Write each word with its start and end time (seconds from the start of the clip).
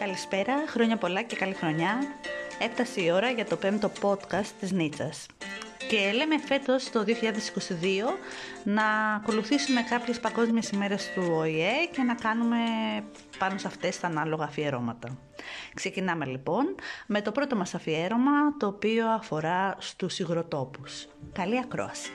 Καλησπέρα, 0.00 0.54
χρόνια 0.66 0.96
πολλά 0.96 1.22
και 1.22 1.36
καλή 1.36 1.54
χρονιά. 1.54 1.98
Έφτασε 2.60 3.00
η 3.00 3.10
ώρα 3.10 3.30
για 3.30 3.44
το 3.44 3.56
πέμπτο 3.56 3.90
podcast 4.00 4.50
της 4.60 4.72
Νίτσας. 4.72 5.26
Και 5.88 6.12
λέμε 6.12 6.38
φέτος 6.38 6.90
το 6.90 7.04
2022 7.04 8.18
να 8.64 9.14
ακολουθήσουμε 9.14 9.82
κάποιες 9.82 10.20
παγκόσμιες 10.20 10.70
ημέρες 10.70 11.12
του 11.14 11.22
ΟΗΕ 11.30 11.86
και 11.92 12.02
να 12.02 12.14
κάνουμε 12.14 12.56
πάνω 13.38 13.58
σε 13.58 13.66
αυτές 13.66 14.00
τα 14.00 14.06
ανάλογα 14.06 14.44
αφιερώματα. 14.44 15.18
Ξεκινάμε 15.74 16.24
λοιπόν 16.24 16.74
με 17.06 17.22
το 17.22 17.32
πρώτο 17.32 17.56
μας 17.56 17.74
αφιέρωμα 17.74 18.56
το 18.56 18.66
οποίο 18.66 19.08
αφορά 19.08 19.76
στους 19.78 20.18
υγροτόπους. 20.18 21.06
Καλή 21.32 21.58
ακρόαση! 21.58 22.10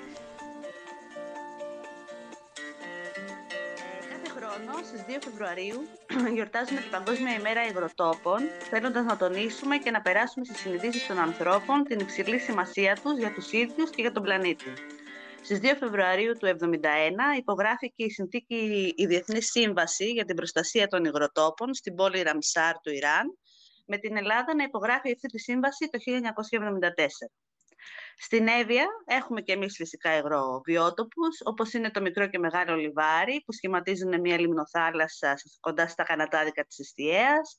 Φεβρουαρίου 5.32 5.88
γιορτάζουμε 6.36 6.80
την 6.80 6.90
Παγκόσμια 6.90 7.34
ημέρα 7.34 7.66
υγροτόπων, 7.68 8.40
θέλοντας 8.70 9.06
να 9.06 9.18
τονίσουμε 9.18 9.78
και 9.78 9.92
να 9.92 10.02
περάσουμε 10.02 10.46
στις 10.46 10.60
συνειδήσεις 10.60 11.08
των 11.08 11.20
ανθρώπων 11.20 11.84
την 11.84 12.00
υψηλή 12.00 12.40
σημασία 12.40 12.98
τους 13.04 13.18
για 13.18 13.34
τους 13.34 13.52
ίδιους 13.52 13.90
και 13.90 14.02
για 14.02 14.12
τον 14.12 14.24
πλανήτη. 14.24 14.74
Στις 15.44 15.60
2 15.62 15.76
Φεβρουαρίου 15.80 16.34
του 16.38 16.48
1971 16.48 17.38
υπογράφηκε 17.38 18.04
η 18.04 18.10
συνθήκη 18.10 18.94
η 18.98 19.06
Διεθνής 19.06 19.52
Σύμβαση 19.52 20.06
για 20.06 20.26
την 20.26 20.36
Προστασία 20.36 20.88
των 20.88 21.06
Υγροτόπων 21.06 21.74
στην 21.74 21.96
πόλη 21.96 22.22
Ραμσάρ 22.22 22.80
του 22.80 22.92
Ιράν, 22.92 23.38
με 23.86 23.98
την 23.98 24.18
Ελλάδα 24.18 24.56
να 24.56 24.64
υπογράφει 24.64 25.12
αυτή 25.12 25.28
τη 25.28 25.40
σύμβαση 25.40 25.90
το 25.90 26.00
1974. 26.02 27.51
Στην 28.18 28.48
Εύβοια 28.48 28.86
έχουμε 29.06 29.42
και 29.42 29.52
εμείς 29.52 29.76
φυσικά 29.76 30.18
υγροβιότοπους, 30.18 31.38
όπως 31.44 31.74
είναι 31.74 31.92
το 31.92 32.02
μικρό 32.02 32.28
και 32.28 32.40
μεγάλο 32.40 32.76
λιβάρι, 32.76 33.42
που 33.46 33.54
σχηματίζουν 33.54 34.20
μια 34.22 34.40
λιμνοθάλασσα 34.40 35.34
κοντά 35.60 35.88
στα 35.88 36.04
κανατάδικα 36.04 36.64
της 36.64 36.80
Εστιαίας, 36.80 37.56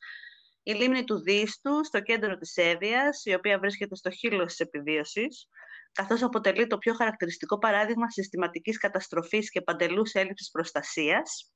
η 0.63 0.73
λίμνη 0.73 1.05
του 1.05 1.23
Δίστου, 1.23 1.85
στο 1.85 2.01
κέντρο 2.01 2.37
της 2.37 2.57
Εύβοιας, 2.57 3.25
η 3.25 3.35
οποία 3.35 3.59
βρίσκεται 3.59 3.95
στο 3.95 4.11
χείλος 4.11 4.47
της 4.47 4.59
επιβίωσης, 4.59 5.49
καθώς 5.93 6.23
αποτελεί 6.23 6.67
το 6.67 6.79
πιο 6.79 6.95
χαρακτηριστικό 6.95 7.59
παράδειγμα 7.59 8.11
συστηματικής 8.11 8.79
καταστροφής 8.79 9.51
και 9.51 9.61
παντελούς 9.61 10.13
έλλειψης 10.13 10.51
προστασίας. 10.51 11.53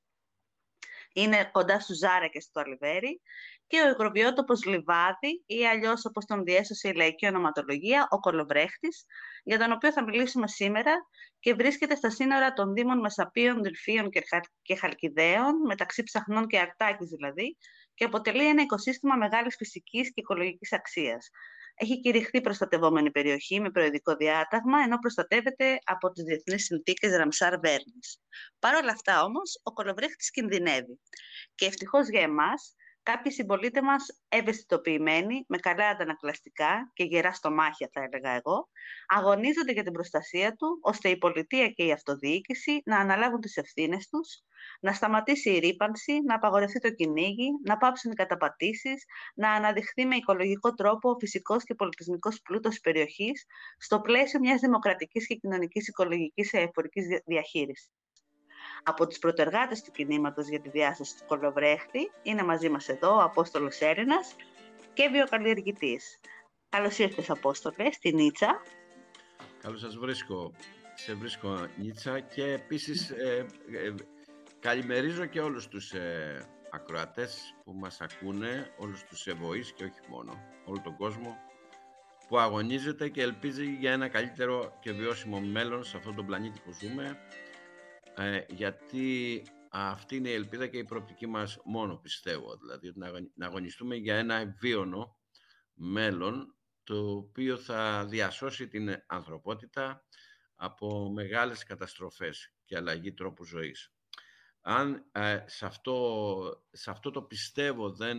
Είναι 1.17 1.48
κοντά 1.53 1.81
στους 1.81 1.97
Ζάρα 1.97 2.27
και 2.27 2.41
στο 2.41 2.61
Αλιβέρι 2.61 3.20
και 3.67 3.81
ο 3.81 3.89
υγροβιότοπος 3.89 4.64
Λιβάδι 4.64 5.42
ή 5.47 5.67
αλλιώς 5.67 6.05
όπως 6.05 6.25
τον 6.25 6.45
διέσωσε 6.45 6.89
η 6.89 6.92
λαϊκή 6.92 7.27
ονοματολογία, 7.27 8.06
ο 8.11 8.20
Κολοβρέχτης, 8.20 9.05
για 9.45 9.58
τον 9.58 9.73
οποίο 9.73 9.92
θα 9.92 10.05
μιλήσουμε 10.05 10.48
σήμερα 10.48 10.92
και 11.41 11.55
βρίσκεται 11.55 11.95
στα 11.95 12.11
σύνορα 12.11 12.53
των 12.53 12.73
Δήμων 12.73 12.98
Μεσαπίων, 12.98 13.62
Δελφίων 13.62 14.11
και 14.62 14.77
Χαλκιδαίων, 14.77 15.61
μεταξύ 15.67 16.03
Ψαχνών 16.03 16.47
και 16.47 16.58
Αρτάκης 16.58 17.08
δηλαδή, 17.08 17.56
και 17.95 18.05
αποτελεί 18.05 18.48
ένα 18.48 18.62
οικοσύστημα 18.62 19.17
μεγάλης 19.17 19.56
φυσικής 19.56 20.08
και 20.08 20.20
οικολογικής 20.20 20.73
αξίας. 20.73 21.30
Έχει 21.79 22.01
κηρυχθεί 22.01 22.41
προστατευόμενη 22.41 23.11
περιοχή 23.11 23.61
με 23.61 23.71
προεδρικό 23.71 24.15
διάταγμα, 24.15 24.79
ενώ 24.83 24.99
προστατεύεται 24.99 25.79
από 25.85 26.11
τις 26.11 26.25
διεθνείς 26.25 26.65
συνθήκες 26.65 27.17
Ραμσάρ 27.17 27.59
Βέρνης. 27.59 28.21
Παρ' 28.59 28.75
όλα 28.75 28.93
αυτά 28.93 29.23
όμως, 29.23 29.61
ο 29.63 29.73
κολοβρέχτης 29.73 30.31
κινδυνεύει. 30.31 31.01
Και 31.55 31.67
ευτυχώς 31.67 32.09
για 32.09 32.21
εμάς, 32.21 32.75
Κάποιοι 33.12 33.33
συμπολίτε 33.33 33.83
μας 33.83 34.21
ευαισθητοποιημένοι, 34.29 35.45
με 35.49 35.59
καλά 35.59 35.89
αντανακλαστικά 35.89 36.91
και 36.95 37.05
γερά 37.05 37.33
στομάχια 37.33 37.89
θα 37.93 38.01
έλεγα 38.03 38.31
εγώ, 38.31 38.69
αγωνίζονται 39.07 39.73
για 39.73 39.83
την 39.83 39.93
προστασία 39.93 40.53
του, 40.55 40.79
ώστε 40.83 41.09
η 41.09 41.19
πολιτεία 41.19 41.69
και 41.69 41.85
η 41.85 41.93
αυτοδιοίκηση 41.93 42.83
να 42.85 42.98
αναλάβουν 42.98 43.41
τις 43.41 43.57
ευθύνες 43.57 44.09
τους, 44.09 44.43
να 44.81 44.93
σταματήσει 44.93 45.51
η 45.51 45.59
ρήπανση, 45.59 46.21
να 46.25 46.35
απαγορευτεί 46.35 46.81
το 46.81 46.91
κυνήγι, 46.91 47.48
να 47.65 47.77
πάψουν 47.77 48.11
οι 48.11 48.15
καταπατήσεις, 48.15 49.05
να 49.35 49.51
αναδειχθεί 49.51 50.07
με 50.07 50.17
οικολογικό 50.17 50.75
τρόπο 50.75 51.11
ο 51.11 51.17
φυσικός 51.19 51.65
και 51.65 51.75
πολιτισμικός 51.75 52.41
πλούτος 52.41 52.75
τη 52.75 52.81
περιοχής, 52.81 53.45
στο 53.79 54.01
πλαίσιο 54.01 54.41
μιας 54.41 54.61
δημοκρατικής 54.61 55.27
και 55.27 55.35
κοινωνικής 55.35 55.89
οικολογικής 55.89 56.53
εφορικής 56.53 57.07
διαχείρισης 57.25 57.91
από 58.83 59.07
τις 59.07 59.19
πρωτεργάτες 59.19 59.83
του 59.83 59.91
κινήματος 59.91 60.48
για 60.48 60.61
τη 60.61 60.69
διάσταση 60.69 61.17
του 61.17 61.25
κολοβρέχτη. 61.27 62.11
Είναι 62.23 62.42
μαζί 62.42 62.69
μας 62.69 62.89
εδώ 62.89 63.17
ο 63.17 63.23
Απόστολος 63.23 63.81
Έρηνας 63.81 64.35
και 64.92 65.09
βιοκαλλιεργητής. 65.09 66.20
Καλώς 66.69 66.98
ήρθες 66.98 67.31
Απόστολε 67.31 67.92
στη 67.92 68.13
Νίτσα. 68.13 68.63
Καλώς 69.63 69.81
σας 69.81 69.97
βρίσκω. 69.97 70.53
Σε 70.95 71.15
βρίσκω 71.15 71.67
Νίτσα 71.77 72.20
και 72.20 72.45
επίσης 72.45 73.11
ε, 73.11 73.47
ε, 73.73 73.95
καλημερίζω 74.61 75.25
και 75.25 75.41
όλους 75.41 75.69
τους 75.69 75.92
ε, 75.92 76.48
ακροατές 76.70 77.55
που 77.65 77.73
μας 77.73 78.01
ακούνε, 78.01 78.75
όλους 78.79 79.05
τους 79.05 79.27
ευωείς 79.27 79.73
και 79.73 79.85
όχι 79.85 80.01
μόνο, 80.09 80.33
όλο 80.65 80.81
τον 80.85 80.97
κόσμο 80.97 81.36
που 82.29 82.39
αγωνίζεται 82.39 83.09
και 83.09 83.23
ελπίζει 83.23 83.65
για 83.65 83.92
ένα 83.92 84.09
καλύτερο 84.09 84.77
και 84.81 84.92
βιώσιμο 84.92 85.41
μέλλον 85.41 85.85
σε 85.85 85.97
αυτόν 85.97 86.15
τον 86.15 86.27
πλανήτη 86.27 86.61
που 86.65 86.73
ζούμε 86.73 87.19
ε, 88.17 88.45
γιατί 88.49 89.43
αυτή 89.71 90.17
είναι 90.17 90.29
η 90.29 90.35
ελπίδα 90.35 90.67
και 90.67 90.79
η 90.79 90.85
προοπτική 90.85 91.27
μας 91.27 91.59
μόνο 91.65 91.97
πιστεύω, 91.97 92.57
δηλαδή 92.57 92.93
να 93.35 93.47
αγωνιστούμε 93.47 93.97
για 93.97 94.17
ένα 94.17 94.35
ευβίωνο 94.35 95.19
μέλλον 95.75 96.57
το 96.85 97.11
οποίο 97.11 97.57
θα 97.57 98.05
διασώσει 98.09 98.69
την 98.69 99.03
ανθρωπότητα 99.07 100.05
από 100.55 101.11
μεγάλες 101.11 101.65
καταστροφές 101.65 102.55
και 102.65 102.77
αλλαγή 102.77 103.13
τρόπου 103.13 103.45
ζωής. 103.45 103.93
Αν 104.61 105.09
ε, 105.13 105.45
σε, 105.47 105.67
αυτό, 105.67 106.65
σε 106.71 106.91
αυτό 106.91 107.11
το 107.11 107.23
πιστεύω 107.23 107.93
δεν 107.93 108.19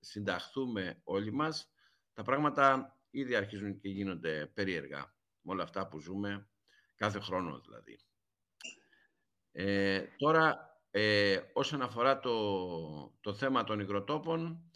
συνταχθούμε 0.00 1.00
όλοι 1.04 1.32
μας, 1.32 1.72
τα 2.12 2.22
πράγματα 2.22 2.96
ήδη 3.10 3.34
αρχίζουν 3.34 3.78
και 3.78 3.88
γίνονται 3.88 4.46
περίεργα 4.54 5.14
με 5.40 5.52
όλα 5.52 5.62
αυτά 5.62 5.88
που 5.88 5.98
ζούμε 5.98 6.48
κάθε 6.94 7.20
χρόνο 7.20 7.60
δηλαδή. 7.60 7.98
Ε, 9.52 10.04
τώρα, 10.16 10.72
ε, 10.90 11.40
όσον 11.52 11.82
αφορά 11.82 12.20
το, 12.20 13.18
το 13.20 13.34
θέμα 13.34 13.64
των 13.64 13.80
υγροτόπων, 13.80 14.70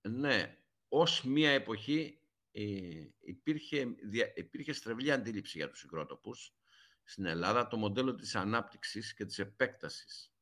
ναι, 0.00 0.56
ως 0.88 1.22
μία 1.22 1.50
εποχή 1.50 2.20
ε, 2.52 2.62
υπήρχε, 3.20 3.86
δια, 4.08 4.32
υπήρχε 4.34 4.72
στρεβλή 4.72 5.12
αντίληψη 5.12 5.58
για 5.58 5.68
τους 5.68 5.82
υγρότοπους 5.82 6.54
στην 7.04 7.24
Ελλάδα. 7.24 7.68
Το 7.68 7.76
μοντέλο 7.76 8.14
της 8.14 8.34
ανάπτυξης 8.34 9.14
και 9.14 9.24
της 9.24 9.38
επέκτασης 9.38 10.32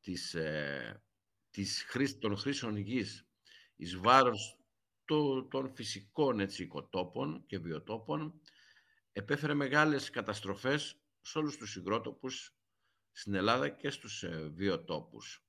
της, 0.00 0.34
ε, 0.34 1.02
της 1.50 1.86
των 2.20 2.36
χρήσεων 2.36 2.76
γης 2.76 3.28
εις 3.76 3.96
βάρος 3.96 4.58
των 5.50 5.72
φυσικών 5.74 6.40
έτσι, 6.40 6.62
οικοτόπων 6.62 7.44
και 7.46 7.58
βιοτόπων 7.58 8.40
επέφερε 9.12 9.54
μεγάλες 9.54 10.10
καταστροφές 10.10 11.00
σε 11.20 11.38
όλους 11.38 11.56
τους 11.56 11.76
υγρότοπους 11.76 12.57
στην 13.12 13.34
Ελλάδα 13.34 13.68
και 13.68 13.90
στους 13.90 14.22
ε, 14.22 14.50
βιοτόπους. 14.54 15.42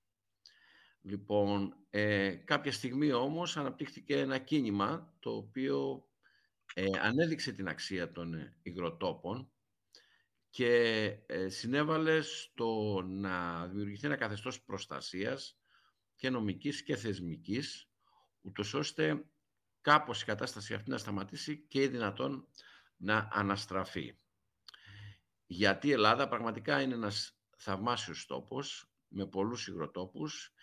Λοιπόν, 1.01 1.75
ε, 1.89 2.35
κάποια 2.35 2.71
στιγμή 2.71 3.11
όμως 3.11 3.57
αναπτύχθηκε 3.57 4.19
ένα 4.19 4.37
κίνημα 4.37 5.15
το 5.19 5.35
οποίο 5.35 6.07
ε, 6.73 6.85
ανέδειξε 7.01 7.51
την 7.51 7.67
αξία 7.67 8.11
των 8.11 8.33
ε, 8.33 8.57
υγροτόπων 8.61 9.51
και 10.49 11.03
ε, 11.25 11.49
συνέβαλε 11.49 12.21
στο 12.21 13.01
να 13.05 13.67
δημιουργηθεί 13.67 14.05
ένα 14.05 14.15
καθεστώς 14.15 14.61
προστασίας 14.61 15.59
και 16.15 16.29
νομικής 16.29 16.83
και 16.83 16.95
θεσμικής, 16.95 17.89
ούτως 18.41 18.73
ώστε 18.73 19.25
κάπως 19.81 20.21
η 20.21 20.25
κατάσταση 20.25 20.73
αυτή 20.73 20.89
να 20.89 20.97
σταματήσει 20.97 21.65
και 21.67 21.89
δυνατόν 21.89 22.47
να 22.97 23.29
αναστραφεί. 23.31 24.17
Γιατί 25.45 25.87
η 25.87 25.91
Ελλάδα 25.91 26.27
πραγματικά 26.27 26.81
είναι 26.81 26.93
ένας 26.93 27.38
θαυμάσιος 27.59 28.25
τόπος 28.25 28.91
με 29.07 29.25
πολλούς 29.27 29.67
υγροτόπους 29.67 30.53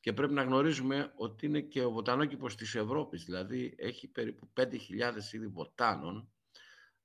και 0.00 0.12
πρέπει 0.12 0.32
να 0.32 0.42
γνωρίζουμε 0.42 1.12
ότι 1.16 1.46
είναι 1.46 1.60
και 1.60 1.84
ο 1.84 1.90
βοτανόκηπος 1.90 2.56
της 2.56 2.74
Ευρώπης, 2.74 3.24
δηλαδή 3.24 3.74
έχει 3.78 4.08
περίπου 4.08 4.52
5.000 4.56 4.72
είδη 5.32 5.46
βοτάνων, 5.46 6.32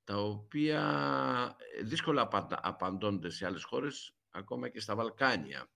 τα 0.04 0.16
οποία 0.16 1.56
δύσκολα 1.82 2.28
απαντώνται 2.48 3.30
σε 3.30 3.46
άλλες 3.46 3.64
χώρες, 3.64 4.16
ακόμα 4.30 4.68
και 4.68 4.80
στα 4.80 4.94
Βαλκάνια. 4.94 5.70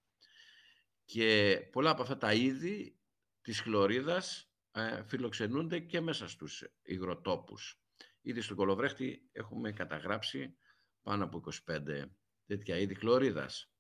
Και 1.05 1.59
πολλά 1.73 1.91
από 1.91 2.03
αυτά 2.03 2.17
τα 2.17 2.33
είδη 2.33 2.99
της 3.41 3.61
χλωρίδας 3.61 4.51
ε, 4.73 5.03
φιλοξενούνται 5.05 5.79
και 5.79 6.01
μέσα 6.01 6.29
στους 6.29 6.65
υγροτόπους. 6.83 7.81
Ήδη 8.21 8.41
στον 8.41 8.57
Κολοβρέχτη 8.57 9.29
έχουμε 9.33 9.73
καταγράψει 9.73 10.57
πάνω 11.03 11.25
από 11.25 11.43
25 11.67 12.11
τέτοια 12.57 12.79
είδη 12.79 12.95
χλωρίδας. 12.95 13.73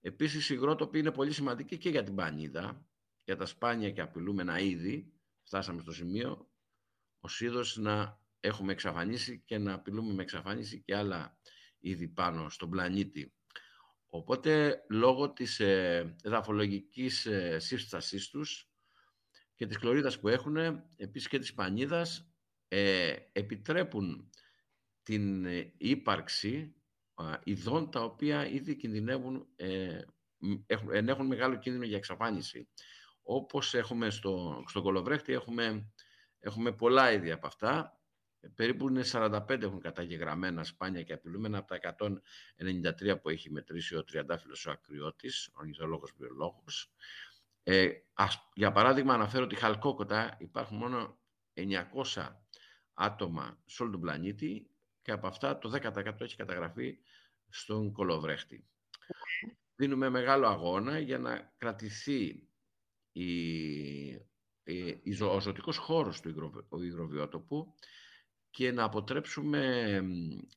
Επίσης, 0.00 0.48
η 0.50 0.54
υγρότοπη 0.56 0.98
είναι 0.98 1.12
πολύ 1.12 1.32
σημαντική 1.32 1.78
και 1.78 1.88
για 1.88 2.02
την 2.02 2.14
πανίδα, 2.14 2.86
για 3.24 3.36
τα 3.36 3.46
σπάνια 3.46 3.90
και 3.90 4.00
απειλούμενα 4.00 4.58
είδη. 4.58 5.12
Φτάσαμε 5.42 5.82
στο 5.82 5.92
σημείο 5.92 6.50
ο 7.20 7.28
είδος 7.38 7.76
να 7.76 8.20
έχουμε 8.40 8.72
εξαφανίσει 8.72 9.42
και 9.44 9.58
να 9.58 9.72
απειλούμε 9.72 10.12
με 10.14 10.22
εξαφάνιση 10.22 10.82
και 10.82 10.96
άλλα 10.96 11.38
είδη 11.78 12.08
πάνω 12.08 12.48
στον 12.48 12.70
πλανήτη. 12.70 13.34
Οπότε, 14.08 14.82
λόγω 14.90 15.32
της 15.32 15.60
ε, 15.60 16.16
εδαφολογικής 16.22 17.26
ε, 17.26 17.58
σύστασής 17.58 18.28
τους 18.28 18.70
και 19.54 19.66
της 19.66 19.76
χλωρίδας 19.76 20.20
που 20.20 20.28
έχουν, 20.28 20.56
επίσης 20.96 21.28
και 21.28 21.38
της 21.38 21.54
πανίδας, 21.54 22.32
ε, 22.68 23.16
επιτρέπουν 23.32 24.30
την 25.02 25.44
ε, 25.44 25.72
ύπαρξη 27.22 27.50
ειδών 27.50 27.90
τα 27.90 28.02
οποία 28.02 28.46
ήδη 28.46 28.76
κινδυνεύουν, 28.76 29.46
ε, 29.56 30.00
έχουν, 30.66 31.08
έχουν 31.08 31.26
μεγάλο 31.26 31.58
κίνδυνο 31.58 31.84
για 31.84 31.96
εξαφάνιση. 31.96 32.68
Όπως 33.22 33.74
έχουμε 33.74 34.10
στο, 34.10 34.64
στο 34.66 34.82
Κολοβρέχτη, 34.82 35.32
έχουμε, 35.32 35.92
έχουμε 36.40 36.72
πολλά 36.72 37.12
είδη 37.12 37.30
από 37.30 37.46
αυτά. 37.46 37.96
Περίπου 38.54 38.88
είναι 38.88 39.04
45 39.12 39.62
έχουν 39.62 39.80
καταγεγραμμένα 39.80 40.64
σπάνια 40.64 41.02
και 41.02 41.12
απειλούμενα 41.12 41.58
από 41.58 41.66
τα 41.66 41.96
193 43.12 43.20
που 43.22 43.28
έχει 43.28 43.50
μετρήσει 43.50 43.96
ο 43.96 44.04
τριαντάφυλλος 44.04 44.66
ο 44.66 44.70
Ακριώτης, 44.70 45.48
ο 45.48 45.52
ορνηθολόγος 45.58 46.12
βιολόγος. 46.16 46.92
Ε, 47.62 47.88
ας, 48.12 48.50
για 48.54 48.72
παράδειγμα, 48.72 49.14
αναφέρω 49.14 49.44
ότι 49.44 49.54
χαλκόκοτα 49.54 50.36
υπάρχουν 50.38 50.76
μόνο 50.76 51.18
900 51.54 52.42
άτομα 52.94 53.62
σε 53.66 53.82
όλο 53.82 53.92
τον 53.92 54.00
πλανήτη 54.00 54.71
και 55.02 55.12
από 55.12 55.26
αυτά 55.26 55.58
το 55.58 55.70
10% 55.82 56.20
έχει 56.20 56.36
καταγραφεί 56.36 56.98
στον 57.48 57.92
κολοβρέχτη. 57.92 58.66
Δίνουμε 59.74 60.08
μεγάλο 60.08 60.46
αγώνα 60.46 60.98
για 60.98 61.18
να 61.18 61.54
κρατηθεί 61.56 62.48
η, 63.12 63.42
η, 64.62 65.22
ο 65.22 65.40
ζωτικός 65.40 65.76
χώρος 65.76 66.20
του 66.20 66.28
υγροβιότοπου 66.82 67.74
και 68.50 68.72
να 68.72 68.84
αποτρέψουμε 68.84 70.00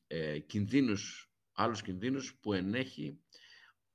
ε, 0.06 0.38
κινδύνους, 0.38 1.32
άλλους 1.52 1.82
κινδύνους 1.82 2.38
που 2.40 2.52
ενέχει 2.52 3.20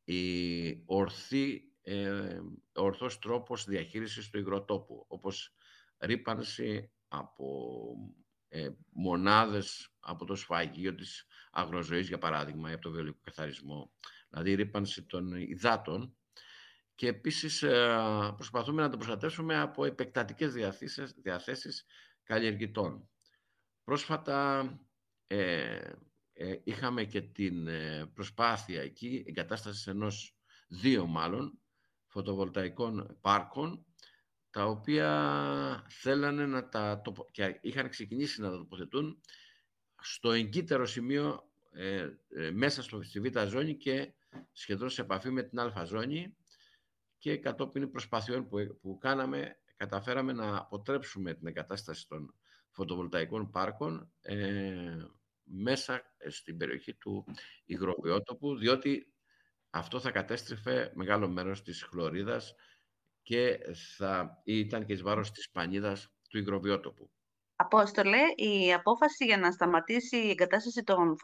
η 0.03 0.83
ορθή, 0.85 1.73
ε, 1.81 2.39
ορθός 2.73 3.19
τρόπος 3.19 3.65
διαχείρισης 3.65 4.29
του 4.29 4.39
υγροτόπου, 4.39 5.05
όπως 5.07 5.55
ρήπανση 5.97 6.91
από 7.07 7.95
ε, 8.47 8.69
μονάδες 8.89 9.90
από 10.01 10.25
το 10.25 10.35
σφαγείο 10.35 10.95
της 10.95 11.27
αγροζωής, 11.51 12.07
για 12.07 12.17
παράδειγμα, 12.17 12.69
ή 12.69 12.73
από 12.73 12.81
το 12.81 12.91
βιολογικό 12.91 13.19
καθαρισμό, 13.23 13.91
δηλαδή 14.29 14.51
η 14.51 14.55
ρήπανση 14.55 15.03
των 15.03 15.33
υδάτων. 15.33 16.15
Και 16.95 17.07
επίσης 17.07 17.63
ε, 17.63 18.33
προσπαθούμε 18.35 18.81
να 18.81 18.89
το 18.89 18.97
προστατεύσουμε 18.97 19.57
από 19.59 19.85
επεκτατικές 19.85 20.53
διαθέσεις, 20.53 21.13
διαθέσεις 21.17 21.85
καλλιεργητών. 22.23 23.09
Πρόσφατα 23.83 24.63
ε, 25.27 25.79
ε, 26.33 26.59
είχαμε 26.63 27.03
και 27.03 27.21
την 27.21 27.67
προσπάθεια 28.13 28.81
εκεί 28.81 29.23
εγκατάστασης 29.27 29.87
ενός 29.87 30.35
δύο 30.67 31.05
μάλλον 31.05 31.59
φωτοβολταϊκών 32.07 33.17
πάρκων 33.21 33.85
τα 34.51 34.65
οποία 34.65 35.85
θέλανε 35.89 36.45
να 36.45 36.69
τα 36.69 37.01
και 37.31 37.59
είχαν 37.61 37.89
ξεκινήσει 37.89 38.41
να 38.41 38.49
τα 38.49 38.57
τοποθετούν 38.57 39.21
στο 40.01 40.31
εγκύτερο 40.31 40.85
σημείο 40.85 41.51
ε, 41.71 42.09
ε, 42.29 42.51
μέσα 42.51 42.83
στο, 42.83 43.01
στη 43.01 43.19
β' 43.19 43.47
ζώνη 43.47 43.75
και 43.75 44.13
σχεδόν 44.51 44.89
σε 44.89 45.01
επαφή 45.01 45.29
με 45.29 45.43
την 45.43 45.59
α 45.59 45.83
ζώνη 45.85 46.35
και 47.17 47.37
κατόπιν 47.37 47.91
προσπαθειών 47.91 48.47
που, 48.47 48.77
που 48.81 48.97
κάναμε 48.97 49.55
καταφέραμε 49.75 50.33
να 50.33 50.57
αποτρέψουμε 50.57 51.33
την 51.33 51.47
εγκατάσταση 51.47 52.07
των 52.07 52.33
φωτοβολταϊκών 52.69 53.49
πάρκων 53.49 54.11
ε, 54.21 55.05
μέσα 55.43 56.01
στην 56.27 56.57
περιοχή 56.57 56.93
του 56.93 57.25
υγροβιότοπου 57.65 58.57
διότι 58.57 59.13
αυτό 59.69 59.99
θα 59.99 60.11
κατέστρεφε 60.11 60.91
μεγάλο 60.95 61.27
μέρος 61.27 61.61
της 61.61 61.83
χλωρίδας 61.83 62.55
και 63.21 63.59
θα 63.97 64.41
ήταν 64.43 64.85
και 64.85 64.93
εις 64.93 65.01
βάρος 65.01 65.31
της 65.31 65.49
πανίδας 65.49 66.11
του 66.29 66.37
υγροβιότοπου. 66.37 67.11
Απόστολε, 67.61 68.19
η 68.35 68.73
απόφαση 68.73 69.25
για 69.25 69.37
να 69.37 69.51
σταματήσει 69.51 70.17
η 70.17 70.29
εγκατάσταση 70.29 70.83
των 70.83 71.17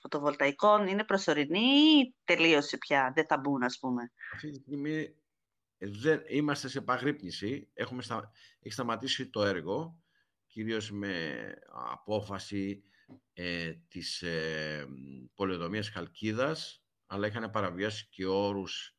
φωτοβολταϊκών 0.00 0.86
είναι 0.86 1.04
προσωρινή 1.04 1.58
ή 1.58 2.14
τελείωσε 2.24 2.78
πια, 2.78 3.12
δεν 3.14 3.26
θα 3.26 3.38
μπουν 3.38 3.62
ας 3.62 3.78
πούμε; 3.78 4.12
Αυτή 4.32 4.50
τη 4.50 4.58
στιγμή 4.58 5.14
δεν, 5.78 6.22
είμαστε 6.28 6.68
σε 6.68 6.80
παγρύπνηση, 6.80 7.68
Έχουμε 7.74 8.02
στα, 8.02 8.30
έχει 8.60 8.74
σταματήσει 8.74 9.28
το 9.28 9.44
έργο, 9.44 9.98
κυρίως 10.46 10.90
με 10.90 11.34
απόφαση 11.92 12.84
ε, 13.32 13.72
της 13.88 14.22
ε, 14.22 14.86
πολεοδομίας 15.34 15.88
Χαλκίδας, 15.88 16.84
αλλά 17.06 17.26
είχαν 17.26 17.50
παραβιάσει 17.50 18.08
και 18.10 18.26
όρους 18.26 18.95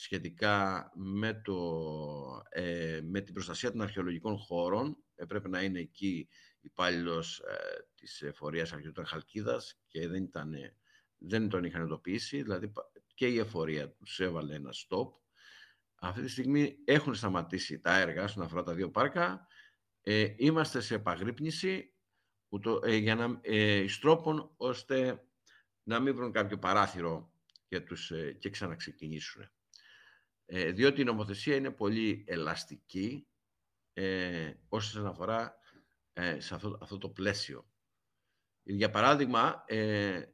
σχετικά 0.00 0.90
με, 0.94 1.40
το, 1.44 2.42
ε, 2.48 3.00
με 3.02 3.20
την 3.20 3.34
προστασία 3.34 3.70
των 3.70 3.80
αρχαιολογικών 3.80 4.38
χώρων. 4.38 4.96
Έπρεπε 5.14 5.48
να 5.48 5.62
είναι 5.62 5.78
εκεί 5.78 6.28
υπάλληλος 6.60 7.38
ε, 7.38 7.54
της 7.94 8.22
εφορίας 8.22 8.72
αρχαιολογικών 8.72 9.06
Χαλκίδας 9.06 9.80
και 9.86 10.08
δεν, 10.08 10.22
ήταν, 10.22 10.54
δεν 11.18 11.48
τον 11.48 11.64
είχαν 11.64 11.82
εντοπίσει, 11.82 12.42
δηλαδή 12.42 12.72
και 13.14 13.26
η 13.26 13.38
εφορία 13.38 13.90
τους 13.90 14.20
έβαλε 14.20 14.54
ένα 14.54 14.70
stop. 14.72 15.08
Αυτή 16.00 16.22
τη 16.22 16.28
στιγμή 16.28 16.76
έχουν 16.84 17.14
σταματήσει 17.14 17.80
τα 17.80 17.98
έργα 17.98 18.26
στον 18.26 18.42
αφορά 18.42 18.62
τα 18.62 18.74
δύο 18.74 18.90
πάρκα. 18.90 19.46
Ε, 20.02 20.34
είμαστε 20.36 20.80
σε 20.80 20.94
επαγρύπνηση 20.94 21.94
ούτω, 22.48 22.80
ε, 22.84 22.96
για 22.96 23.14
να 23.14 23.38
ε, 23.42 23.88
στρόπων 23.88 24.54
ώστε 24.56 25.24
να 25.82 26.00
μην 26.00 26.14
βρουν 26.14 26.32
κάποιο 26.32 26.58
παράθυρο 26.58 27.32
και, 27.68 27.80
τους, 27.80 28.10
ε, 28.10 28.32
και 28.32 28.50
ξαναξεκινήσουν. 28.50 29.50
Ε, 30.50 30.72
διότι 30.72 31.00
η 31.00 31.04
νομοθεσία 31.04 31.56
είναι 31.56 31.70
πολύ 31.70 32.24
ελαστική 32.26 33.28
ε, 33.92 34.52
όσον 34.68 35.06
αφορά 35.06 35.58
ε, 36.12 36.40
σε 36.40 36.54
αυτό, 36.54 36.78
αυτό 36.82 36.98
το 36.98 37.08
πλαίσιο. 37.08 37.70
Για 38.62 38.90
παράδειγμα, 38.90 39.64
ε, 39.66 40.24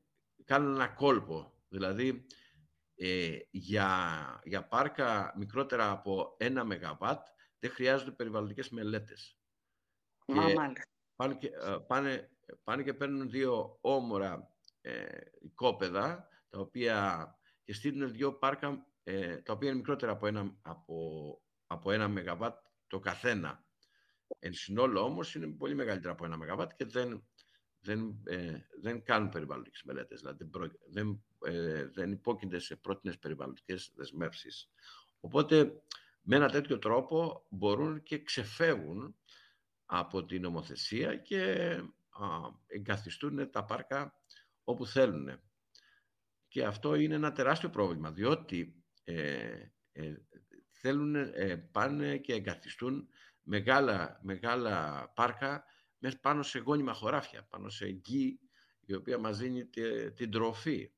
κάνουν 0.44 0.75
ένα 0.75 0.88
κόλπο, 0.88 1.62
δηλαδή 1.69 2.26
ε, 2.94 3.38
για, 3.50 4.40
για 4.44 4.69
πάρκα 4.69 5.34
μικρότερα 5.37 5.90
από 5.90 6.37
ένα 6.38 6.64
ΜΒ 6.64 7.02
δεν 7.58 7.70
χρειάζονται 7.70 8.11
περιβαλλοντικές 8.11 8.70
μελέτες. 8.70 9.38
και 10.25 10.55
πάνε, 11.16 11.34
και, 11.34 11.50
πάνε, 11.87 12.31
πάνε 12.64 12.82
και 12.82 12.94
παίρνουν 12.94 13.31
δύο 13.31 13.78
όμορα 13.81 14.56
ε, 14.81 15.19
οικόπεδα, 15.40 16.28
τα 16.49 16.58
οποία 16.58 17.28
και 17.64 17.72
στείλουν 17.72 18.12
δύο 18.12 18.32
πάρκα 18.34 18.87
ε, 19.05 19.37
τα 19.37 19.53
οποία 19.53 19.69
είναι 19.69 19.77
μικρότερα 19.77 20.12
από 20.12 20.27
ένα, 20.27 20.56
από, 20.62 21.41
από 21.67 21.90
ένα 21.90 22.09
ΜΒ 22.09 22.43
το 22.87 22.99
καθένα. 22.99 23.64
Εν 24.38 24.52
συνόλο 24.52 25.00
όμως 25.00 25.35
είναι 25.35 25.47
πολύ 25.47 25.75
μεγαλύτερα 25.75 26.12
από 26.12 26.25
ένα 26.25 26.37
ΜΒ 26.37 26.67
και 26.76 26.85
δεν, 26.85 27.26
δεν, 27.81 28.23
ε, 28.25 28.59
δεν 28.81 29.02
κάνουν 29.02 29.28
περιβαλλοντικές 29.28 29.83
μελέτες, 29.83 30.21
δηλαδή 30.21 30.50
δεν, 30.90 31.25
ε, 31.45 31.87
δεν 31.87 32.12
υπόκεινται 32.12 32.59
σε 32.59 32.76
πρότεινες 32.76 33.19
περιβαλλοντικές 33.19 33.93
δεσμεύσεις. 33.95 34.71
Οπότε 35.21 35.83
με 36.21 36.37
ένα 36.37 36.49
τέτοιο 36.49 36.78
τρόπο 36.78 37.47
μπορούν 37.49 38.02
και 38.02 38.23
ξεφεύγουν 38.23 39.17
από 39.87 40.25
την 40.25 40.43
νομοθεσία 40.43 41.17
και 41.17 41.40
α, 42.09 42.26
εγκαθιστούν 42.67 43.50
τα 43.50 43.64
πάρκα 43.64 44.21
όπου 44.64 44.87
θέλουν. 44.87 45.40
Και 46.49 46.64
αυτό 46.64 46.95
είναι 46.95 47.14
ένα 47.14 47.33
τεράστιο 47.33 47.71
πρόβλημα, 47.71 48.11
διότι 48.12 48.84
ε, 49.04 49.73
ε, 49.92 50.14
θέλουν, 50.70 51.14
ε, 51.14 51.56
πάνε 51.73 52.16
και 52.16 52.32
εγκαθιστούν 52.32 53.08
μεγάλα, 53.42 54.20
μεγάλα 54.23 55.08
πάρκα 55.14 55.64
μέσα 55.99 56.18
πάνω 56.20 56.42
σε 56.42 56.58
γόνιμα 56.58 56.92
χωράφια, 56.92 57.42
πάνω 57.42 57.68
σε 57.68 57.87
γη 57.87 58.40
η 58.80 58.94
οποία 58.94 59.18
μας 59.18 59.38
δίνει 59.38 59.66
την 60.14 60.30
τροφή. 60.30 60.92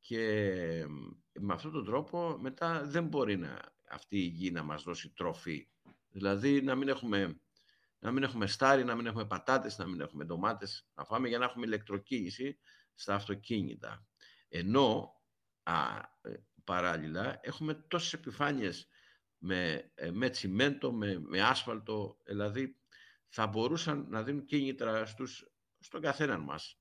Και 0.00 0.86
με 1.32 1.52
αυτόν 1.52 1.72
τον 1.72 1.84
τρόπο 1.84 2.38
μετά 2.40 2.86
δεν 2.86 3.06
μπορεί 3.06 3.36
να, 3.36 3.60
αυτή 3.88 4.18
η 4.18 4.26
γη 4.26 4.50
να 4.50 4.62
μας 4.62 4.82
δώσει 4.82 5.10
τροφή. 5.10 5.68
Δηλαδή 6.08 6.62
να 6.62 6.74
μην 6.74 6.88
έχουμε, 6.88 7.40
να 7.98 8.12
μην 8.12 8.22
έχουμε 8.22 8.46
στάρι, 8.46 8.84
να 8.84 8.94
μην 8.94 9.06
έχουμε 9.06 9.26
πατάτες, 9.26 9.78
να 9.78 9.86
μην 9.86 10.00
έχουμε 10.00 10.24
ντομάτες, 10.24 10.88
να 10.94 11.04
φάμε 11.04 11.28
για 11.28 11.38
να 11.38 11.44
έχουμε 11.44 11.66
ηλεκτροκίνηση 11.66 12.58
στα 12.94 13.14
αυτοκίνητα. 13.14 14.06
Ενώ 14.48 15.14
α, 15.62 16.00
παράλληλα 16.66 17.40
έχουμε 17.42 17.74
τόσες 17.74 18.12
επιφάνειες 18.12 18.88
με, 19.38 19.90
ε, 19.94 20.10
με 20.10 20.30
τσιμέντο, 20.30 20.92
με, 20.92 21.18
με 21.18 21.42
άσφαλτο, 21.42 22.18
δηλαδή 22.24 22.76
θα 23.28 23.46
μπορούσαν 23.46 24.06
να 24.08 24.22
δίνουν 24.22 24.44
κίνητρα 24.44 25.06
στους, 25.06 25.50
στον 25.78 26.00
καθέναν 26.00 26.40
μας 26.40 26.78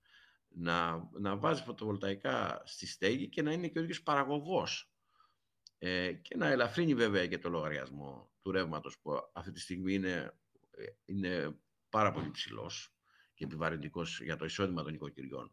να, 0.47 1.09
να 1.11 1.37
βάζει 1.37 1.63
φωτοβολταϊκά 1.63 2.61
στη 2.65 2.87
στέγη 2.87 3.29
και 3.29 3.41
να 3.41 3.51
είναι 3.51 3.67
και 3.67 3.79
ο 3.79 3.81
ίδιος 3.81 4.03
παραγωγός 4.03 4.91
ε, 5.77 6.13
και 6.13 6.35
να 6.37 6.47
ελαφρύνει 6.47 6.95
βέβαια 6.95 7.27
και 7.27 7.37
το 7.37 7.49
λογαριασμό 7.49 8.31
του 8.41 8.51
ρεύματος 8.51 8.99
που 8.99 9.29
αυτή 9.33 9.51
τη 9.51 9.59
στιγμή 9.59 9.93
είναι, 9.93 10.37
ε, 10.71 10.85
είναι 11.05 11.59
πάρα 11.89 12.11
πολύ 12.11 12.31
ψηλός 12.31 12.95
και 13.33 13.43
επιβαρυντικός 13.43 14.21
για 14.21 14.35
το 14.35 14.45
εισόδημα 14.45 14.83
των 14.83 14.93
οικοκυριών. 14.93 15.51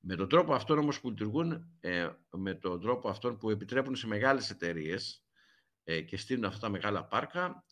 Με 0.00 0.16
τον 0.16 0.28
τρόπο 0.28 0.54
αυτόν 0.54 0.78
όμως 0.78 1.00
που 1.00 1.08
λειτουργούν, 1.08 1.76
ε, 1.80 2.08
με 2.30 2.54
τον 2.54 2.80
τρόπο 2.80 3.08
αυτόν 3.08 3.38
που 3.38 3.50
επιτρέπουν 3.50 3.96
σε 3.96 4.06
μεγάλες 4.06 4.50
εταιρείες 4.50 5.26
ε, 5.84 6.00
και 6.00 6.16
στείλουν 6.16 6.44
αυτά 6.44 6.60
τα 6.60 6.68
μεγάλα 6.68 7.04
πάρκα, 7.04 7.64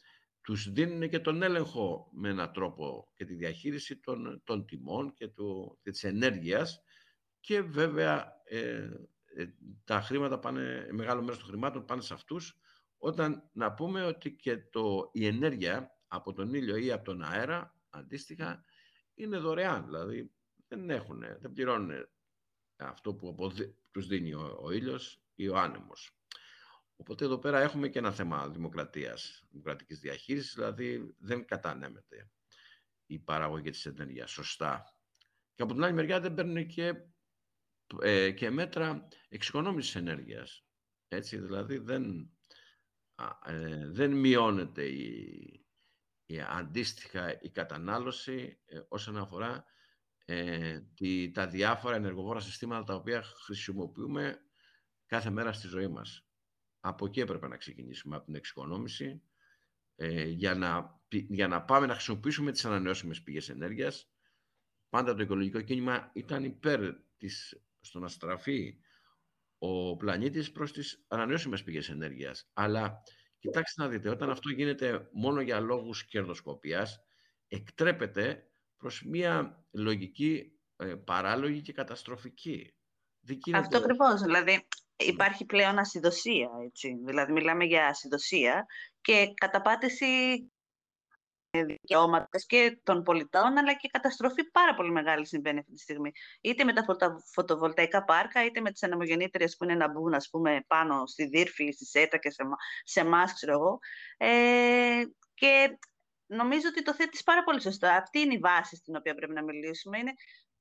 τους 0.45 0.73
δίνουν 0.73 1.09
και 1.09 1.19
τον 1.19 1.43
έλεγχο 1.43 2.09
με 2.12 2.28
έναν 2.28 2.52
τρόπο 2.52 3.11
και 3.14 3.25
τη 3.25 3.35
διαχείριση 3.35 4.00
των, 4.00 4.43
των 4.45 4.66
τιμών 4.66 5.12
και, 5.14 5.28
του, 5.28 5.78
και 5.83 5.90
της 5.90 6.04
ενέργειας. 6.04 6.83
Και 7.40 7.61
βέβαια 7.61 8.33
ε, 8.45 8.88
ε, 9.25 9.47
τα 9.85 10.00
χρήματα 10.00 10.38
πάνε, 10.38 10.88
μεγάλο 10.90 11.23
μέρος 11.23 11.38
των 11.38 11.49
χρημάτων 11.49 11.85
πάνε 11.85 12.02
σε 12.02 12.14
αυτούς. 12.14 12.59
Όταν 12.99 13.50
να 13.52 13.75
πούμε 13.75 14.04
ότι 14.04 14.33
και 14.33 14.57
το, 14.57 15.11
η 15.12 15.26
ενέργεια 15.26 15.99
από 16.09 16.33
τον 16.33 16.54
ήλιο 16.54 16.76
ή 16.76 16.93
από 16.93 17.04
τον 17.04 17.23
αέρα 17.23 17.78
αντίστοιχα 17.90 18.64
είναι 19.14 19.38
δωρεάν, 19.38 19.85
δηλαδή 19.85 20.33
δεν, 20.69 20.90
έχουν, 20.90 21.25
δεν 21.40 21.52
πληρώνουν 21.52 22.09
αυτό 22.76 23.14
που 23.14 23.52
τους 23.90 24.07
δίνει 24.07 24.35
ο, 24.35 24.59
ο 24.62 24.71
ήλιος 24.71 25.23
ή 25.35 25.49
ο 25.49 25.59
άνεμος. 25.59 26.19
Οπότε 26.97 27.25
εδώ 27.25 27.38
πέρα 27.38 27.61
έχουμε 27.61 27.88
και 27.88 27.99
ένα 27.99 28.12
θέμα 28.12 28.49
δημοκρατίας, 28.49 29.45
δημοκρατικής 29.50 29.99
διαχείρισης, 29.99 30.54
δηλαδή 30.54 31.14
δεν 31.19 31.45
κατανέμεται 31.45 32.31
η 33.07 33.19
παραγωγή 33.19 33.71
της 33.71 33.87
ενέργειας 33.87 34.31
σωστά. 34.31 34.97
Και 35.54 35.62
από 35.62 35.73
την 35.73 35.85
άλλη 35.85 35.93
μεριά 35.93 36.21
δεν 36.21 36.35
παίρνουν 36.35 36.66
και, 36.66 36.95
ε, 38.00 38.31
και 38.31 38.50
μέτρα 38.50 39.09
εξοικονόμησης 39.28 39.95
ενέργειας. 39.95 40.66
Έτσι, 41.09 41.38
δηλαδή 41.38 41.78
δεν, 41.78 42.31
ε, 43.47 43.88
δεν 43.90 44.12
μειώνεται 44.12 44.85
η, 44.85 45.66
η, 46.26 46.40
αντίστοιχα 46.40 47.40
η 47.40 47.50
κατανάλωση 47.50 48.61
ε, 48.64 48.81
όσον 48.88 49.16
αφορά 49.16 49.64
ε, 50.25 50.81
τη, 50.95 51.31
τα 51.31 51.47
διάφορα 51.47 51.97
ενεργοβόρα 51.97 52.40
συστήματα 52.40 52.85
τα 52.85 52.95
οποία 52.95 53.23
χρησιμοποιούμε 53.23 54.38
κάθε 55.07 55.31
μέρα 55.31 55.52
στη 55.52 55.66
ζωή 55.66 55.88
μας. 55.88 56.26
Από 56.81 57.07
εκεί 57.07 57.21
έπρεπε 57.21 57.49
να 57.49 57.57
ξεκινήσουμε, 57.57 58.16
από 58.16 58.25
την 58.25 58.35
εξοικονόμηση, 58.35 59.23
ε, 59.97 60.25
για, 60.25 60.54
να, 60.54 61.00
για 61.09 61.49
να 61.49 61.62
πάμε 61.62 61.87
να 61.87 61.93
χρησιμοποιήσουμε 61.93 62.52
τις 62.52 62.64
ανανεώσιμες 62.64 63.23
πηγές 63.23 63.49
ενέργειας. 63.49 64.09
Πάντα 64.88 65.14
το 65.14 65.23
οικολογικό 65.23 65.61
κίνημα 65.61 66.11
ήταν 66.14 66.45
υπέρ 66.45 66.95
της, 67.16 67.62
στο 67.81 67.99
να 67.99 68.09
στραφεί 68.09 68.78
ο 69.59 69.97
πλανήτης 69.97 70.52
προς 70.52 70.73
τις 70.73 71.04
ανανεώσιμες 71.09 71.62
πηγές 71.62 71.88
ενέργειας. 71.88 72.50
Αλλά 72.52 73.02
κοιτάξτε 73.38 73.83
να 73.83 73.88
δείτε, 73.88 74.09
όταν 74.09 74.31
αυτό 74.31 74.50
γίνεται 74.50 75.09
μόνο 75.12 75.40
για 75.40 75.61
λόγους 75.61 76.04
κερδοσκοπίας, 76.04 77.04
εκτρέπεται 77.49 78.49
προς 78.85 79.03
μια 79.05 79.64
λογική 79.71 80.53
ε, 80.76 80.85
παράλογη 80.85 81.61
και 81.61 81.73
καταστροφική. 81.73 82.75
Αυτό 83.53 83.79
ακριβώς. 83.79 84.21
Δηλαδή, 84.21 84.67
υπάρχει 84.97 85.45
πλέον 85.45 85.79
ασυδοσία, 85.79 86.50
έτσι. 86.64 87.00
Δηλαδή, 87.07 87.33
μιλάμε 87.33 87.64
για 87.64 87.87
ασυδοσία 87.87 88.67
και 89.00 89.33
καταπάτηση 89.35 90.07
δικαιώματα 91.50 92.38
και 92.47 92.81
των 92.83 93.03
πολιτών, 93.03 93.59
αλλά 93.59 93.75
και 93.75 93.88
καταστροφή 93.93 94.50
πάρα 94.50 94.75
πολύ 94.75 94.91
μεγάλη 94.91 95.26
συμβαίνει 95.26 95.59
αυτή 95.59 95.73
τη 95.73 95.81
στιγμή. 95.81 96.12
Είτε 96.41 96.64
με 96.64 96.73
τα 96.73 96.85
φωτοβολταϊκά 97.33 98.05
πάρκα, 98.05 98.45
είτε 98.45 98.61
με 98.61 98.71
τις 98.71 98.83
ανεμογεννήτριες 98.83 99.57
που 99.57 99.64
είναι 99.64 99.75
να 99.75 99.91
μπουν, 99.91 100.14
ας 100.14 100.29
πούμε, 100.31 100.64
πάνω 100.67 101.07
στη 101.07 101.26
Δύρφη, 101.26 101.71
στη 101.71 101.85
ΣΕΤΑ 101.85 102.17
και 102.17 102.31
σε 102.85 103.00
εμάς, 103.00 103.35
ξέρω 103.35 103.53
εγώ. 103.53 103.79
Ε, 104.17 105.03
και 105.35 105.79
νομίζω 106.35 106.69
ότι 106.69 106.83
το 106.83 106.95
θέτεις 106.95 107.23
πάρα 107.23 107.45
πολύ 107.45 107.61
σωστά. 107.61 107.97
Αυτή 107.97 108.19
είναι 108.19 108.35
η 108.35 108.38
βάση 108.38 108.76
στην 108.76 108.97
οποία 108.97 109.14
πρέπει 109.14 109.33
να 109.33 109.43
μιλήσουμε. 109.43 109.99
Είναι 109.99 110.12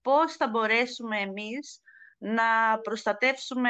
πώς 0.02 0.34
θα 0.34 0.48
μπορέσουμε 0.48 1.20
εμείς 1.20 1.82
να 2.18 2.80
προστατεύσουμε 2.82 3.70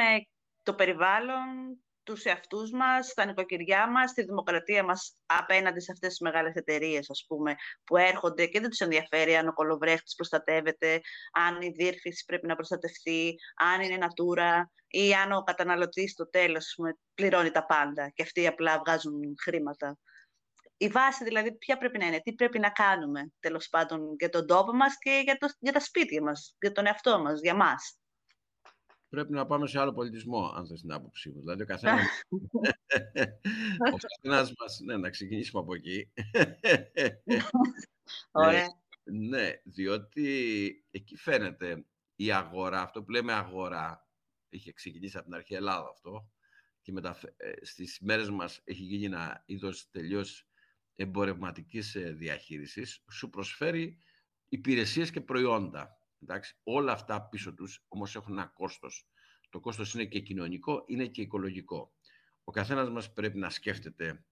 το 0.62 0.74
περιβάλλον, 0.74 1.78
τους 2.02 2.24
εαυτούς 2.24 2.70
μας, 2.70 3.14
τα 3.14 3.24
νοικοκυριά 3.24 3.90
μας, 3.90 4.12
τη 4.12 4.22
δημοκρατία 4.22 4.84
μας 4.84 5.16
απέναντι 5.26 5.80
σε 5.80 5.92
αυτές 5.92 6.08
τις 6.08 6.20
μεγάλες 6.20 6.54
εταιρείες, 6.54 7.10
ας 7.10 7.24
πούμε, 7.28 7.54
που 7.84 7.96
έρχονται 7.96 8.46
και 8.46 8.60
δεν 8.60 8.70
τους 8.70 8.78
ενδιαφέρει 8.78 9.36
αν 9.36 9.48
ο 9.48 9.52
κολοβρέχτης 9.52 10.14
προστατεύεται, 10.14 11.00
αν 11.32 11.60
η 11.60 11.68
διεύθυνση 11.68 12.24
πρέπει 12.24 12.46
να 12.46 12.54
προστατευτεί, 12.54 13.34
αν 13.56 13.80
είναι 13.80 13.98
natura 14.00 14.62
ή 14.86 15.14
αν 15.14 15.32
ο 15.32 15.42
καταναλωτής 15.42 16.10
στο 16.10 16.28
τέλος 16.30 16.72
πούμε, 16.76 16.98
πληρώνει 17.14 17.50
τα 17.50 17.66
πάντα 17.66 18.08
και 18.14 18.22
αυτοί 18.22 18.46
απλά 18.46 18.78
βγάζουν 18.78 19.34
χρήματα. 19.42 19.98
Η 20.84 20.88
βάση 20.88 21.24
δηλαδή 21.24 21.56
ποια 21.56 21.78
πρέπει 21.78 21.98
να 21.98 22.06
είναι, 22.06 22.20
τι 22.20 22.34
πρέπει 22.34 22.58
να 22.58 22.70
κάνουμε 22.70 23.32
τέλος 23.40 23.68
πάντων 23.68 24.14
για 24.18 24.28
τον 24.28 24.46
τόπο 24.46 24.72
μας 24.72 24.98
και 24.98 25.20
για, 25.24 25.36
το, 25.36 25.46
για 25.58 25.72
τα 25.72 25.80
σπίτια 25.80 26.22
μας, 26.22 26.56
για 26.60 26.72
τον 26.72 26.86
εαυτό 26.86 27.22
μας, 27.22 27.40
για 27.40 27.54
μας 27.54 27.98
πρέπει 29.14 29.32
να 29.32 29.46
πάμε 29.46 29.66
σε 29.66 29.80
άλλο 29.80 29.92
πολιτισμό, 29.92 30.52
αν 30.56 30.66
θες 30.66 30.80
την 30.80 30.92
άποψή 30.92 31.30
μου. 31.30 31.40
Δηλαδή, 31.40 31.62
ο 31.62 31.66
καθένας, 31.66 32.06
ο 33.92 33.96
καθένας 33.96 34.52
μας, 34.58 34.80
ναι, 34.84 34.96
να 34.96 35.10
ξεκινήσουμε 35.10 35.62
από 35.62 35.74
εκεί. 35.74 36.12
Ωραία. 38.30 38.66
Ναι, 39.04 39.38
ναι, 39.38 39.50
διότι 39.64 40.84
εκεί 40.90 41.16
φαίνεται 41.16 41.86
η 42.16 42.32
αγορά, 42.32 42.80
αυτό 42.80 43.02
που 43.02 43.10
λέμε 43.10 43.32
αγορά, 43.32 44.08
είχε 44.48 44.72
ξεκινήσει 44.72 45.16
από 45.16 45.26
την 45.26 45.34
αρχή 45.34 45.54
Ελλάδα 45.54 45.88
αυτό, 45.88 46.28
και 46.82 46.92
μετα... 46.92 47.18
Ε, 47.36 47.52
στις 47.64 47.98
μέρες 48.00 48.30
μας 48.30 48.60
έχει 48.64 48.82
γίνει 48.82 49.04
ένα 49.04 49.42
είδος 49.46 49.90
τελείως 49.90 50.48
εμπορευματικής 50.96 51.94
ε, 51.94 52.12
διαχείρισης, 52.12 53.04
σου 53.10 53.30
προσφέρει 53.30 53.98
υπηρεσίες 54.48 55.10
και 55.10 55.20
προϊόντα. 55.20 55.98
Εντάξει, 56.22 56.60
όλα 56.62 56.92
αυτά 56.92 57.28
πίσω 57.28 57.54
τους 57.54 57.84
όμως 57.88 58.16
έχουν 58.16 58.32
ένα 58.32 58.46
κόστος. 58.46 59.08
Το 59.50 59.60
κόστος 59.60 59.94
είναι 59.94 60.04
και 60.04 60.20
κοινωνικό, 60.20 60.84
είναι 60.86 61.06
και 61.06 61.22
οικολογικό. 61.22 61.94
Ο 62.44 62.52
καθένας 62.52 62.90
μας 62.90 63.12
πρέπει 63.12 63.38
να 63.38 63.50
σκέφτεται 63.50 64.24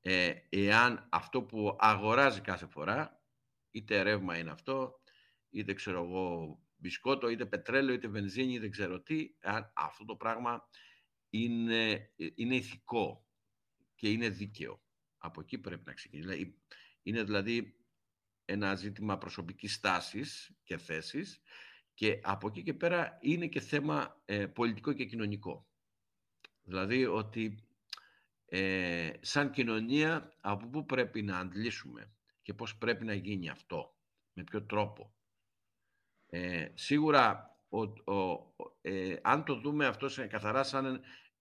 ε, 0.00 0.32
εάν 0.48 1.08
αυτό 1.10 1.42
που 1.42 1.76
αγοράζει 1.78 2.40
κάθε 2.40 2.66
φορά, 2.66 3.22
είτε 3.70 4.02
ρεύμα 4.02 4.38
είναι 4.38 4.50
αυτό, 4.50 5.00
είτε 5.50 5.72
ξέρω 5.72 6.04
εγώ 6.04 6.58
μπισκότο, 6.76 7.28
είτε 7.28 7.46
πετρέλαιο, 7.46 7.94
είτε 7.94 8.08
βενζίνη, 8.08 8.58
δεν 8.58 8.70
ξέρω 8.70 9.00
τι, 9.00 9.34
αν 9.40 9.72
αυτό 9.74 10.04
το 10.04 10.16
πράγμα 10.16 10.68
είναι, 11.30 12.12
είναι 12.34 12.56
ηθικό 12.56 13.26
και 13.94 14.10
είναι 14.10 14.28
δίκαιο. 14.28 14.82
Από 15.22 15.40
εκεί 15.40 15.58
πρέπει 15.58 15.82
να 15.86 15.92
ξεκινήσει. 15.92 16.56
Είναι 17.02 17.22
δηλαδή 17.22 17.74
ένα 18.44 18.74
ζήτημα 18.74 19.18
προσωπικής 19.18 19.74
στάσης 19.74 20.56
και 20.62 20.76
θέσης 20.76 21.42
και 21.94 22.20
από 22.22 22.48
εκεί 22.48 22.62
και 22.62 22.74
πέρα 22.74 23.18
είναι 23.20 23.46
και 23.46 23.60
θέμα 23.60 24.22
ε, 24.24 24.46
πολιτικό 24.46 24.92
και 24.92 25.04
κοινωνικό. 25.04 25.68
Δηλαδή 26.62 27.06
ότι 27.06 27.64
ε, 28.46 29.10
σαν 29.20 29.50
κοινωνία 29.50 30.36
από 30.40 30.66
πού 30.66 30.86
πρέπει 30.86 31.22
να 31.22 31.38
αντλήσουμε 31.38 32.12
και 32.42 32.54
πώς 32.54 32.76
πρέπει 32.76 33.04
να 33.04 33.14
γίνει 33.14 33.48
αυτό, 33.48 33.96
με 34.32 34.44
ποιο 34.44 34.62
τρόπο. 34.62 35.14
Ε, 36.26 36.68
σίγουρα 36.74 37.56
ο, 37.68 37.82
ο, 38.14 38.52
ε, 38.80 39.16
αν 39.22 39.44
το 39.44 39.54
δούμε 39.54 39.86
αυτό 39.86 40.08
σε, 40.08 40.26
καθαρά 40.26 40.62
σαν 40.62 41.00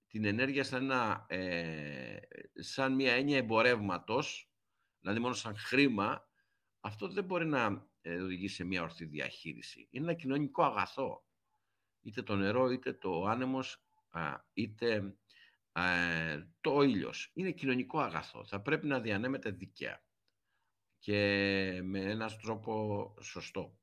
την 0.09 0.25
ενέργεια 0.25 0.63
σαν, 0.63 0.83
ένα, 0.83 1.25
ε, 1.27 2.17
σαν 2.53 2.95
μια 2.95 3.13
έννοια 3.13 3.37
εμπορεύματος, 3.37 4.51
δηλαδή 4.99 5.19
μόνο 5.19 5.33
σαν 5.33 5.57
χρήμα, 5.57 6.27
αυτό 6.79 7.07
δεν 7.07 7.23
μπορεί 7.23 7.45
να 7.45 7.87
ε, 8.01 8.21
οδηγήσει 8.21 8.55
σε 8.55 8.63
μια 8.63 8.81
ορθή 8.81 9.05
διαχείριση. 9.05 9.87
Είναι 9.91 10.05
ένα 10.05 10.13
κοινωνικό 10.13 10.63
αγαθό. 10.63 11.23
Είτε 12.01 12.21
το 12.21 12.35
νερό, 12.35 12.71
είτε 12.71 12.93
το 12.93 13.23
άνεμος, 13.23 13.83
είτε 14.53 15.17
το 16.61 16.81
ήλιος. 16.81 17.31
Είναι 17.33 17.51
κοινωνικό 17.51 17.99
αγαθό. 17.99 18.45
Θα 18.45 18.61
πρέπει 18.61 18.87
να 18.87 18.99
διανέμεται 18.99 19.51
δικαία 19.51 20.03
και 20.99 21.15
με 21.83 21.99
έναν 21.99 22.29
τρόπο 22.41 23.15
σωστό. 23.21 23.77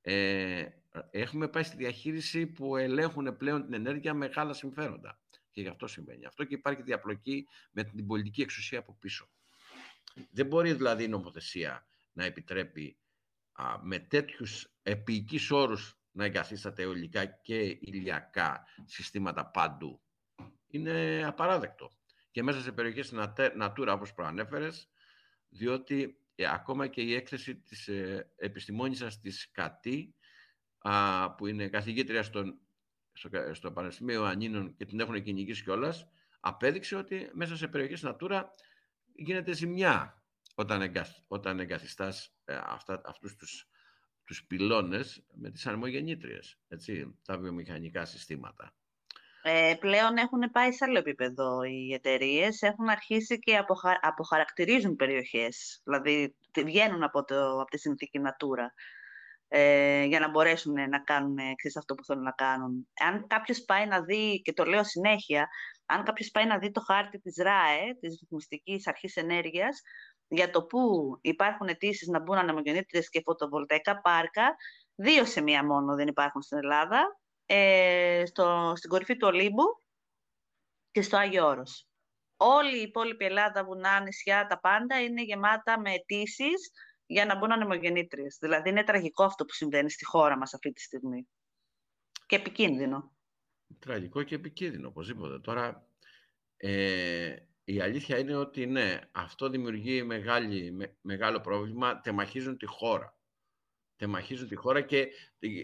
Ε, 0.00 0.66
έχουμε 1.10 1.48
πάει 1.48 1.62
στη 1.62 1.76
διαχείριση 1.76 2.46
που 2.46 2.76
ελέγχουν 2.76 3.36
πλέον 3.36 3.64
την 3.64 3.72
ενέργεια 3.72 4.14
μεγάλα 4.14 4.52
συμφέροντα. 4.52 5.20
Και 5.50 5.60
γι' 5.60 5.68
αυτό 5.68 5.86
συμβαίνει. 5.86 6.26
Αυτό 6.26 6.44
και 6.44 6.54
υπάρχει 6.54 6.82
διαπλοκή 6.82 7.46
με 7.70 7.84
την 7.84 8.06
πολιτική 8.06 8.42
εξουσία 8.42 8.78
από 8.78 8.96
πίσω. 9.00 9.28
Δεν 10.30 10.46
μπορεί 10.46 10.72
δηλαδή 10.72 11.04
η 11.04 11.08
νομοθεσία 11.08 11.86
να 12.12 12.24
επιτρέπει 12.24 12.96
α, 13.52 13.78
με 13.82 13.98
τέτοιους 13.98 14.72
επίοικείς 14.82 15.50
όρους 15.50 15.98
να 16.12 16.24
εγκαθίσταται 16.24 16.82
αιωλικά 16.82 17.24
και 17.24 17.78
ηλιακά 17.80 18.64
συστήματα 18.84 19.46
παντού. 19.46 20.00
Είναι 20.66 21.24
απαράδεκτο. 21.26 21.90
Και 22.30 22.42
μέσα 22.42 22.60
σε 22.60 22.72
περιοχές 22.72 23.12
Natura, 23.60 23.88
όπως 23.88 24.14
προανέφερες, 24.14 24.88
διότι 25.48 26.18
ε, 26.34 26.46
ακόμα 26.46 26.86
και 26.86 27.00
η 27.00 27.14
έκθεση 27.14 27.56
της 27.56 27.88
ε, 27.88 28.32
επιστημόνισσας 28.36 29.20
της 29.20 29.50
ΚΑΤΗ, 29.50 30.14
α, 30.78 31.34
που 31.34 31.46
είναι 31.46 31.68
καθηγήτρια 31.68 32.22
στον, 32.22 32.60
στο, 33.12 33.28
στο 33.52 33.72
Πανεπιστήμιο 33.72 34.24
Ανίνων 34.24 34.76
και 34.76 34.84
την 34.84 35.00
έχουν 35.00 35.22
κυνηγήσει 35.22 35.62
κιόλας, 35.62 36.08
απέδειξε 36.40 36.96
ότι 36.96 37.30
μέσα 37.32 37.56
σε 37.56 37.68
περιοχές 37.68 38.04
Natura 38.04 38.42
γίνεται 39.14 39.52
ζημιά 39.52 40.22
όταν, 40.54 40.82
εγκαθ, 40.82 41.10
όταν 41.28 41.60
εγκαθιστάς 41.60 42.34
ε, 42.44 42.58
αυτά, 42.62 43.00
αυτούς 43.04 43.36
τους, 43.36 43.68
τους 44.24 44.44
πυλώνες 44.44 45.24
με 45.34 45.50
τις 45.50 45.66
αρμογεννήτριες, 45.66 46.58
έτσι, 46.68 47.18
τα 47.24 47.38
βιομηχανικά 47.38 48.04
συστήματα. 48.04 48.74
Ε, 49.42 49.74
πλέον 49.80 50.16
έχουν 50.16 50.50
πάει 50.52 50.72
σε 50.72 50.84
άλλο 50.84 50.98
επίπεδο 50.98 51.62
οι 51.62 51.92
εταιρείες, 51.92 52.62
έχουν 52.62 52.88
αρχίσει 52.88 53.38
και 53.38 53.56
αποχα... 53.56 53.98
αποχαρακτηρίζουν 54.02 54.96
περιοχές, 54.96 55.80
δηλαδή 55.84 56.36
βγαίνουν 56.64 57.02
από, 57.02 57.24
το, 57.24 57.60
από 57.60 57.70
τη 57.70 57.78
συνθήκη 57.78 58.20
Natura 58.24 58.66
ε, 59.52 60.04
για 60.04 60.20
να 60.20 60.28
μπορέσουν 60.28 60.72
να 60.88 61.00
κάνουν 61.00 61.38
εξής 61.38 61.76
αυτό 61.76 61.94
που 61.94 62.04
θέλουν 62.04 62.22
να 62.22 62.32
κάνουν. 62.32 62.88
Αν 63.00 63.26
κάποιος 63.26 63.60
πάει 63.64 63.86
να 63.86 64.02
δει, 64.02 64.40
και 64.42 64.52
το 64.52 64.64
λέω 64.64 64.84
συνέχεια, 64.84 65.48
αν 65.86 66.04
κάποιος 66.04 66.30
πάει 66.30 66.46
να 66.46 66.58
δει 66.58 66.70
το 66.70 66.80
χάρτη 66.80 67.18
της 67.20 67.36
ΡΑΕ, 67.36 67.94
της 68.00 68.18
Ρυθμιστικής 68.20 68.86
Αρχής 68.86 69.16
Ενέργειας, 69.16 69.80
για 70.28 70.50
το 70.50 70.64
πού 70.64 70.78
υπάρχουν 71.20 71.68
αιτήσεις 71.68 72.08
να 72.08 72.20
μπουν 72.20 72.36
ανεμογεννήτριες 72.36 73.08
και 73.08 73.22
φωτοβολταϊκά 73.24 74.00
πάρκα, 74.00 74.56
δύο 74.94 75.24
σε 75.24 75.40
μία 75.40 75.64
μόνο 75.64 75.94
δεν 75.94 76.08
υπάρχουν 76.08 76.42
στην 76.42 76.58
Ελλάδα, 76.58 77.20
ε, 77.46 78.22
στο, 78.26 78.72
στην 78.76 78.90
κορυφή 78.90 79.16
του 79.16 79.28
Ολύμπου 79.28 79.64
και 80.90 81.02
στο 81.02 81.16
Άγιο 81.16 81.46
Όρος. 81.46 81.88
Όλη 82.36 82.78
η 82.78 82.82
υπόλοιπη 82.82 83.24
Ελλάδα, 83.24 83.64
βουνά, 83.64 84.00
νησιά, 84.00 84.46
τα 84.46 84.60
πάντα 84.60 85.02
είναι 85.02 85.22
γεμάτα 85.22 85.80
με 85.80 85.92
αιτήσεις 85.92 86.70
για 87.10 87.24
να 87.24 87.36
μπουν 87.36 87.52
ανεμογεννήτριες. 87.52 88.36
Δηλαδή 88.40 88.68
είναι 88.68 88.84
τραγικό 88.84 89.24
αυτό 89.24 89.44
που 89.44 89.52
συμβαίνει 89.52 89.90
στη 89.90 90.04
χώρα 90.04 90.36
μας 90.36 90.54
αυτή 90.54 90.72
τη 90.72 90.80
στιγμή. 90.80 91.28
Και 92.26 92.36
επικίνδυνο. 92.36 93.12
Τραγικό 93.78 94.22
και 94.22 94.34
επικίνδυνο, 94.34 94.88
οπωσδήποτε. 94.88 95.38
Τώρα, 95.38 95.88
ε, 96.56 97.36
η 97.64 97.80
αλήθεια 97.80 98.18
είναι 98.18 98.36
ότι 98.36 98.66
ναι, 98.66 98.98
αυτό 99.12 99.48
δημιουργεί 99.48 100.02
μεγάλη, 100.02 100.76
μεγάλο 101.00 101.40
πρόβλημα. 101.40 102.00
Τεμαχίζουν 102.00 102.56
τη 102.56 102.66
χώρα. 102.66 103.18
Τεμαχίζουν 103.96 104.48
τη 104.48 104.54
χώρα 104.54 104.80
και 104.80 105.08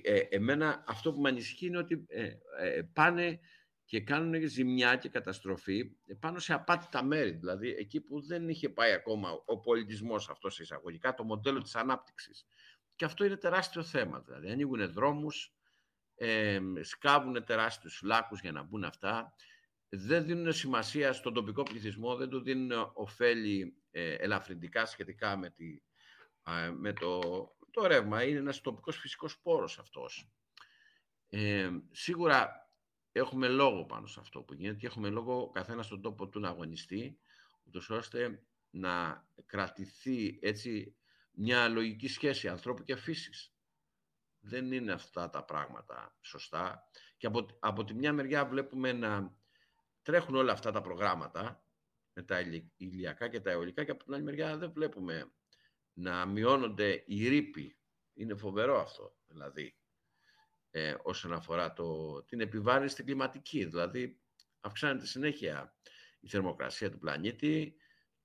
ε, 0.03 0.19
εμένα 0.19 0.85
αυτό 0.87 1.13
που 1.13 1.21
με 1.21 1.29
ανησυχεί 1.29 1.67
είναι 1.67 1.79
ότι 1.79 2.05
ε, 2.09 2.31
ε, 2.61 2.83
πάνε 2.93 3.41
και 3.87 4.01
κάνουν 4.01 4.49
ζημιά 4.49 4.97
και 4.97 5.09
καταστροφή 5.09 5.97
πάνω 6.21 6.39
σε 6.39 6.53
απάτητα 6.53 7.03
μέρη. 7.03 7.31
Δηλαδή, 7.31 7.69
εκεί 7.69 8.01
που 8.01 8.21
δεν 8.21 8.49
είχε 8.49 8.69
πάει 8.69 8.93
ακόμα 8.93 9.43
ο 9.45 9.61
πολιτισμός 9.61 10.29
αυτός 10.29 10.55
σε 10.55 10.63
εισαγωγικά, 10.63 11.15
το 11.15 11.25
μοντέλο 11.25 11.63
της 11.63 11.75
ανάπτυξης. 11.75 12.47
Και 12.97 13.05
αυτό 13.05 13.25
είναι 13.25 13.37
τεράστιο 13.37 13.83
θέμα. 13.83 14.21
Δηλαδή, 14.21 14.51
ανοίγουν 14.51 14.93
δρόμους, 14.93 15.55
ε, 16.15 16.61
σκάβουν 16.81 17.45
τεράστιους 17.45 18.01
λάκους 18.03 18.41
για 18.41 18.53
να 18.53 18.63
μπουν 18.63 18.85
αυτά, 18.85 19.35
δεν 19.89 20.25
δίνουν 20.25 20.53
σημασία 20.53 21.13
στον 21.13 21.35
τοπικό 21.35 21.63
πληθυσμό, 21.63 22.17
δεν 22.17 22.29
του 22.29 22.41
δίνουν 22.41 22.91
ωφέλη 22.95 23.77
ε, 23.91 24.15
ελαφρυντικά 24.15 24.87
σχετικά 24.87 25.37
με, 25.37 25.51
τη, 25.51 25.83
με 26.77 26.93
το, 26.93 27.21
το 27.71 27.87
ρεύμα. 27.87 28.23
Είναι 28.25 28.39
ένας 28.39 28.61
τοπικός 28.61 28.97
φυσικός 28.97 29.41
πόρος 29.41 29.79
αυτός. 29.79 30.31
Ε, 31.29 31.71
σίγουρα 31.91 32.66
έχουμε 33.19 33.49
λόγο 33.49 33.85
πάνω 33.85 34.07
σε 34.07 34.21
αυτό 34.21 34.43
που 34.43 34.55
γίνεται 34.55 34.77
και 34.79 34.87
έχουμε 34.87 35.09
λόγο 35.09 35.51
καθένας 35.51 35.87
στον 35.87 36.03
τόπο 36.03 36.29
του 36.29 36.41
να 36.41 36.49
αγωνιστεί, 36.49 37.19
ούτως 37.65 37.91
ώστε 37.91 38.43
να 38.71 39.27
κρατηθεί 39.47 40.39
έτσι 40.43 40.97
μια 41.33 41.69
λογική 41.69 42.09
σχέση 42.09 42.49
ανθρώπου 42.49 42.83
και 42.83 42.97
φύσης. 42.97 43.53
Δεν 44.41 44.73
είναι 44.73 44.93
αυτά 44.93 45.31
τα 45.31 45.45
πράγματα 45.45 46.17
σωστά. 46.21 46.89
Και 47.17 47.27
από, 47.27 47.47
από 47.59 47.85
τη 47.85 47.95
μια 47.95 48.13
μεριά 48.13 48.47
βλέπουμε 48.47 48.93
να 48.93 49.37
τρέχουν 50.03 50.35
όλα 50.35 50.53
αυτά 50.53 50.71
τα 50.71 50.81
προγράμματα 50.81 51.65
με 52.13 52.23
τα 52.23 52.41
ηλιακά 52.77 53.29
και 53.29 53.41
τα 53.41 53.51
αιωλικά 53.51 53.85
και 53.85 53.91
από 53.91 54.05
την 54.05 54.15
άλλη 54.15 54.23
μεριά 54.23 54.57
δεν 54.57 54.73
βλέπουμε 54.73 55.33
να 55.93 56.27
μειώνονται 56.27 57.05
οι 57.07 57.29
ρήποι. 57.29 57.79
Είναι 58.15 58.35
φοβερό 58.35 58.81
αυτό, 58.81 59.17
δηλαδή 59.27 59.77
ε, 60.77 60.97
όσον 61.03 61.33
αφορά 61.33 61.73
το, 61.73 62.23
την 62.23 62.41
επιβάρυνση 62.41 62.93
στην 62.93 63.05
κλιματική. 63.05 63.65
Δηλαδή, 63.65 64.21
αυξάνεται 64.61 65.07
συνέχεια 65.07 65.77
η 66.21 66.29
θερμοκρασία 66.29 66.91
του 66.91 66.99
πλανήτη 66.99 67.77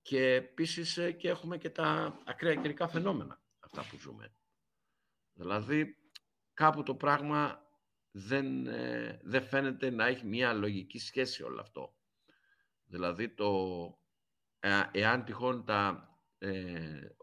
και 0.02 0.32
επίσης 0.32 0.96
ε, 0.96 1.12
και 1.12 1.28
έχουμε 1.28 1.58
και 1.58 1.70
τα 1.70 2.18
ακραία 2.24 2.54
καιρικά 2.54 2.88
φαινόμενα, 2.88 3.42
αυτά 3.60 3.86
που 3.90 3.98
ζούμε. 3.98 4.34
Δηλαδή, 5.32 5.96
κάπου 6.54 6.82
το 6.82 6.94
πράγμα 6.94 7.62
δεν, 8.10 8.66
ε, 8.66 9.20
δεν 9.22 9.42
φαίνεται 9.42 9.90
να 9.90 10.06
έχει 10.06 10.26
μια 10.26 10.52
λογική 10.52 10.98
σχέση 10.98 11.42
όλο 11.42 11.60
αυτό. 11.60 11.96
Δηλαδή, 12.84 13.28
το, 13.28 13.50
ε, 14.58 14.82
εάν 14.92 15.24
τυχόν 15.24 15.64
τα, 15.64 16.06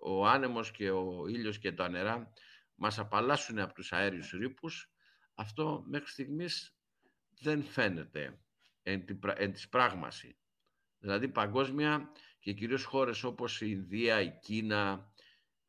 ο 0.02 0.28
άνεμος 0.28 0.72
και 0.72 0.92
ο 0.92 1.28
ήλιος 1.28 1.60
και 1.60 1.72
τα 1.72 1.90
νερά 1.90 2.34
μας 2.76 3.00
απαλλάσσουν 3.00 3.60
από 3.60 3.74
τους 3.74 3.94
αέριους 3.94 4.32
ρήπους, 4.32 4.94
αυτό 5.40 5.84
μέχρι 5.88 6.08
στιγμής 6.08 6.78
δεν 7.40 7.64
φαίνεται 7.64 8.40
εν, 8.84 9.06
εν 9.36 9.52
της 9.52 9.70
πράγμασης. 9.70 10.36
Δηλαδή 11.00 11.28
παγκόσμια 11.28 12.12
και 12.40 12.54
κυρίως 12.54 12.84
χώρες 12.84 13.24
όπως 13.24 13.62
η 13.62 13.66
Ινδία, 13.70 14.22
η 14.22 14.40
Κίνα, 14.40 15.14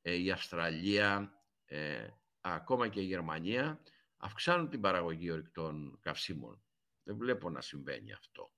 ε, 0.02 0.14
η 0.14 0.30
Αυστραλία, 0.30 1.42
ε, 1.64 2.08
ακόμα 2.40 2.88
και 2.88 3.00
η 3.00 3.04
Γερμανία 3.04 3.82
αυξάνουν 4.16 4.68
την 4.68 4.80
παραγωγή 4.80 5.30
ορυκτών 5.30 5.98
καυσίμων. 6.02 6.62
Δεν 7.02 7.16
βλέπω 7.16 7.50
να 7.50 7.60
συμβαίνει 7.60 8.12
αυτό 8.12 8.52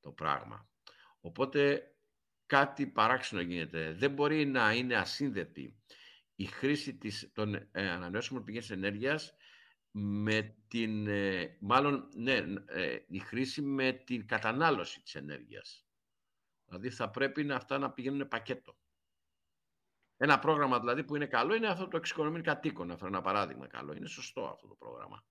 το 0.00 0.12
πράγμα. 0.12 0.68
Οπότε 1.20 1.90
κάτι 2.46 2.86
παράξενο 2.86 3.40
γίνεται. 3.40 3.92
Δεν 3.92 4.10
μπορεί 4.10 4.46
να 4.46 4.72
είναι 4.72 4.96
ασύνδετη 4.96 5.80
η 6.34 6.44
χρήση 6.44 6.96
της, 6.96 7.30
των 7.32 7.54
ε, 7.54 7.90
ανανεώσιμων 7.90 8.44
πηγές 8.44 8.70
ενέργειας 8.70 9.36
με 9.98 10.56
την, 10.68 11.06
ε, 11.06 11.56
μάλλον, 11.60 12.08
ναι, 12.14 12.44
ε, 12.66 12.98
η 13.06 13.18
χρήση 13.18 13.62
με 13.62 13.92
την 13.92 14.26
κατανάλωση 14.26 15.00
της 15.00 15.14
ενέργειας. 15.14 15.86
Δηλαδή 16.64 16.90
θα 16.90 17.10
πρέπει 17.10 17.44
να 17.44 17.56
αυτά 17.56 17.78
να 17.78 17.90
πηγαίνουν 17.90 18.28
πακέτο. 18.28 18.78
Ένα 20.16 20.38
πρόγραμμα 20.38 20.80
δηλαδή 20.80 21.04
που 21.04 21.16
είναι 21.16 21.26
καλό 21.26 21.54
είναι 21.54 21.66
αυτό 21.66 21.88
το 21.88 21.96
εξοικονομήν 21.96 22.42
κατοίκων. 22.42 22.86
Να 22.86 22.96
φέρω 22.96 23.08
ένα 23.08 23.20
παράδειγμα 23.20 23.66
καλό. 23.66 23.92
Είναι 23.92 24.06
σωστό 24.06 24.46
αυτό 24.48 24.66
το 24.66 24.74
πρόγραμμα. 24.74 25.24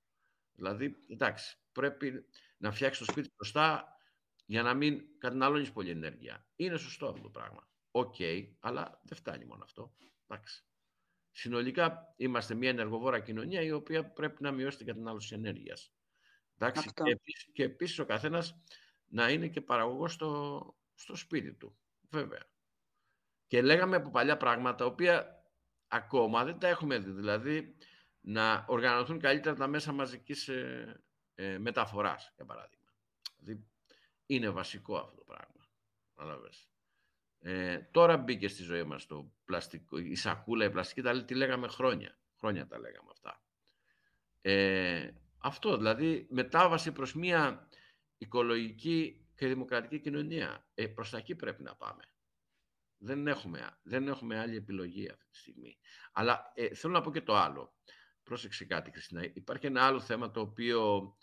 Δηλαδή, 0.51 1.04
εντάξει, 1.08 1.58
πρέπει 1.71 2.25
να 2.58 2.71
φτιάξεις 2.71 3.06
το 3.06 3.12
σπίτι 3.12 3.34
σωστά 3.38 3.97
για 4.45 4.62
να 4.63 4.73
μην 4.73 5.04
καταναλώνεις 5.17 5.71
πολύ 5.71 5.89
ενέργεια. 5.89 6.47
Είναι 6.56 6.78
σωστό 6.78 7.08
αυτό 7.08 7.21
το 7.21 7.30
πράγμα. 7.30 7.69
Οκ, 7.91 8.15
αλλά 8.60 9.01
δεν 9.04 9.17
φτάνει 9.17 9.45
μόνο 9.45 9.63
αυτό. 9.63 9.95
Εντάξει. 10.28 10.65
Συνολικά 11.37 12.13
είμαστε 12.15 12.53
μια 12.53 12.69
ενεργοβόρα 12.69 13.19
κοινωνία 13.19 13.61
η 13.61 13.71
οποία 13.71 14.11
πρέπει 14.11 14.43
να 14.43 14.51
μειώσει 14.51 14.77
την 14.77 14.85
κατανάλωση 14.85 15.35
ενέργειας. 15.35 15.93
Εντάξει, 16.57 16.89
και, 16.93 17.11
επίσης, 17.11 17.49
και 17.53 17.63
επίσης 17.63 17.99
ο 17.99 18.05
καθένας 18.05 18.61
να 19.05 19.29
είναι 19.29 19.47
και 19.47 19.61
παραγωγός 19.61 20.13
στο, 20.13 20.75
στο 20.93 21.15
σπίτι 21.15 21.53
του, 21.53 21.77
βέβαια. 22.09 22.49
Και 23.47 23.61
λέγαμε 23.61 23.95
από 23.95 24.09
παλιά 24.09 24.37
πράγματα, 24.37 24.75
τα 24.75 24.85
οποία 24.85 25.43
ακόμα 25.87 26.43
δεν 26.43 26.59
τα 26.59 26.67
έχουμε 26.67 26.99
δει. 26.99 27.11
Δηλαδή, 27.11 27.75
να 28.21 28.65
οργανωθούν 28.67 29.19
καλύτερα 29.19 29.55
τα 29.55 29.67
μέσα 29.67 29.91
μαζικής 29.91 30.47
ε, 30.47 31.03
ε, 31.35 31.57
μεταφοράς, 31.57 32.33
για 32.35 32.45
παράδειγμα. 32.45 32.93
Δηλαδή, 33.37 33.67
είναι 34.25 34.49
βασικό 34.49 34.97
αυτό 34.97 35.15
το 35.15 35.23
πράγμα. 35.23 35.69
Καταλαβες. 36.15 36.69
Ε, 37.47 37.77
τώρα 37.91 38.17
μπήκε 38.17 38.47
στη 38.47 38.63
ζωή 38.63 38.84
μας 38.84 39.05
το 39.05 39.31
πλαστικό, 39.45 39.97
η 39.97 40.15
σακούλα, 40.15 40.65
η 40.65 40.69
πλαστική, 40.69 41.01
τα, 41.01 41.25
τι 41.25 41.36
λέγαμε 41.36 41.67
χρόνια. 41.67 42.19
Χρόνια 42.39 42.67
τα 42.67 42.79
λέγαμε 42.79 43.10
αυτά. 43.12 43.43
Ε, 44.41 45.12
αυτό, 45.38 45.77
δηλαδή, 45.77 46.27
μετάβαση 46.29 46.91
προς 46.91 47.13
μια 47.13 47.69
οικολογική 48.17 49.27
και 49.36 49.47
δημοκρατική 49.47 49.99
κοινωνία. 49.99 50.67
Ε, 50.73 50.88
προς 50.88 51.10
τα 51.10 51.17
εκεί 51.17 51.36
πρέπει 51.36 51.63
να 51.63 51.75
πάμε. 51.75 52.03
Δεν 52.97 53.27
έχουμε, 53.27 53.79
δεν 53.84 54.08
έχουμε 54.08 54.39
άλλη 54.39 54.55
επιλογή 54.55 55.10
αυτή 55.10 55.29
τη 55.31 55.38
στιγμή. 55.38 55.77
Αλλά 56.12 56.51
ε, 56.55 56.73
θέλω 56.73 56.93
να 56.93 57.01
πω 57.01 57.12
και 57.12 57.21
το 57.21 57.36
άλλο. 57.36 57.75
Πρόσεξε 58.23 58.65
κάτι, 58.65 58.91
Χριστίνα. 58.91 59.23
Υπάρχει 59.34 59.65
ένα 59.65 59.86
άλλο 59.86 59.99
θέμα 59.99 60.31
το 60.31 60.39
οποίο 60.39 61.15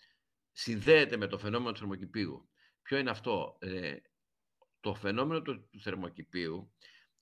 συνδέεται 0.51 1.17
με 1.17 1.27
το 1.27 1.37
φαινόμενο 1.37 1.71
του 1.71 1.79
θερμοκηπίου. 1.79 2.49
Ποιο 2.81 2.97
είναι 2.97 3.09
αυτό; 3.09 3.57
Ε, 3.59 3.95
το 4.83 4.93
φαινόμενο 4.93 5.41
του, 5.41 5.67
του 5.71 5.79
θερμοκηπίου 5.79 6.73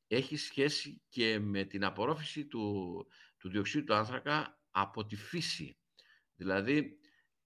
έχει 0.08 0.38
σχέση 0.38 1.02
και 1.10 1.40
με 1.40 1.64
την 1.64 1.84
απορρόφηση 1.84 2.46
του, 2.46 3.08
του 3.38 3.50
διοξείδου 3.50 3.84
του 3.84 3.94
άνθρακα 3.94 4.60
από 4.72 5.06
τη 5.06 5.16
φύση. 5.16 5.78
Δηλαδή, 6.36 7.00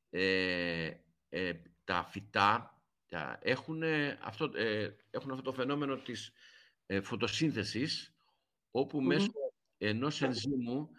ε, 0.09 0.91
ε, 1.29 1.53
τα 1.83 2.03
φυτά 2.03 2.81
τα, 3.07 3.39
έχουν, 3.41 3.83
αυτό, 4.21 4.51
ε, 4.55 4.95
έχουν 5.09 5.31
αυτό 5.31 5.43
το 5.43 5.53
φαινόμενο 5.53 5.97
της 5.97 6.31
ε, 6.85 7.01
φωτοσύνθεσης, 7.01 8.15
όπου 8.71 9.01
μέσω 9.01 9.31
ενός 9.77 10.21
ενζήμου 10.21 10.89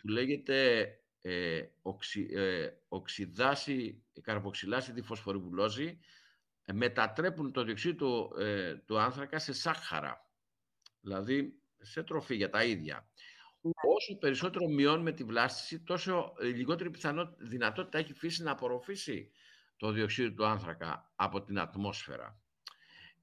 που 0.00 0.08
λέγεται 0.08 0.88
ε, 1.20 1.62
οξυ, 1.82 2.28
οξυδάση, 2.88 4.04
καρποξυλάση 4.22 4.92
διφωσφοριβουλόζη, 4.92 5.86
ε, 5.86 5.94
μετατρέπουν 6.72 7.52
το 7.52 7.64
διοξείδιο 7.64 7.96
του, 7.96 8.34
ε, 8.38 8.74
του 8.74 8.98
άνθρακα 8.98 9.38
σε 9.38 9.52
σάχαρα, 9.52 10.30
δηλαδή 11.00 11.62
σε 11.78 12.02
τροφή 12.02 12.34
για 12.34 12.50
τα 12.50 12.64
ίδια. 12.64 13.08
Ναι. 13.60 13.70
Όσο 13.96 14.18
περισσότερο 14.18 14.68
μειώνουμε 14.68 15.12
τη 15.12 15.24
βλάστηση, 15.24 15.80
τόσο 15.80 16.34
λιγότερη 16.40 16.90
πιθανό, 16.90 17.34
δυνατότητα 17.38 17.98
έχει 17.98 18.12
φύση 18.12 18.42
να 18.42 18.50
απορροφήσει 18.50 19.32
το 19.76 19.90
διοξείδιο 19.90 20.34
του 20.34 20.46
άνθρακα 20.46 21.12
από 21.16 21.42
την 21.42 21.58
ατμόσφαιρα. 21.58 22.42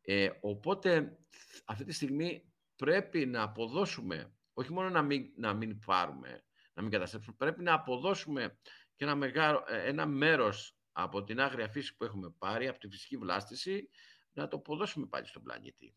Ε, 0.02 0.30
οπότε 0.42 1.18
αυτή 1.66 1.84
τη 1.84 1.94
στιγμή 1.94 2.54
πρέπει 2.76 3.26
να 3.26 3.42
αποδώσουμε, 3.42 4.34
όχι 4.54 4.74
μόνο 4.74 4.90
να 4.90 5.02
μην, 5.02 5.32
να 5.36 5.54
μην 5.54 5.80
πάρουμε, 5.80 6.44
να 6.74 6.82
μην 6.82 6.92
καταστρέψουμε, 6.92 7.36
πρέπει 7.38 7.64
να 7.64 7.74
αποδώσουμε 7.74 8.58
και 8.96 9.04
ένα, 9.04 9.16
μεγάλο, 9.16 9.64
ε, 9.68 9.88
ένα 9.88 10.06
μέρος 10.06 10.75
από 10.98 11.24
την 11.24 11.40
άγρια 11.40 11.70
φύση 11.70 11.96
που 11.96 12.04
έχουμε 12.04 12.30
πάρει, 12.38 12.68
από 12.68 12.80
τη 12.80 12.88
φυσική 12.88 13.18
βλάστηση, 13.18 13.90
να 14.34 14.48
το 14.48 14.58
αποδώσουμε 14.58 15.06
πάλι 15.06 15.28
στον 15.28 15.44
πλανήτη. 15.44 15.96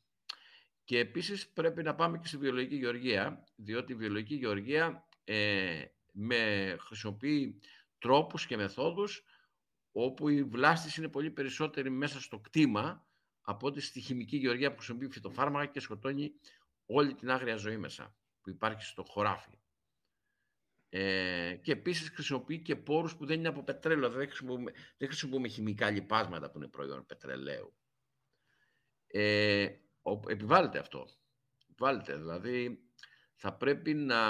Και 0.84 0.98
επίσης 0.98 1.48
πρέπει 1.48 1.82
να 1.82 1.94
πάμε 1.94 2.18
και 2.18 2.26
στη 2.26 2.37
βιολογική 2.37 2.76
γεωργία, 2.76 3.44
διότι 3.56 3.92
η 3.92 3.94
βιολογική 3.94 4.34
γεωργία 4.34 5.08
ε, 5.24 5.84
με 6.12 6.76
χρησιμοποιεί 6.80 7.61
τρόπους 7.98 8.46
και 8.46 8.56
μεθόδους 8.56 9.22
όπου 9.92 10.28
η 10.28 10.42
βλάστηση 10.42 11.00
είναι 11.00 11.08
πολύ 11.08 11.30
περισσότερη 11.30 11.90
μέσα 11.90 12.20
στο 12.20 12.38
κτήμα 12.38 13.06
από 13.40 13.66
ότι 13.66 13.80
στη 13.80 14.00
χημική 14.00 14.37
γεωργία 14.37 14.70
που 14.70 14.76
χρησιμοποιεί 14.76 15.08
φυτοφάρμακα 15.08 15.66
και 15.66 15.80
σκοτώνει 15.80 16.32
όλη 16.87 17.14
την 17.14 17.30
άγρια 17.30 17.56
ζωή 17.56 17.76
μέσα 17.76 18.14
που 18.40 18.50
υπάρχει 18.50 18.82
στο 18.82 19.02
χωράφι. 19.02 19.58
Ε, 20.90 21.55
και 21.62 21.72
επίσης 21.72 22.11
χρησιμοποιεί 22.11 22.62
και 22.62 22.77
πόρους 22.77 23.16
που 23.16 23.27
δεν 23.27 23.38
είναι 23.38 23.48
από 23.48 23.62
πετρέλαιο, 23.62 24.11
δεν 24.11 24.27
χρησιμοποιούμε, 24.27 24.72
δεν 24.96 25.09
χρησιμοποιούμε 25.09 25.48
χημικά 25.48 25.90
λιπάσματα 25.90 26.51
που 26.51 26.59
είναι 26.59 26.68
προϊόν 26.68 27.07
πετρελαίου. 27.07 27.74
Ε, 29.07 29.68
επιβάλλεται 30.27 30.79
αυτό. 30.79 31.07
Επιβάλλεται, 31.70 32.16
δηλαδή 32.16 32.83
θα 33.35 33.53
πρέπει 33.55 33.94
να, 33.94 34.20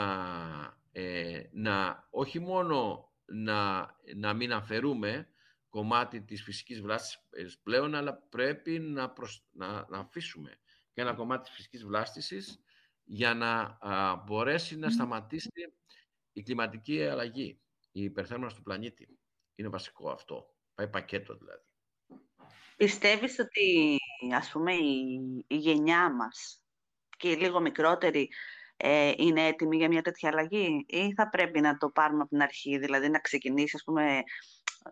ε, 0.93 1.43
να 1.53 2.07
όχι 2.11 2.39
μόνο 2.39 3.09
να, 3.25 3.91
να 4.17 4.35
μην 4.35 4.53
αφαιρούμε 4.53 5.29
κομμάτι 5.69 6.23
της 6.23 6.43
φυσικής 6.43 6.81
βλάστησης 6.81 7.59
πλέον, 7.63 7.95
αλλά 7.95 8.15
πρέπει 8.15 8.79
να, 8.79 9.13
να, 9.51 9.87
να 9.89 9.99
αφήσουμε 9.99 10.59
και 10.93 11.01
ένα 11.01 11.15
κομμάτι 11.15 11.43
της 11.43 11.53
φυσικής 11.53 11.85
βλάστησης 11.85 12.61
για 13.05 13.35
να 13.35 13.79
μπορέσει 14.17 14.77
να 14.77 14.91
σταματήσει 14.91 15.49
η 16.39 16.43
κλιματική 16.43 17.07
αλλαγή, 17.07 17.61
η 17.93 18.03
υπερθέρμανση 18.03 18.57
του 18.57 18.63
πλανήτη. 18.63 19.19
Είναι 19.55 19.69
βασικό 19.69 20.11
αυτό. 20.11 20.55
Πάει 20.75 20.89
πακέτο 20.89 21.37
δηλαδή. 21.37 21.63
Πιστεύεις 22.77 23.39
ότι 23.39 23.97
ας 24.35 24.51
πούμε 24.51 24.75
η, 24.75 25.21
η 25.47 25.57
γενιά 25.57 26.15
μας 26.15 26.65
και 27.17 27.31
οι 27.31 27.37
λίγο 27.37 27.61
μικρότεροι 27.61 28.29
ε, 28.77 29.13
είναι 29.17 29.47
έτοιμοι 29.47 29.77
για 29.77 29.89
μια 29.89 30.03
τέτοια 30.03 30.29
αλλαγή 30.29 30.85
ή 30.89 31.13
θα 31.15 31.29
πρέπει 31.29 31.61
να 31.61 31.77
το 31.77 31.91
πάρουμε 31.91 32.21
από 32.21 32.29
την 32.29 32.43
αρχή, 32.43 32.79
δηλαδή 32.79 33.09
να 33.09 33.19
ξεκινήσει 33.19 33.77
ας 33.77 33.83
πούμε 33.85 34.23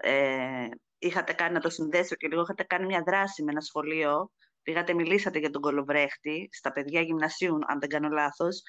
ε, 0.00 0.68
είχατε 0.98 1.32
κάνει 1.32 1.52
να 1.52 1.60
το 1.60 1.70
συνδέσω 1.70 2.14
και 2.14 2.28
λίγο, 2.28 2.42
είχατε 2.42 2.62
κάνει 2.62 2.86
μια 2.86 3.02
δράση 3.06 3.42
με 3.42 3.50
ένα 3.50 3.60
σχολείο, 3.60 4.30
πήγατε, 4.62 4.94
μιλήσατε 4.94 5.38
για 5.38 5.50
τον 5.50 5.62
Κολοβρέχτη 5.62 6.48
στα 6.52 6.72
παιδιά 6.72 7.00
γυμνασίου, 7.00 7.58
αν 7.66 7.80
δεν 7.80 7.88
κάνω 7.88 8.08
λάθος. 8.08 8.62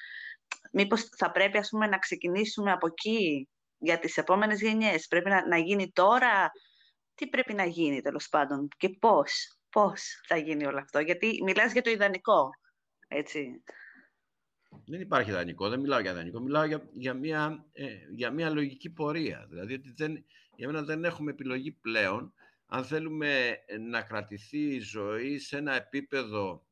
Μήπως 0.72 1.02
θα 1.16 1.30
πρέπει, 1.30 1.58
ας 1.58 1.68
πούμε, 1.68 1.86
να 1.86 1.98
ξεκινήσουμε 1.98 2.72
από 2.72 2.86
εκεί 2.86 3.48
για 3.78 3.98
τις 3.98 4.16
επόμενες 4.16 4.60
γενιές; 4.60 5.06
Πρέπει 5.06 5.28
να, 5.28 5.46
να 5.46 5.58
γίνει 5.58 5.90
τώρα, 5.92 6.50
τι 7.14 7.28
πρέπει 7.28 7.54
να 7.54 7.64
γίνει 7.64 8.00
τέλος 8.00 8.28
πάντων; 8.28 8.68
Και 8.76 8.88
πώς, 8.88 9.58
πώς 9.70 10.20
θα 10.26 10.36
γίνει 10.36 10.66
όλο 10.66 10.78
αυτό; 10.78 10.98
Γιατί 10.98 11.42
μιλάς 11.44 11.72
για 11.72 11.82
το 11.82 11.90
ιδανικό, 11.90 12.50
έτσι. 13.08 13.62
Δεν 14.86 15.00
υπάρχει 15.00 15.30
ιδανικό, 15.30 15.68
δεν 15.68 15.80
μιλάω 15.80 16.00
για 16.00 16.10
ιδανικό, 16.10 16.40
μιλάω 16.40 16.64
για, 16.64 16.88
για, 16.92 17.14
μια, 17.14 17.66
ε, 17.72 17.86
για 18.14 18.30
μια 18.30 18.50
λογική 18.50 18.90
πορεία. 18.90 19.46
Δηλαδή 19.48 19.74
ότι 19.74 19.92
δεν, 19.96 20.24
για 20.56 20.66
μένα 20.66 20.82
δεν 20.82 21.04
έχουμε 21.04 21.30
επιλογή 21.30 21.72
πλέον 21.72 22.34
αν 22.66 22.84
θέλουμε 22.84 23.58
να 23.88 24.02
κρατηθεί 24.02 24.58
η 24.74 24.78
ζωή 24.78 25.38
σε 25.38 25.56
ένα 25.56 25.74
επίπεδο 25.74 26.66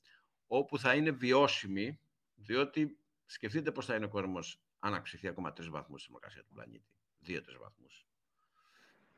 όπου 0.46 0.78
θα 0.78 0.94
είναι 0.94 1.10
βιώσιμη, 1.10 2.00
διότι 2.34 2.98
σκεφτείτε 3.26 3.72
πώς 3.72 3.86
θα 3.86 3.94
είναι 3.94 4.04
ο 4.04 4.08
κόσμος 4.08 4.60
αν 4.78 4.94
αυξηθεί 4.94 5.28
ακόμα 5.28 5.52
τρεις 5.52 5.68
βαθμούς 5.68 6.00
στη 6.00 6.10
θερμοκρασία 6.10 6.42
του 6.42 6.54
πλανήτη. 6.54 6.90
Δύο-τρεις 7.18 7.58
βαθμούς. 7.58 8.06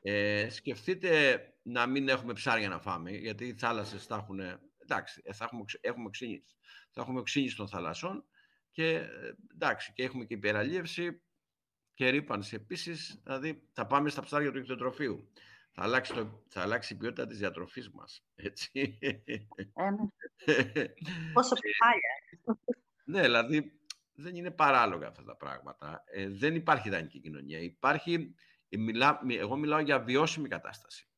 Ε, 0.00 0.48
σκεφτείτε 0.50 1.40
να 1.62 1.86
μην 1.86 2.08
έχουμε 2.08 2.32
ψάρια 2.32 2.68
να 2.68 2.80
φάμε, 2.80 3.10
γιατί 3.10 3.44
οι 3.44 3.54
θάλασσες 3.54 4.04
θα 4.06 4.16
έχουν... 4.16 4.40
Εντάξει, 4.78 5.22
θα 5.32 5.44
έχουμε, 5.44 5.64
έχουμε 5.80 6.06
οξύνηση. 6.06 6.56
Θα 6.90 7.00
έχουμε 7.00 7.18
οξύνηση 7.18 7.56
των 7.56 7.68
θαλασσών 7.68 8.24
και 8.70 8.94
ε, 8.94 9.34
εντάξει, 9.52 9.92
και 9.92 10.02
έχουμε 10.02 10.24
και 10.24 10.34
υπεραλίευση 10.34 11.22
και 11.94 12.08
ρήπανση 12.08 12.54
επίσης. 12.54 13.20
Δηλαδή, 13.24 13.68
θα 13.72 13.86
πάμε 13.86 14.08
στα 14.08 14.22
ψάρια 14.22 14.52
του 14.52 14.58
εκτροφείου. 14.58 15.32
Θα 15.72 15.82
αλλάξει, 15.82 16.14
το, 16.14 16.42
θα 16.48 16.62
αλλάξει 16.62 16.94
η 16.94 16.96
ποιότητα 16.96 17.26
της 17.26 17.38
διατροφής 17.38 17.90
μας. 17.90 18.24
Έτσι. 18.34 18.98
Πόσο 21.32 21.54
πάλι. 21.78 22.00
ναι, 23.04 23.20
δηλαδή 23.20 23.77
δεν 24.20 24.36
είναι 24.36 24.50
παράλογα 24.50 25.06
αυτά 25.08 25.24
τα 25.24 25.36
πράγματα. 25.36 26.04
Ε, 26.06 26.28
δεν 26.28 26.54
υπάρχει 26.54 26.88
ιδανική 26.88 27.20
κοινωνία. 27.20 27.58
Υπάρχει, 27.58 28.34
μιλά, 28.68 29.20
εγώ 29.28 29.56
μιλάω 29.56 29.80
για 29.80 30.00
βιώσιμη 30.00 30.48
κατάσταση. 30.48 31.08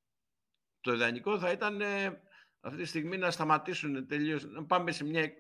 Το 0.81 0.93
ιδανικό 0.93 1.39
θα 1.39 1.51
ήταν 1.51 1.81
ε, 1.81 2.23
αυτή 2.61 2.79
τη 2.79 2.85
στιγμή 2.85 3.17
να 3.17 3.31
σταματήσουν 3.31 4.07
τελείως, 4.07 4.45
να 4.45 4.65
πάμε 4.65 4.93
σε 4.93 5.05
μια 5.05 5.33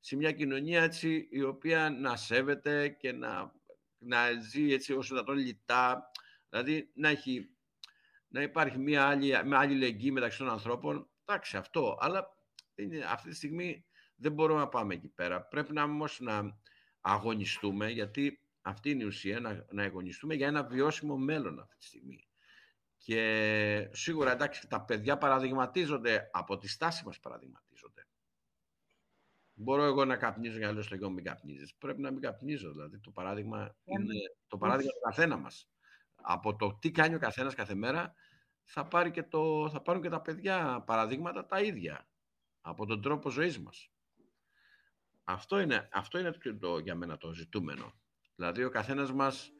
σε 0.00 0.16
μια 0.16 0.32
κοινωνία 0.32 0.82
έτσι, 0.82 1.28
η 1.30 1.42
οποία 1.42 1.90
να 1.90 2.16
σέβεται 2.16 2.88
και 2.88 3.12
να, 3.12 3.52
να 3.98 4.32
ζει 4.32 4.72
έτσι 4.72 4.92
όσο 4.92 5.14
να 5.14 5.24
τον 5.24 5.36
λιτά. 5.36 6.10
Δηλαδή 6.48 6.90
να, 6.94 7.08
έχει, 7.08 7.50
να 8.28 8.42
υπάρχει 8.42 8.78
μια 8.78 9.06
άλλη, 9.06 9.44
μια 9.44 9.58
άλλη 9.58 9.74
λεγγύη 9.74 10.10
μεταξύ 10.12 10.38
των 10.38 10.48
ανθρώπων. 10.48 11.10
Εντάξει 11.24 11.56
αυτό, 11.56 11.96
αλλά 12.00 12.28
είναι, 12.74 13.04
αυτή 13.08 13.28
τη 13.28 13.34
στιγμή 13.34 13.84
δεν 14.14 14.32
μπορούμε 14.32 14.60
να 14.60 14.68
πάμε 14.68 14.94
εκεί 14.94 15.08
πέρα. 15.08 15.42
Πρέπει 15.42 15.72
να 15.72 15.82
όμως 15.82 16.20
να 16.20 16.58
αγωνιστούμε, 17.00 17.90
γιατί 17.90 18.40
αυτή 18.62 18.90
είναι 18.90 19.02
η 19.02 19.06
ουσία, 19.06 19.40
να, 19.40 19.66
να 19.70 19.82
αγωνιστούμε 19.82 20.34
για 20.34 20.46
ένα 20.46 20.64
βιώσιμο 20.64 21.16
μέλλον 21.16 21.60
αυτή 21.60 21.76
τη 21.76 21.84
στιγμή. 21.84 22.28
Και 22.98 23.90
σίγουρα 23.92 24.32
εντάξει, 24.32 24.68
τα 24.68 24.84
παιδιά 24.84 25.18
παραδειγματίζονται 25.18 26.30
από 26.32 26.58
τη 26.58 26.68
στάση 26.68 27.04
μας 27.04 27.20
παραδειγματίζονται. 27.20 28.06
Μπορώ 29.52 29.84
εγώ 29.84 30.04
να 30.04 30.16
καπνίζω 30.16 30.58
για 30.58 30.66
να 30.66 30.72
λέω 30.72 30.82
στο 30.82 30.94
γιο 30.94 31.08
μου 31.08 31.14
μην 31.14 31.24
καπνίζεις. 31.24 31.74
Πρέπει 31.74 32.00
να 32.00 32.10
μην 32.10 32.20
καπνίζω. 32.20 32.70
Δηλαδή 32.70 32.98
το 32.98 33.10
παράδειγμα 33.10 33.76
είναι 33.84 34.14
το 34.46 34.58
παράδειγμα 34.58 34.92
του 34.92 35.00
καθένα 35.02 35.36
μας. 35.36 35.68
Από 36.14 36.56
το 36.56 36.74
τι 36.74 36.90
κάνει 36.90 37.14
ο 37.14 37.18
καθένας 37.18 37.54
κάθε 37.54 37.74
μέρα 37.74 38.14
θα, 38.64 38.86
πάρει 38.86 39.10
και 39.10 39.22
το, 39.22 39.70
θα 39.70 39.82
πάρουν 39.82 40.02
και 40.02 40.08
τα 40.08 40.20
παιδιά 40.20 40.82
παραδείγματα 40.86 41.46
τα 41.46 41.60
ίδια 41.60 42.08
από 42.60 42.86
τον 42.86 43.02
τρόπο 43.02 43.30
ζωής 43.30 43.58
μας. 43.58 43.90
Αυτό 45.30 45.60
είναι, 45.60 45.88
αυτό 45.92 46.18
είναι 46.18 46.32
το, 46.60 46.78
για 46.78 46.94
μένα 46.94 47.16
το 47.16 47.32
ζητούμενο. 47.32 47.92
Δηλαδή 48.36 48.64
ο 48.64 48.70
καθένας 48.70 49.12
μας 49.12 49.52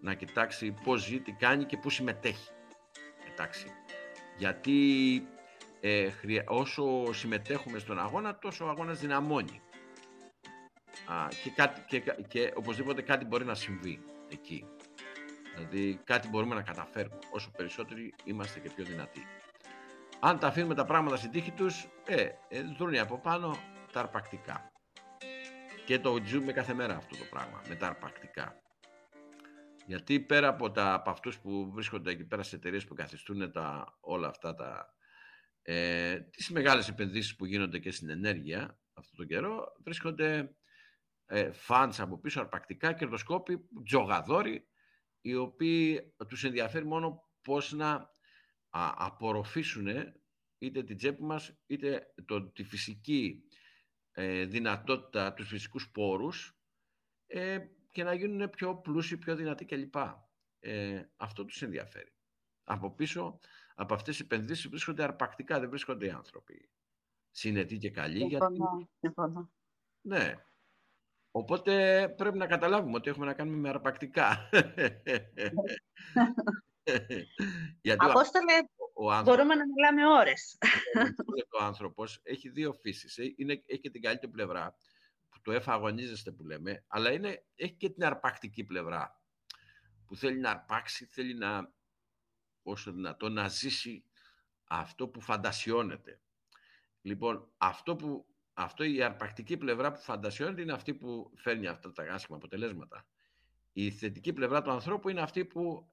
να 0.00 0.14
κοιτάξει 0.14 0.74
πώς 0.84 1.04
ζει, 1.04 1.20
τι 1.20 1.32
κάνει 1.32 1.64
και 1.64 1.76
πού 1.76 1.90
συμμετέχει. 1.90 2.50
Εντάξει. 3.32 3.66
Γιατί 4.36 5.28
ε, 5.80 6.08
όσο 6.46 7.12
συμμετέχουμε 7.12 7.78
στον 7.78 7.98
αγώνα, 7.98 8.38
τόσο 8.38 8.66
ο 8.66 8.68
αγώνας 8.68 9.00
δυναμώνει. 9.00 9.60
Α, 11.06 11.28
και, 11.42 11.50
κάτι, 11.50 11.84
και, 11.88 12.00
και 12.28 12.52
οπωσδήποτε 12.56 13.02
κάτι 13.02 13.24
μπορεί 13.24 13.44
να 13.44 13.54
συμβεί 13.54 14.04
εκεί. 14.28 14.66
Δηλαδή 15.54 16.00
κάτι 16.04 16.28
μπορούμε 16.28 16.54
να 16.54 16.62
καταφέρουμε. 16.62 17.18
Όσο 17.30 17.50
περισσότεροι 17.56 18.14
είμαστε 18.24 18.60
και 18.60 18.70
πιο 18.70 18.84
δυνατοί. 18.84 19.26
Αν 20.20 20.38
τα 20.38 20.46
αφήνουμε 20.46 20.74
τα 20.74 20.84
πράγματα 20.84 21.16
στην 21.16 21.30
τύχη 21.30 21.50
τους, 21.50 21.88
ε, 22.06 22.28
ε 22.48 22.62
δρούν 22.78 22.98
από 22.98 23.18
πάνω 23.18 23.56
τα 23.92 24.00
αρπακτικά. 24.00 24.72
Και 25.84 25.98
το 25.98 26.18
ζούμε 26.26 26.52
κάθε 26.52 26.74
μέρα 26.74 26.96
αυτό 26.96 27.16
το 27.16 27.24
πράγμα, 27.30 27.62
με 27.68 27.74
τα 27.74 27.86
αρπακτικά. 27.86 28.62
Γιατί 29.86 30.20
πέρα 30.20 30.48
από, 30.48 30.70
τα, 30.70 30.94
από 30.94 31.10
αυτούς 31.10 31.38
που 31.38 31.70
βρίσκονται 31.72 32.10
εκεί 32.10 32.24
πέρα 32.24 32.42
σε 32.42 32.56
εταιρείες 32.56 32.84
που 32.84 32.94
καθιστούν 32.94 33.52
τα, 33.52 33.96
όλα 34.00 34.28
αυτά 34.28 34.54
τα, 34.54 34.94
ε, 35.62 36.20
τις 36.20 36.50
μεγάλες 36.50 36.88
επενδύσεις 36.88 37.36
που 37.36 37.44
γίνονται 37.44 37.78
και 37.78 37.90
στην 37.90 38.08
ενέργεια 38.08 38.78
αυτό 38.94 39.16
το 39.16 39.24
καιρό 39.24 39.72
βρίσκονται 39.84 40.56
ε, 41.26 41.50
από 41.98 42.18
πίσω 42.20 42.40
αρπακτικά, 42.40 42.92
κερδοσκόποι, 42.92 43.58
τζογαδόροι 43.84 44.68
οι 45.20 45.34
οποίοι 45.34 46.14
τους 46.28 46.44
ενδιαφέρει 46.44 46.86
μόνο 46.86 47.28
πώς 47.42 47.72
να 47.72 47.92
α, 48.70 48.92
απορροφήσουν 48.96 49.86
είτε 50.58 50.82
την 50.82 50.96
τσέπη 50.96 51.22
μας 51.22 51.58
είτε 51.66 52.14
το, 52.24 52.50
τη 52.50 52.64
φυσική 52.64 53.42
ε, 54.14 54.44
δυνατότητα, 54.44 55.32
τους 55.32 55.48
φυσικούς 55.48 55.90
πόρους 55.90 56.56
ε, 57.26 57.58
και 57.90 58.04
να 58.04 58.14
γίνουν 58.14 58.50
πιο 58.50 58.76
πλούσιοι, 58.76 59.16
πιο 59.16 59.36
δυνατοί 59.36 59.64
κλπ. 59.64 59.94
Ε, 60.58 61.02
αυτό 61.16 61.44
τους 61.44 61.62
ενδιαφέρει. 61.62 62.12
Από 62.64 62.90
πίσω 62.90 63.38
από 63.74 63.94
αυτές 63.94 64.16
τις 64.16 64.24
επενδύσεις 64.24 64.68
βρίσκονται 64.68 65.02
αρπακτικά, 65.02 65.60
δεν 65.60 65.68
βρίσκονται 65.68 66.06
οι 66.06 66.10
άνθρωποι. 66.10 66.68
Συνετοί 67.30 67.78
και 67.78 67.90
καλοί. 67.90 68.18
Συμφωνώ, 68.18 68.90
γιατί... 69.00 69.18
Ναι. 70.00 70.34
Οπότε 71.30 72.08
πρέπει 72.16 72.38
να 72.38 72.46
καταλάβουμε 72.46 72.96
ότι 72.96 73.10
έχουμε 73.10 73.26
να 73.26 73.34
κάνουμε 73.34 73.56
με 73.56 73.68
αρπακτικά. 73.68 74.48
γιατί... 77.86 78.06
Απόστολε, 78.06 78.52
ο 78.96 79.12
άνθρωπος, 79.12 79.36
Μπορούμε 79.36 79.54
να 79.54 79.64
μιλάμε 79.66 80.18
ώρες. 80.18 80.58
ο 81.60 81.64
άνθρωπος 81.64 82.20
έχει 82.22 82.48
δύο 82.48 82.72
φύσεις. 82.72 83.18
Ε, 83.18 83.34
είναι, 83.36 83.62
έχει 83.66 83.80
και 83.80 83.90
την 83.90 84.02
καλύτερη 84.02 84.32
πλευρά, 84.32 84.76
που 85.28 85.40
το 85.42 85.52
εφαγωνίζεστε 85.52 86.30
που 86.30 86.44
λέμε, 86.44 86.84
αλλά 86.86 87.12
είναι, 87.12 87.44
έχει 87.54 87.72
και 87.72 87.90
την 87.90 88.04
αρπακτική 88.04 88.64
πλευρά, 88.64 89.22
που 90.06 90.16
θέλει 90.16 90.38
να 90.38 90.50
αρπάξει, 90.50 91.04
θέλει 91.04 91.34
να, 91.34 91.72
όσο 92.62 92.92
δυνατόν, 92.92 93.32
να 93.32 93.48
ζήσει 93.48 94.04
αυτό 94.64 95.08
που 95.08 95.20
φαντασιώνεται. 95.20 96.20
Λοιπόν, 97.00 97.52
αυτό, 97.56 97.96
που, 97.96 98.26
αυτό 98.54 98.84
η 98.84 99.02
αρπακτική 99.02 99.56
πλευρά 99.56 99.92
που 99.92 100.00
φαντασιώνεται 100.00 100.62
είναι 100.62 100.72
αυτή 100.72 100.94
που 100.94 101.32
φέρνει 101.36 101.66
αυτά 101.66 101.92
τα 101.92 102.02
άσχημα 102.02 102.36
αποτελέσματα. 102.36 103.06
Η 103.72 103.90
θετική 103.90 104.32
πλευρά 104.32 104.62
του 104.62 104.70
ανθρώπου 104.70 105.08
είναι 105.08 105.20
αυτή 105.20 105.44
που 105.44 105.92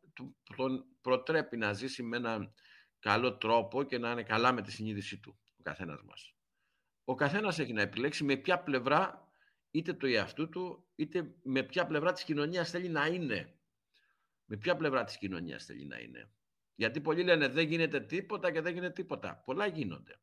τον 0.55 0.85
προτρέπει 1.01 1.57
να 1.57 1.73
ζήσει 1.73 2.03
με 2.03 2.17
έναν 2.17 2.53
καλό 3.01 3.37
τρόπο 3.37 3.83
και 3.83 3.97
να 3.97 4.11
είναι 4.11 4.23
καλά 4.23 4.51
με 4.51 4.61
τη 4.61 4.71
συνείδησή 4.71 5.19
του, 5.19 5.39
ο 5.57 5.61
καθένας 5.63 6.01
μας. 6.03 6.35
Ο 7.03 7.15
καθένας 7.15 7.59
έχει 7.59 7.73
να 7.73 7.81
επιλέξει 7.81 8.23
με 8.23 8.35
ποια 8.35 8.59
πλευρά 8.59 9.31
είτε 9.71 9.93
το 9.93 10.07
εαυτού 10.07 10.49
του, 10.49 10.87
είτε 10.95 11.35
με 11.43 11.63
ποια 11.63 11.85
πλευρά 11.85 12.11
της 12.11 12.23
κοινωνίας 12.23 12.69
θέλει 12.69 12.89
να 12.89 13.05
είναι. 13.05 13.55
Με 14.45 14.57
ποια 14.57 14.75
πλευρά 14.75 15.03
της 15.03 15.17
κοινωνίας 15.17 15.65
θέλει 15.65 15.85
να 15.85 15.99
είναι. 15.99 16.31
Γιατί 16.75 17.01
πολλοί 17.01 17.23
λένε 17.23 17.47
δεν 17.47 17.67
γίνεται 17.67 17.99
τίποτα 17.99 18.51
και 18.51 18.61
δεν 18.61 18.73
γίνεται 18.73 18.93
τίποτα. 18.93 19.41
Πολλά 19.45 19.65
γίνονται 19.65 20.21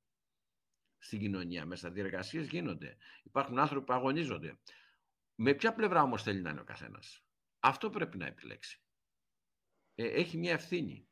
στην 0.99 1.19
κοινωνία 1.19 1.67
μέσα. 1.67 1.91
Διεργασίες 1.91 2.49
γίνονται. 2.49 2.97
Υπάρχουν 3.23 3.59
άνθρωποι 3.59 3.87
που 3.87 3.93
αγωνίζονται. 3.93 4.59
Με 5.35 5.55
ποια 5.55 5.75
πλευρά 5.75 6.03
όμως 6.03 6.23
θέλει 6.23 6.41
να 6.41 6.51
είναι 6.51 6.61
ο 6.61 6.65
καθένας. 6.65 7.25
Αυτό 7.59 7.91
πρέπει 7.91 8.19
να 8.19 8.27
επιλέξει. 8.27 8.83
Ε, 9.95 10.07
έχει 10.07 10.37
μια 10.37 10.53
ευθύνη 10.53 11.09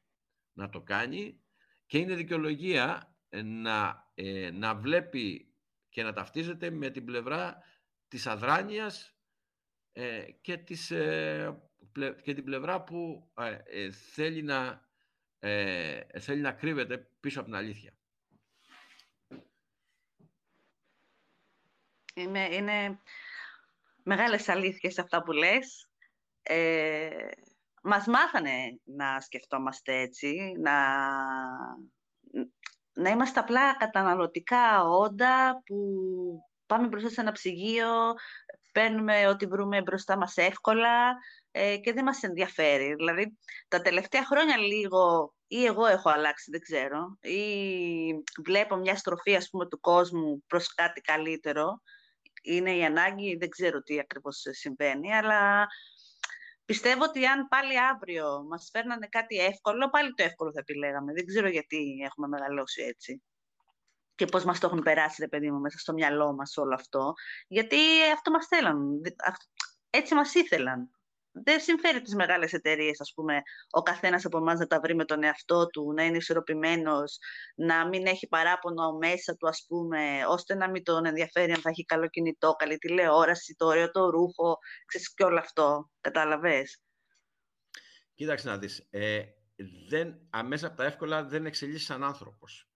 να 0.52 0.68
το 0.68 0.82
κάνει 0.82 1.40
και 1.86 1.98
είναι 1.98 2.14
δικαιολογία 2.14 3.16
ε, 3.28 3.42
να, 3.42 4.10
ε, 4.14 4.50
να 4.50 4.74
βλέπει 4.74 5.54
και 5.88 6.02
να 6.02 6.12
ταυτίζεται 6.12 6.70
με 6.70 6.90
την 6.90 7.04
πλευρά 7.04 7.62
της 8.08 8.26
αδράνειας 8.26 9.10
και, 10.40 10.56
της, 10.56 10.86
και 12.22 12.34
την 12.34 12.44
πλευρά 12.44 12.82
που 12.82 13.32
θέλει, 14.12 14.42
να, 14.42 14.88
θέλει 16.18 16.40
να 16.40 16.52
κρύβεται 16.52 16.98
πίσω 17.20 17.40
από 17.40 17.48
την 17.48 17.58
αλήθεια. 17.58 17.96
Είναι, 22.14 22.54
είναι 22.54 23.00
μεγάλες 24.02 24.48
αλήθειες 24.48 24.98
αυτά 24.98 25.22
που 25.22 25.32
λες. 25.32 25.88
Ε, 26.42 27.28
μας 27.86 28.06
μάθανε 28.06 28.80
να 28.84 29.20
σκεφτόμαστε 29.20 30.00
έτσι, 30.00 30.52
να, 30.58 30.72
να 32.92 33.10
είμαστε 33.10 33.40
απλά 33.40 33.76
καταναλωτικά 33.76 34.84
όντα 34.84 35.62
που 35.66 35.76
πάμε 36.66 36.86
μπροστά 36.86 37.08
σε 37.08 37.20
ένα 37.20 37.32
ψυγείο, 37.32 38.14
παίρνουμε 38.72 39.28
ό,τι 39.28 39.46
βρούμε 39.46 39.82
μπροστά 39.82 40.16
μας 40.16 40.36
εύκολα 40.36 41.16
ε, 41.50 41.76
και 41.76 41.92
δεν 41.92 42.04
μας 42.04 42.22
ενδιαφέρει. 42.22 42.94
Δηλαδή, 42.94 43.38
τα 43.68 43.80
τελευταία 43.80 44.24
χρόνια 44.24 44.56
λίγο, 44.56 45.34
ή 45.46 45.64
εγώ 45.64 45.86
έχω 45.86 46.10
αλλάξει, 46.10 46.50
δεν 46.50 46.60
ξέρω, 46.60 47.18
ή 47.20 47.40
βλέπω 48.44 48.76
μια 48.76 48.96
στροφή, 48.96 49.36
ας 49.36 49.48
πούμε, 49.50 49.68
του 49.68 49.80
κόσμου 49.80 50.44
προς 50.46 50.74
κάτι 50.74 51.00
καλύτερο, 51.00 51.80
είναι 52.42 52.76
η 52.76 52.84
ανάγκη, 52.84 53.36
δεν 53.36 53.48
ξέρω 53.48 53.82
τι 53.82 53.98
ακριβώς 53.98 54.42
συμβαίνει, 54.50 55.14
αλλά 55.14 55.66
πιστεύω 56.66 57.04
ότι 57.04 57.26
αν 57.26 57.48
πάλι 57.48 57.80
αύριο 57.80 58.44
μας 58.48 58.68
φέρνανε 58.72 59.06
κάτι 59.06 59.36
εύκολο, 59.36 59.90
πάλι 59.90 60.14
το 60.14 60.22
εύκολο 60.22 60.52
θα 60.52 60.60
επιλέγαμε. 60.60 61.12
Δεν 61.12 61.26
ξέρω 61.26 61.48
γιατί 61.48 61.96
έχουμε 62.04 62.28
μεγαλώσει 62.28 62.82
έτσι. 62.82 63.22
Και 64.14 64.24
πώς 64.24 64.44
μας 64.44 64.60
το 64.60 64.66
έχουν 64.66 64.82
περάσει, 64.82 65.20
ρε 65.20 65.28
παιδί 65.28 65.50
μου, 65.50 65.60
μέσα 65.60 65.78
στο 65.78 65.92
μυαλό 65.92 66.34
μας 66.34 66.56
όλο 66.56 66.74
αυτό. 66.74 67.12
Γιατί 67.48 67.76
αυτό 68.14 68.30
μας 68.30 68.46
θέλαν. 68.46 69.00
Έτσι 69.90 70.14
μας 70.14 70.34
ήθελαν 70.34 70.90
δεν 71.44 71.60
συμφέρει 71.60 72.02
τις 72.02 72.14
μεγάλες 72.14 72.52
εταιρείες, 72.52 73.00
ας 73.00 73.12
πούμε, 73.14 73.42
ο 73.70 73.82
καθένας 73.82 74.24
από 74.24 74.38
εμάς 74.38 74.58
να 74.58 74.66
τα 74.66 74.80
βρει 74.80 74.94
με 74.94 75.04
τον 75.04 75.22
εαυτό 75.22 75.66
του, 75.66 75.92
να 75.92 76.04
είναι 76.04 76.16
ισορροπημένος, 76.16 77.18
να 77.54 77.88
μην 77.88 78.06
έχει 78.06 78.28
παράπονο 78.28 78.92
μέσα 78.92 79.36
του, 79.36 79.48
ας 79.48 79.64
πούμε, 79.68 80.26
ώστε 80.28 80.54
να 80.54 80.70
μην 80.70 80.82
τον 80.82 81.06
ενδιαφέρει 81.06 81.52
αν 81.52 81.60
θα 81.60 81.70
έχει 81.70 81.84
καλό 81.84 82.08
κινητό, 82.08 82.52
καλή 82.52 82.78
τηλεόραση, 82.78 83.54
το 83.54 83.66
ωραίο 83.66 83.90
το 83.90 84.10
ρούχο, 84.10 84.58
ξέρεις 84.86 85.14
και 85.14 85.24
όλο 85.24 85.38
αυτό, 85.38 85.90
κατάλαβες; 86.00 86.80
Κοίταξε 88.14 88.48
να 88.48 88.58
δεις, 88.58 88.86
ε, 88.90 89.22
δεν, 89.88 90.26
αμέσα 90.30 90.66
από 90.66 90.76
τα 90.76 90.84
εύκολα 90.84 91.24
δεν 91.24 91.46
εξελίσσεις 91.46 91.86
σαν 91.86 92.04
άνθρωπος. 92.04 92.70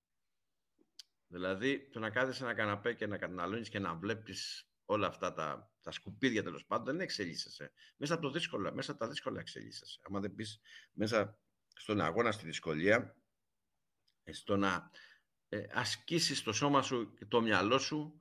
Δηλαδή, 1.26 1.88
το 1.92 1.98
να 1.98 2.10
κάθεσαι 2.10 2.44
ένα 2.44 2.54
καναπέ 2.54 2.92
και 2.92 3.06
να 3.06 3.18
καταναλώνεις 3.18 3.68
και 3.68 3.78
να 3.78 3.94
βλέπεις 3.94 4.70
όλα 4.84 5.06
αυτά 5.06 5.32
τα, 5.32 5.69
τα 5.82 5.90
σκουπίδια 5.90 6.42
τέλος 6.42 6.66
πάντων, 6.66 6.84
δεν 6.84 7.00
εξελίσσεσαι. 7.00 7.72
Μέσα 7.96 8.14
από, 8.14 8.22
το 8.22 8.30
δύσκολο, 8.30 8.74
μέσα 8.74 8.90
από 8.90 9.00
τα 9.00 9.08
δύσκολα 9.08 9.40
εξελίσσεσαι. 9.40 10.00
Αν 10.02 10.20
δεν 10.20 10.34
πεις 10.34 10.60
μέσα 10.92 11.38
στον 11.74 12.00
αγώνα, 12.00 12.32
στη 12.32 12.44
δυσκολία, 12.44 13.16
ε, 14.24 14.32
στο 14.32 14.56
να 14.56 14.90
ε, 15.48 15.66
ασκήσεις 15.72 16.42
το 16.42 16.52
σώμα 16.52 16.82
σου 16.82 17.14
και 17.14 17.26
το 17.26 17.40
μυαλό 17.40 17.78
σου, 17.78 18.20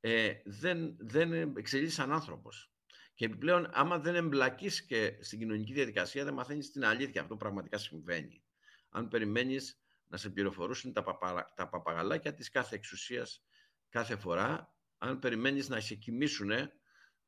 ε, 0.00 0.32
δεν, 0.44 0.96
δεν 0.98 1.56
εξελίσσεσαι 1.56 2.00
σαν 2.00 2.12
άνθρωπος. 2.12 2.70
Και 3.14 3.24
επιπλέον, 3.24 3.70
άμα 3.72 3.98
δεν 3.98 4.14
εμπλακείς 4.14 4.84
και 4.84 5.18
στην 5.20 5.38
κοινωνική 5.38 5.72
διαδικασία, 5.72 6.24
δεν 6.24 6.34
μαθαίνεις 6.34 6.70
την 6.70 6.84
αλήθεια. 6.84 7.20
Αυτό 7.20 7.36
πραγματικά 7.36 7.78
συμβαίνει. 7.78 8.42
Αν 8.88 9.08
περιμένεις 9.08 9.80
να 10.06 10.16
σε 10.16 10.30
πληροφορούσουν 10.30 10.92
τα, 10.92 11.02
παπα, 11.02 11.52
τα 11.56 11.68
παπαγαλάκια 11.68 12.34
της 12.34 12.50
κάθε 12.50 12.74
εξουσίας 12.74 13.44
κάθε 13.88 14.16
φορά, 14.16 14.74
αν 14.98 15.18
περιμένεις 15.18 15.68
να 15.68 15.80
σε 15.80 15.94
κοιμήσουν 15.94 16.50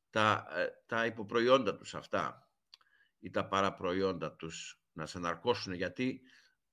τα, 0.09 0.45
ε, 0.55 0.67
τα 0.85 1.05
υποπροϊόντα 1.05 1.75
τους 1.77 1.95
αυτά 1.95 2.49
ή 3.19 3.29
τα 3.29 3.47
παραπροϊόντα 3.47 4.35
τους 4.35 4.81
να 4.91 5.05
σε 5.05 5.19
ναρκώσουν 5.19 5.73
γιατί 5.73 6.21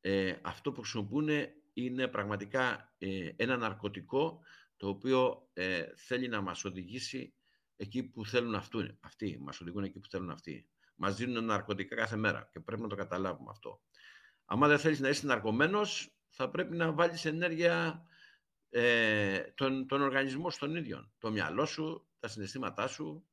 ε, 0.00 0.34
αυτό 0.42 0.72
που 0.72 0.80
χρησιμοποιούν 0.80 1.28
είναι 1.72 2.08
πραγματικά 2.08 2.94
ε, 2.98 3.30
ένα 3.36 3.56
ναρκωτικό 3.56 4.40
το 4.76 4.88
οποίο 4.88 5.50
θέλει 5.96 6.28
να 6.28 6.40
μας 6.40 6.64
οδηγήσει 6.64 7.34
εκεί 7.76 8.02
που 8.02 8.26
θέλουν 8.26 8.54
αυτοί. 8.54 8.98
αυτοί. 9.00 9.38
Μας 9.40 9.60
οδηγούν 9.60 9.84
εκεί 9.84 9.98
που 9.98 10.08
θέλουν 10.08 10.30
αυτοί. 10.30 10.68
Μας 10.94 11.16
δίνουν 11.16 11.44
ναρκωτικά 11.44 11.96
κάθε 11.96 12.16
μέρα 12.16 12.48
και 12.52 12.60
πρέπει 12.60 12.82
να 12.82 12.88
το 12.88 12.96
καταλάβουμε 12.96 13.50
αυτό. 13.50 13.82
Αν 14.44 14.58
δεν 14.58 14.78
θέλεις 14.78 15.00
να 15.00 15.08
είσαι 15.08 15.26
ναρκωμένος, 15.26 16.16
θα 16.28 16.50
πρέπει 16.50 16.76
να 16.76 16.92
βάλεις 16.92 17.24
ενέργεια 17.24 18.02
ε, 18.70 19.38
τον, 19.38 19.86
τον 19.86 20.02
οργανισμό 20.02 20.50
στον 20.50 20.76
ίδιο. 20.76 21.12
Το 21.18 21.30
μυαλό 21.30 21.66
σου, 21.66 22.05
τα 22.18 22.28
συναισθήματά 22.28 22.86
σου, 22.86 23.26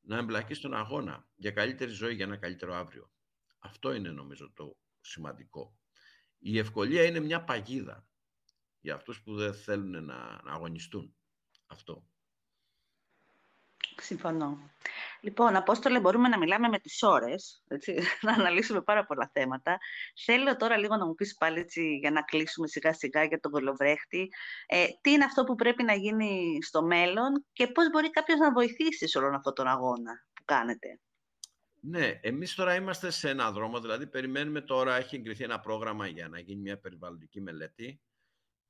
να 0.00 0.16
εμπλακείς 0.16 0.58
στον 0.58 0.74
αγώνα 0.74 1.28
για 1.34 1.50
καλύτερη 1.50 1.90
ζωή, 1.90 2.14
για 2.14 2.24
ένα 2.24 2.36
καλύτερο 2.36 2.74
αύριο. 2.74 3.10
Αυτό 3.58 3.92
είναι 3.92 4.10
νομίζω 4.10 4.52
το 4.52 4.76
σημαντικό. 5.00 5.78
Η 6.38 6.58
ευκολία 6.58 7.04
είναι 7.04 7.20
μια 7.20 7.44
παγίδα 7.44 8.08
για 8.80 8.94
αυτούς 8.94 9.22
που 9.22 9.34
δεν 9.34 9.54
θέλουν 9.54 10.04
να, 10.04 10.42
να 10.42 10.52
αγωνιστούν. 10.52 11.16
Αυτό. 11.66 12.08
Συμφωνώ. 14.00 14.70
Λοιπόν, 15.20 15.56
Απόστολε, 15.56 16.00
μπορούμε 16.00 16.28
να 16.28 16.38
μιλάμε 16.38 16.68
με 16.68 16.78
τις 16.78 17.02
ώρες, 17.02 17.62
έτσι, 17.68 17.94
να 18.26 18.32
αναλύσουμε 18.32 18.82
πάρα 18.82 19.04
πολλά 19.06 19.30
θέματα. 19.32 19.78
Θέλω 20.24 20.56
τώρα 20.56 20.76
λίγο 20.76 20.96
να 20.96 21.06
μου 21.06 21.14
πεις 21.14 21.36
πάλι, 21.36 21.60
έτσι, 21.60 21.96
για 21.96 22.10
να 22.10 22.22
κλείσουμε 22.22 22.66
σιγά-σιγά 22.66 23.24
για 23.24 23.40
τον 23.40 23.50
κολοβρέχτη, 23.52 24.28
ε, 24.66 24.86
τι 25.00 25.10
είναι 25.10 25.24
αυτό 25.24 25.44
που 25.44 25.54
πρέπει 25.54 25.82
να 25.82 25.94
γίνει 25.94 26.58
στο 26.62 26.82
μέλλον 26.82 27.46
και 27.52 27.66
πώς 27.66 27.90
μπορεί 27.90 28.10
κάποιος 28.10 28.38
να 28.38 28.52
βοηθήσει 28.52 29.08
σε 29.08 29.18
όλον 29.18 29.34
αυτόν 29.34 29.54
τον 29.54 29.66
αγώνα 29.66 30.26
που 30.34 30.42
κάνετε; 30.44 31.00
Ναι, 31.80 32.10
εμείς 32.20 32.54
τώρα 32.54 32.74
είμαστε 32.74 33.10
σε 33.10 33.28
ένα 33.28 33.50
δρόμο, 33.50 33.80
δηλαδή 33.80 34.06
περιμένουμε 34.06 34.60
τώρα, 34.60 34.96
έχει 34.96 35.16
εγκριθεί 35.16 35.44
ένα 35.44 35.60
πρόγραμμα 35.60 36.06
για 36.06 36.28
να 36.28 36.38
γίνει 36.38 36.60
μια 36.60 36.78
περιβαλλοντική 36.78 37.40
μελέτη, 37.40 38.00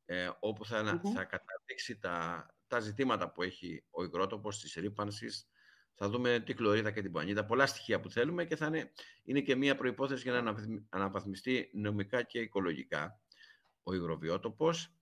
ε, 0.04 0.30
όπου 0.40 0.64
θα, 0.64 0.80
mm 0.80 1.10
θα 1.14 1.24
καταδείξει 1.24 1.98
τα, 1.98 2.46
τα 2.66 2.80
ζητήματα 2.80 3.30
που 3.30 3.42
έχει 3.42 3.84
ο 3.90 4.02
υγρότοπος 4.02 4.60
της 4.60 4.74
ρήπανσης, 4.74 5.48
θα 5.94 6.08
δούμε 6.08 6.40
τη 6.40 6.54
κλωρίδα 6.54 6.90
και 6.90 7.02
την 7.02 7.12
πανίδα, 7.12 7.44
πολλά 7.44 7.66
στοιχεία 7.66 8.00
που 8.00 8.10
θέλουμε 8.10 8.44
και 8.44 8.56
θα 8.56 8.66
είναι, 8.66 8.92
είναι 9.24 9.40
και 9.40 9.54
μια 9.54 9.76
προϋπόθεση 9.76 10.22
για 10.30 10.40
να 10.40 10.54
αναβαθμιστεί 10.88 11.70
νομικά 11.74 12.22
και 12.22 12.38
οικολογικά 12.40 13.20
ο 13.82 13.94
υγροβιότοπος. 13.94 14.94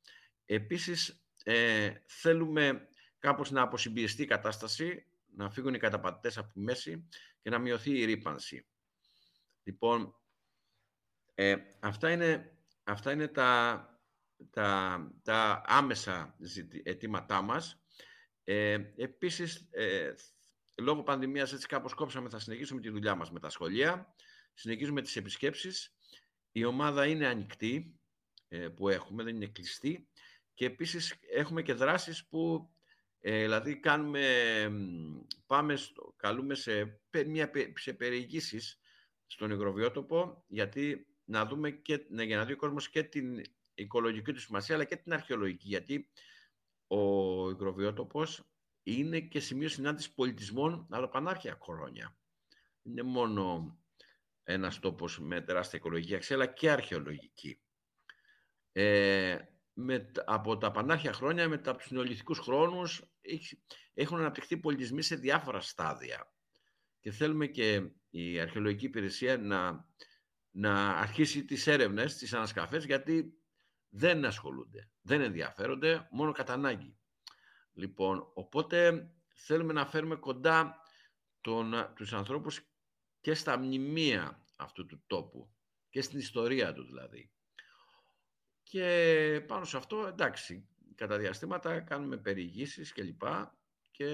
Επίσης, 0.44 1.26
ε, 1.44 1.92
θέλουμε 2.06 2.88
κάπως 3.18 3.50
να 3.50 3.62
αποσυμπιεστεί 3.62 4.22
η 4.22 4.26
κατάσταση, 4.26 5.06
να 5.36 5.50
φύγουν 5.50 5.74
οι 5.74 5.78
καταπατητές 5.78 6.38
από 6.38 6.52
τη 6.52 6.60
μέση 6.60 7.08
και 7.42 7.50
να 7.50 7.58
μειωθεί 7.58 7.98
η 7.98 8.04
ρήπανση. 8.04 8.66
Λοιπόν, 9.62 10.14
ε, 11.34 11.56
αυτά 11.80 12.10
είναι, 12.10 12.58
αυτά 12.84 13.12
είναι 13.12 13.28
τα, 13.28 13.88
τα, 14.50 14.98
τα 15.22 15.62
άμεσα 15.66 16.36
αιτήματά 16.82 17.42
μας. 17.42 17.82
Ε, 18.44 18.78
επίσης, 18.96 19.68
ε, 19.70 20.14
λόγω 20.82 21.02
πανδημίας 21.02 21.52
έτσι 21.52 21.66
κάπως 21.66 21.94
κόψαμε, 21.94 22.28
θα 22.28 22.38
συνεχίσουμε 22.38 22.80
τη 22.80 22.90
δουλειά 22.90 23.14
μας 23.14 23.30
με 23.30 23.40
τα 23.40 23.50
σχολεία, 23.50 24.14
συνεχίζουμε 24.54 25.02
τις 25.02 25.16
επισκέψεις. 25.16 25.96
Η 26.52 26.64
ομάδα 26.64 27.06
είναι 27.06 27.26
ανοιχτή 27.26 28.00
ε, 28.48 28.68
που 28.68 28.88
έχουμε, 28.88 29.22
δεν 29.22 29.34
είναι 29.34 29.46
κλειστή. 29.46 30.08
Και 30.54 30.64
επίσης 30.64 31.14
έχουμε 31.30 31.62
και 31.62 31.72
δράσεις 31.72 32.26
που, 32.28 32.70
ε, 33.20 33.40
δηλαδή 33.40 33.80
κάνουμε, 33.80 34.26
πάμε 35.46 35.76
στο, 35.76 36.14
καλούμε 36.16 36.54
σε, 36.54 37.00
μια, 37.26 37.50
σε 37.74 37.92
περιηγήσεις 37.92 38.78
στον 39.26 39.50
υγροβιότοπο, 39.50 40.44
γιατί 40.48 41.06
να 41.24 41.46
δούμε 41.46 41.70
και, 41.70 42.06
ναι, 42.08 42.22
για 42.22 42.36
να 42.36 42.44
δει 42.44 42.52
ο 42.52 42.56
κόσμος 42.56 42.88
και 42.88 43.02
την 43.02 43.42
οικολογική 43.74 44.32
του 44.32 44.40
σημασία, 44.40 44.74
αλλά 44.74 44.84
και 44.84 44.96
την 44.96 45.12
αρχαιολογική, 45.12 45.68
γιατί 45.68 46.10
ο 46.86 47.50
υγροβιότοπος 47.50 48.48
είναι 48.82 49.20
και 49.20 49.40
σημείο 49.40 49.68
συνάντησης 49.68 50.12
πολιτισμών 50.14 50.86
από 50.90 51.08
πανάρχια 51.08 51.58
χρόνια. 51.62 52.18
Είναι 52.82 53.02
μόνο 53.02 53.76
ένας 54.42 54.78
τόπος 54.78 55.18
με 55.18 55.40
τεράστια 55.40 55.78
οικολογική 55.78 56.14
αξία, 56.14 56.36
αλλά 56.36 56.46
και 56.46 56.70
αρχαιολογική. 56.70 57.60
Ε, 58.72 59.38
με, 59.72 60.10
από 60.24 60.58
τα 60.58 60.70
πανάρχια 60.70 61.12
χρόνια, 61.12 61.48
μετά 61.48 61.70
από 61.70 61.78
τους 61.78 61.90
νεολιθικούς 61.90 62.38
χρόνους, 62.38 63.02
έχουν 63.94 64.18
αναπτυχθεί 64.18 64.56
πολιτισμοί 64.56 65.02
σε 65.02 65.16
διάφορα 65.16 65.60
στάδια. 65.60 66.32
Και 67.00 67.10
θέλουμε 67.10 67.46
και 67.46 67.90
η 68.10 68.40
αρχαιολογική 68.40 68.84
υπηρεσία 68.84 69.38
να, 69.38 69.88
να 70.50 70.88
αρχίσει 70.88 71.44
τις 71.44 71.66
έρευνες, 71.66 72.16
τις 72.16 72.32
ανασκαφές, 72.34 72.84
γιατί 72.84 73.38
δεν 73.96 74.24
ασχολούνται, 74.24 74.90
δεν 75.00 75.20
ενδιαφέρονται, 75.20 76.08
μόνο 76.10 76.32
κατά 76.32 76.52
ανάγκη. 76.52 76.98
Λοιπόν, 77.72 78.30
οπότε 78.34 79.10
θέλουμε 79.34 79.72
να 79.72 79.86
φέρουμε 79.86 80.16
κοντά 80.16 80.76
τον, 81.40 81.92
τους 81.94 82.12
ανθρώπους 82.12 82.60
και 83.20 83.34
στα 83.34 83.58
μνημεία 83.58 84.44
αυτού 84.56 84.86
του 84.86 85.04
τόπου 85.06 85.54
και 85.90 86.02
στην 86.02 86.18
ιστορία 86.18 86.72
του 86.72 86.84
δηλαδή. 86.84 87.32
Και 88.62 89.44
πάνω 89.46 89.64
σε 89.64 89.76
αυτό, 89.76 90.06
εντάξει, 90.06 90.68
κατά 90.94 91.18
διαστήματα 91.18 91.80
κάνουμε 91.80 92.16
περιηγήσεις 92.16 92.92
και 92.92 93.02
λοιπά 93.02 93.58
και 93.90 94.10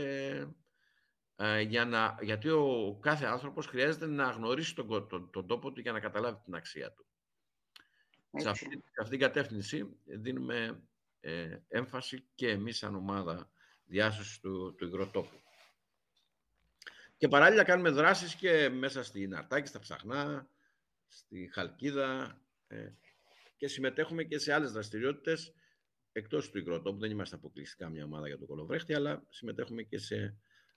ε, 1.36 1.60
για 1.60 1.84
να, 1.84 2.18
γιατί 2.20 2.48
ο 2.48 2.98
κάθε 3.02 3.26
άνθρωπος 3.26 3.66
χρειάζεται 3.66 4.06
να 4.06 4.30
γνωρίσει 4.30 4.74
τον, 4.74 5.08
τον, 5.08 5.30
τον 5.30 5.46
τόπο 5.46 5.72
του 5.72 5.80
για 5.80 5.92
να 5.92 6.00
καταλάβει 6.00 6.40
την 6.44 6.54
αξία 6.54 6.92
του. 6.92 7.04
Σε 8.36 8.48
αυτή, 8.48 8.64
σε 8.64 9.00
αυτήν 9.00 9.18
την 9.18 9.28
κατεύθυνση 9.28 9.96
δίνουμε 10.04 10.82
ε, 11.20 11.58
έμφαση 11.68 12.24
και 12.34 12.48
εμείς 12.48 12.76
σαν 12.76 12.94
ομάδα 12.94 13.50
διάσωσης 13.84 14.40
του, 14.40 14.74
του 14.78 14.86
υγροτόπου. 14.86 15.40
Και 17.16 17.28
παράλληλα 17.28 17.64
κάνουμε 17.64 17.90
δράσεις 17.90 18.34
και 18.34 18.68
μέσα 18.68 19.02
στην 19.02 19.34
Αρτάκη, 19.34 19.68
στα 19.68 19.78
Ψαχνά, 19.78 20.48
στη 21.06 21.50
Χαλκίδα 21.52 22.40
ε, 22.66 22.88
και 23.56 23.68
συμμετέχουμε 23.68 24.24
και 24.24 24.38
σε 24.38 24.52
άλλες 24.52 24.72
δραστηριότητες 24.72 25.54
εκτός 26.12 26.50
του 26.50 26.58
υγροτόπου. 26.58 26.98
Δεν 26.98 27.10
είμαστε 27.10 27.36
αποκλειστικά 27.36 27.88
μια 27.88 28.04
ομάδα 28.04 28.26
για 28.26 28.38
το 28.38 28.46
κολοβρέχτη, 28.46 28.94
αλλά 28.94 29.26
συμμετέχουμε 29.28 29.82
και 29.82 29.98
σε 29.98 30.36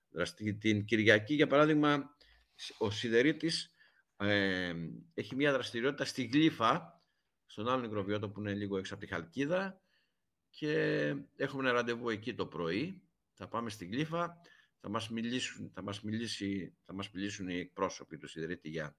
δραστηριότητα. 0.10 0.70
Την 0.70 0.86
Κυριακή, 0.86 1.34
για 1.34 1.48
παράδειγμα, 1.48 2.16
ο 2.78 2.92
Σιδερίτης 2.92 3.74
ε, 4.18 4.74
έχει 5.14 5.36
μια 5.36 5.52
δραστηριότητα 5.52 6.06
στη 6.06 6.24
Γλύφα, 6.24 7.03
στον 7.46 7.70
άλλο 7.70 7.86
υγροβιότο 7.86 8.30
που 8.30 8.40
είναι 8.40 8.54
λίγο 8.54 8.78
έξω 8.78 8.94
από 8.94 9.04
τη 9.04 9.10
Χαλκίδα 9.10 9.82
και 10.50 10.74
έχουμε 11.36 11.64
ένα 11.64 11.72
ραντεβού 11.72 12.10
εκεί 12.10 12.34
το 12.34 12.46
πρωί. 12.46 13.02
Θα 13.34 13.48
πάμε 13.48 13.70
στην 13.70 13.92
Γλύφα 13.92 14.42
θα 14.86 14.90
μας, 14.90 15.10
μιλήσουν, 15.10 15.72
θα 15.74 15.82
μας, 15.82 16.02
μιλήσει, 16.02 16.74
θα 16.86 16.94
μας 16.94 17.12
μιλήσουν 17.12 17.48
οι 17.48 17.58
εκπρόσωποι 17.60 18.18
του 18.18 18.28
Σιδηρήτη 18.28 18.70
για 18.70 18.96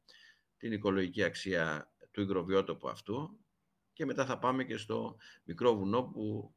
την 0.56 0.72
οικολογική 0.72 1.22
αξία 1.22 1.92
του 2.10 2.20
υγροβιότοπου 2.20 2.88
αυτού 2.88 3.38
και 3.92 4.04
μετά 4.04 4.26
θα 4.26 4.38
πάμε 4.38 4.64
και 4.64 4.76
στο 4.76 5.16
μικρό 5.44 5.76
βουνό 5.76 6.02
που 6.02 6.54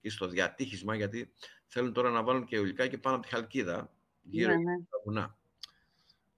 και 0.00 0.10
στο 0.10 0.28
διατύχισμα 0.28 0.94
γιατί 0.94 1.32
θέλουν 1.66 1.92
τώρα 1.92 2.10
να 2.10 2.22
βάλουν 2.22 2.44
και 2.44 2.56
υλικά 2.56 2.86
και 2.86 2.98
πάνω 2.98 3.16
από 3.16 3.24
τη 3.24 3.30
Χαλκίδα 3.32 3.94
γύρω 4.22 4.50
ναι, 4.50 4.56
ναι. 4.56 4.76
τα 4.90 5.00
βουνά. 5.04 5.38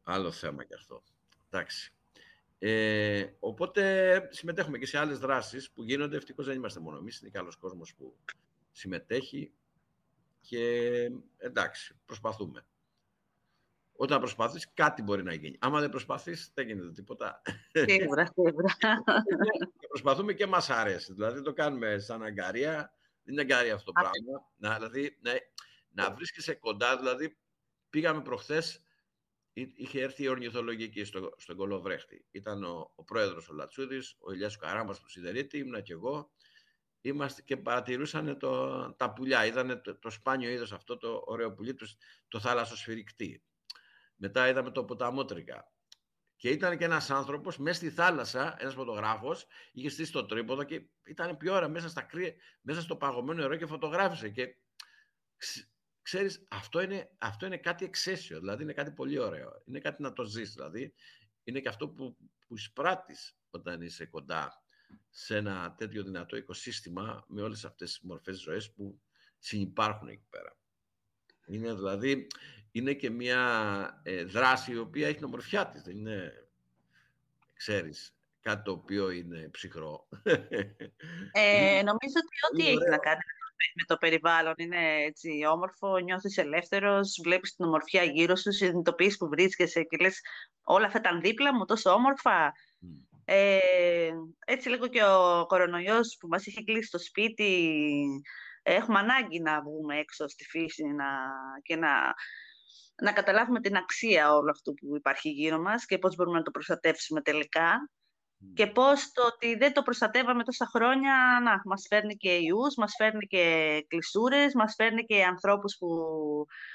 Άλλο 0.02 0.30
θέμα 0.30 0.64
και 0.64 0.74
αυτό. 0.74 1.02
Εντάξει. 1.50 1.92
Ε, 2.62 3.26
οπότε 3.38 4.28
συμμετέχουμε 4.30 4.78
και 4.78 4.86
σε 4.86 4.98
άλλες 4.98 5.18
δράσεις 5.18 5.70
που 5.70 5.82
γίνονται. 5.82 6.16
Ευτυχώς 6.16 6.46
δεν 6.46 6.56
είμαστε 6.56 6.80
μόνο 6.80 6.96
εμείς, 6.98 7.20
είναι 7.20 7.30
και 7.30 7.38
άλλος 7.38 7.56
κόσμος 7.56 7.94
που 7.94 8.16
συμμετέχει. 8.72 9.52
Και 10.40 11.10
εντάξει, 11.38 11.96
προσπαθούμε. 12.06 12.66
Όταν 13.92 14.18
προσπαθείς, 14.18 14.72
κάτι 14.74 15.02
μπορεί 15.02 15.22
να 15.22 15.34
γίνει. 15.34 15.56
Άμα 15.60 15.80
δεν 15.80 15.90
προσπαθείς, 15.90 16.50
δεν 16.54 16.66
γίνεται 16.66 16.92
τίποτα. 16.92 17.42
Σίγουρα, 17.72 18.26
σίγουρα. 18.34 18.74
προσπαθούμε 19.88 20.32
και 20.32 20.46
μας 20.46 20.70
αρέσει. 20.70 21.12
Δηλαδή, 21.12 21.42
το 21.42 21.52
κάνουμε 21.52 21.98
σαν 21.98 22.22
αγκαρία. 22.22 22.94
Δεν 23.22 23.32
είναι 23.32 23.40
αγκαρία 23.40 23.74
αυτό 23.74 23.92
το 23.92 24.00
πράγμα. 24.00 24.48
Να, 24.56 24.74
δηλαδή, 24.74 25.18
να, 25.20 25.32
να 25.90 26.14
βρίσκεσαι 26.14 26.54
κοντά. 26.54 26.96
Δηλαδή, 26.96 27.36
πήγαμε 27.90 28.22
προχθές, 28.22 28.82
είχε 29.52 30.02
έρθει 30.02 30.22
η 30.22 30.28
ορνηθολογική 30.28 31.04
στο, 31.04 31.34
στον 31.36 31.56
Κολοβρέχτη. 31.56 32.24
Ήταν 32.30 32.64
ο, 32.64 32.92
ο 32.94 33.04
πρόεδρος 33.04 33.48
ο 33.48 33.52
Λατσούδης, 33.52 34.16
ο 34.18 34.32
Ηλιάς 34.32 34.56
Καράμπας 34.56 35.00
του 35.00 35.10
Σιδερίτη, 35.10 35.58
ήμουν 35.58 35.82
και 35.82 35.92
εγώ 35.92 36.30
είμαστε 37.00 37.42
και 37.42 37.56
παρατηρούσαν 37.56 38.38
το, 38.38 38.92
τα 38.92 39.12
πουλιά. 39.12 39.46
Είδανε 39.46 39.76
το, 39.76 39.98
το 39.98 40.10
σπάνιο 40.10 40.50
είδος 40.50 40.72
αυτό 40.72 40.96
το 40.96 41.22
ωραίο 41.26 41.52
πουλί, 41.52 41.74
το, 41.74 41.86
το 42.28 42.40
θάλασσο 42.40 42.76
σφυρικτή. 42.76 43.42
Μετά 44.16 44.48
είδαμε 44.48 44.70
το 44.70 44.84
ποταμότρικα. 44.84 45.72
Και 46.36 46.48
ήταν 46.48 46.78
και 46.78 46.84
ένας 46.84 47.10
άνθρωπος 47.10 47.58
μέσα 47.58 47.76
στη 47.76 47.90
θάλασσα, 47.90 48.56
ένας 48.58 48.74
φωτογράφος, 48.74 49.46
είχε 49.72 49.88
στήσει 49.88 50.12
το 50.12 50.26
τρίποδο 50.26 50.64
και 50.64 50.82
ήταν 51.04 51.36
πιο 51.36 51.54
ώρα 51.54 51.68
μέσα, 51.68 51.88
στα 51.88 52.02
κρύα, 52.02 52.34
μέσα 52.60 52.80
στο 52.80 52.96
παγωμένο 52.96 53.40
νερό 53.40 53.56
και 53.56 53.66
φωτογράφησε. 53.66 54.28
Και 54.28 54.56
ξέρεις, 56.02 56.46
αυτό 56.48 56.80
είναι, 56.80 57.10
αυτό 57.18 57.46
είναι 57.46 57.56
κάτι 57.56 57.84
εξαίσιο, 57.84 58.38
δηλαδή 58.38 58.62
είναι 58.62 58.72
κάτι 58.72 58.90
πολύ 58.90 59.18
ωραίο. 59.18 59.62
Είναι 59.64 59.78
κάτι 59.78 60.02
να 60.02 60.12
το 60.12 60.24
ζεις, 60.24 60.52
δηλαδή. 60.52 60.94
Είναι 61.44 61.60
και 61.60 61.68
αυτό 61.68 61.88
που, 61.88 62.16
που 62.46 62.54
εισπράττεις 62.54 63.36
όταν 63.50 63.82
είσαι 63.82 64.06
κοντά 64.06 64.64
σε 65.10 65.36
ένα 65.36 65.74
τέτοιο 65.78 66.02
δυνατό 66.02 66.36
οικοσύστημα 66.36 67.24
με 67.28 67.42
όλες 67.42 67.64
αυτές 67.64 67.90
τις 67.90 68.00
μορφές 68.00 68.40
ζωές 68.40 68.72
που 68.72 69.00
συνυπάρχουν 69.38 70.08
εκεί 70.08 70.26
πέρα. 70.30 70.56
Είναι 71.46 71.74
δηλαδή, 71.74 72.26
είναι 72.72 72.94
και 72.94 73.10
μια 73.10 74.00
ε, 74.02 74.24
δράση 74.24 74.72
η 74.72 74.78
οποία 74.78 75.06
έχει 75.06 75.16
την 75.16 75.24
ομορφιά 75.24 75.68
της, 75.68 75.82
δεν 75.82 75.96
είναι, 75.96 76.48
ξέρεις, 77.54 78.14
κάτι 78.40 78.62
το 78.62 78.72
οποίο 78.72 79.10
είναι 79.10 79.48
ψυχρό. 79.50 80.08
Ε, 81.32 81.82
νομίζω 81.82 82.14
ότι 82.24 82.36
ό,τι 82.50 82.68
έχει 82.68 82.90
να 82.90 82.98
κάνει 82.98 83.20
με 83.74 83.84
το 83.86 83.96
περιβάλλον 83.96 84.54
είναι 84.56 85.02
έτσι 85.06 85.28
όμορφο, 85.50 85.98
νιώθεις 85.98 86.36
ελεύθερος, 86.36 87.20
βλέπεις 87.22 87.54
την 87.54 87.64
ομορφιά 87.64 88.02
γύρω 88.02 88.36
σου, 88.36 88.52
συνειδητοποιείς 88.52 89.16
που 89.16 89.28
βρίσκεσαι 89.28 89.82
και 89.82 89.96
λες 90.00 90.20
όλα 90.62 90.86
αυτά 90.86 90.98
ήταν 90.98 91.20
δίπλα 91.20 91.54
μου 91.54 91.64
τόσο 91.64 91.90
όμορφα. 91.90 92.52
Ε, 93.24 94.10
έτσι 94.46 94.68
λίγο 94.68 94.86
και 94.86 95.04
ο 95.04 95.46
κορονοϊός 95.46 96.16
που 96.20 96.28
μας 96.28 96.46
είχε 96.46 96.62
κλείσει 96.62 96.88
στο 96.88 96.98
σπίτι, 96.98 97.72
έχουμε 98.62 98.98
ανάγκη 98.98 99.40
να 99.40 99.62
βγούμε 99.62 99.98
έξω 99.98 100.28
στη 100.28 100.44
φύση 100.44 100.84
να, 100.84 101.06
και 101.62 101.76
να, 101.76 102.14
να 103.02 103.12
καταλάβουμε 103.12 103.60
την 103.60 103.76
αξία 103.76 104.34
όλου 104.34 104.50
αυτού 104.50 104.74
που 104.74 104.96
υπάρχει 104.96 105.28
γύρω 105.28 105.58
μας 105.58 105.84
και 105.84 105.98
πώς 105.98 106.14
μπορούμε 106.16 106.38
να 106.38 106.42
το 106.44 106.50
προστατεύσουμε 106.50 107.20
τελικά. 107.20 107.90
Και 108.54 108.66
πώς 108.66 109.12
το 109.12 109.26
ότι 109.26 109.56
δεν 109.56 109.72
το 109.72 109.82
προστατεύαμε 109.82 110.44
τόσα 110.44 110.66
χρόνια, 110.66 111.40
να, 111.42 111.60
μας 111.64 111.86
φέρνει 111.88 112.16
και 112.16 112.30
ιούς, 112.30 112.74
μας 112.76 112.94
φέρνει 112.96 113.26
και 113.26 113.84
κλεισούρες, 113.88 114.54
μας 114.54 114.74
φέρνει 114.74 115.04
και 115.04 115.24
ανθρώπους 115.24 115.76
που 115.78 115.88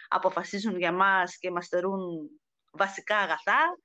αποφασίζουν 0.08 0.78
για 0.78 0.92
μας 0.92 1.38
και 1.38 1.52
μας 1.52 1.66
στερούν 1.66 2.30
βασικά 2.72 3.18
αγαθά 3.18 3.78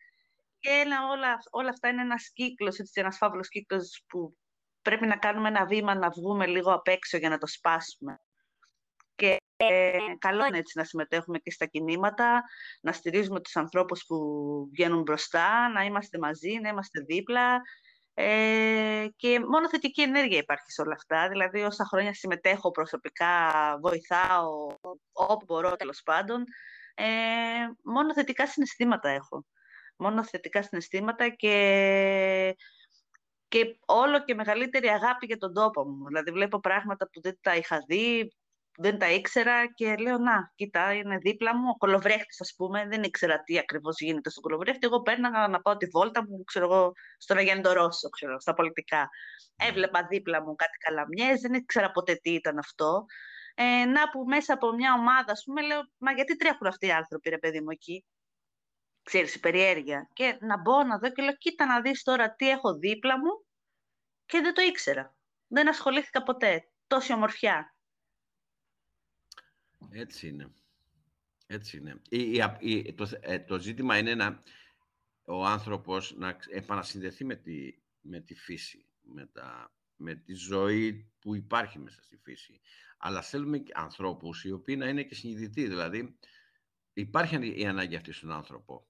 και 0.58 0.70
όλα, 1.10 1.38
όλα 1.50 1.68
αυτά 1.68 1.88
είναι 1.88 2.02
ένας 2.02 2.30
κύκλος, 2.32 2.78
έτσι, 2.78 3.00
ένας 3.00 3.16
φαύλος 3.16 3.48
κύκλος 3.48 4.04
που 4.08 4.36
πρέπει 4.82 5.06
να 5.06 5.16
κάνουμε 5.16 5.48
ένα 5.48 5.66
βήμα 5.66 5.94
να 5.94 6.10
βγούμε 6.10 6.46
λίγο 6.46 6.72
απ' 6.72 6.88
έξω 6.88 7.16
για 7.16 7.28
να 7.28 7.38
το 7.38 7.46
σπάσουμε. 7.46 8.20
Και 9.14 9.36
ε, 9.68 9.98
καλό 10.18 10.46
είναι 10.46 10.58
έτσι 10.58 10.78
να 10.78 10.84
συμμετέχουμε 10.84 11.38
και 11.38 11.50
στα 11.50 11.66
κινήματα, 11.66 12.42
να 12.80 12.92
στηρίζουμε 12.92 13.40
τους 13.40 13.56
ανθρώπους 13.56 14.04
που 14.06 14.16
βγαίνουν 14.72 15.02
μπροστά, 15.02 15.68
να 15.68 15.84
είμαστε 15.84 16.18
μαζί, 16.18 16.58
να 16.62 16.68
είμαστε 16.68 17.00
δίπλα. 17.00 17.60
Ε, 18.14 19.06
και 19.16 19.40
μόνο 19.48 19.68
θετική 19.68 20.02
ενέργεια 20.02 20.38
υπάρχει 20.38 20.70
σε 20.72 20.82
όλα 20.82 20.94
αυτά. 20.94 21.28
Δηλαδή, 21.28 21.62
όσα 21.62 21.84
χρόνια 21.84 22.14
συμμετέχω 22.14 22.70
προσωπικά, 22.70 23.28
βοηθάω 23.80 24.66
όπου 25.12 25.44
μπορώ 25.46 25.76
τέλος 25.76 26.02
πάντων, 26.04 26.44
ε, 26.94 27.04
μόνο 27.82 28.12
θετικά 28.12 28.46
συναισθήματα 28.46 29.08
έχω 29.08 29.44
μόνο 30.00 30.24
θετικά 30.24 30.62
συναισθήματα 30.62 31.28
και, 31.28 32.56
και 33.48 33.78
όλο 33.86 34.24
και 34.24 34.34
μεγαλύτερη 34.34 34.88
αγάπη 34.88 35.26
για 35.26 35.36
τον 35.36 35.54
τόπο 35.54 35.88
μου. 35.88 36.06
Δηλαδή 36.06 36.30
βλέπω 36.30 36.60
πράγματα 36.60 37.10
που 37.10 37.20
δεν 37.20 37.38
τα 37.40 37.56
είχα 37.56 37.84
δει, 37.86 38.32
δεν 38.80 38.98
τα 38.98 39.10
ήξερα 39.10 39.72
και 39.72 39.96
λέω 39.96 40.18
να, 40.18 40.52
κοίτα, 40.54 40.92
είναι 40.92 41.16
δίπλα 41.18 41.56
μου, 41.56 41.68
ο 41.68 41.76
κολοβρέχτης 41.76 42.40
ας 42.40 42.54
πούμε, 42.56 42.86
δεν 42.86 43.02
ήξερα 43.02 43.42
τι 43.42 43.58
ακριβώς 43.58 44.00
γίνεται 44.00 44.30
στον 44.30 44.42
κολοβρέχτη, 44.42 44.86
εγώ 44.86 45.02
πέρναγα 45.02 45.48
να 45.48 45.60
πάω 45.60 45.76
τη 45.76 45.86
βόλτα 45.86 46.24
μου, 46.28 46.44
ξέρω 46.44 46.64
εγώ, 46.64 46.92
στον 47.18 47.36
Αγέντο 47.36 47.72
Ρώσο, 47.72 48.08
ξέρω, 48.08 48.40
στα 48.40 48.54
πολιτικά. 48.54 49.08
Ναι. 49.62 49.68
Έβλεπα 49.68 50.06
δίπλα 50.10 50.42
μου 50.42 50.54
κάτι 50.54 50.76
καλαμιές, 50.78 51.40
δεν 51.40 51.54
ήξερα 51.54 51.90
ποτέ 51.90 52.14
τι 52.14 52.30
ήταν 52.30 52.58
αυτό. 52.58 53.04
Ε, 53.54 53.84
να 53.84 54.10
που 54.10 54.24
μέσα 54.26 54.54
από 54.54 54.72
μια 54.72 54.92
ομάδα, 54.92 55.32
ας 55.32 55.42
πούμε, 55.44 55.62
λέω, 55.62 55.80
μα 55.98 56.12
γιατί 56.12 56.36
τρέχουν 56.36 56.66
αυτοί 56.66 56.86
οι 56.86 56.92
άνθρωποι, 56.92 57.30
ρε 57.30 57.38
παιδί 57.38 57.60
μου, 57.60 57.70
εκεί; 57.70 58.04
Ξέρεις, 59.02 59.34
η 59.34 59.40
περιέργεια. 59.40 60.08
Και 60.12 60.38
να 60.40 60.60
μπω 60.60 60.82
να 60.82 60.98
δω 60.98 61.12
και 61.12 61.22
λέω, 61.22 61.36
κοίτα 61.36 61.66
να 61.66 61.80
δεις 61.80 62.02
τώρα 62.02 62.34
τι 62.34 62.50
έχω 62.50 62.74
δίπλα 62.74 63.18
μου 63.18 63.44
και 64.26 64.40
δεν 64.40 64.54
το 64.54 64.62
ήξερα. 64.62 65.14
Δεν 65.46 65.68
ασχολήθηκα 65.68 66.22
ποτέ. 66.22 66.68
Τόση 66.86 67.12
ομορφιά. 67.12 67.74
Έτσι 69.90 70.28
είναι. 70.28 70.52
Έτσι 71.46 71.76
είναι. 71.76 72.00
το, 72.94 73.10
ε, 73.20 73.38
το 73.38 73.58
ζήτημα 73.58 73.98
είναι 73.98 74.14
να 74.14 74.42
ο 75.30 75.44
άνθρωπος 75.44 76.14
να 76.16 76.36
επανασυνδεθεί 76.50 77.24
με 77.24 77.34
τη, 77.34 77.74
με 78.00 78.20
τη 78.20 78.34
φύση, 78.34 78.86
με, 79.02 79.26
τα, 79.26 79.74
με 79.96 80.14
τη 80.14 80.34
ζωή 80.34 81.10
που 81.18 81.34
υπάρχει 81.34 81.78
μέσα 81.78 82.02
στη 82.02 82.16
φύση. 82.16 82.60
Αλλά 82.98 83.22
θέλουμε 83.22 83.58
και 83.58 83.72
ανθρώπους 83.74 84.44
οι 84.44 84.52
οποίοι 84.52 84.76
να 84.78 84.88
είναι 84.88 85.02
και 85.02 85.14
συνειδητοί. 85.14 85.66
Δηλαδή 85.66 86.18
υπάρχει 86.92 87.60
η 87.60 87.66
ανάγκη 87.66 87.96
αυτή 87.96 88.12
στον 88.12 88.30
άνθρωπο. 88.30 88.86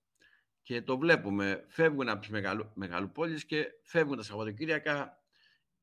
Και 0.62 0.82
το 0.82 0.98
βλέπουμε, 0.98 1.64
φεύγουν 1.68 2.09
από 2.09 2.20
τις 2.20 2.28
μεγαλου, 2.28 2.70
μεγαλοπόλεις 2.74 3.44
και 3.44 3.66
φεύγουν 3.82 4.16
τα 4.16 4.22
Σαββατοκύριακα 4.22 5.22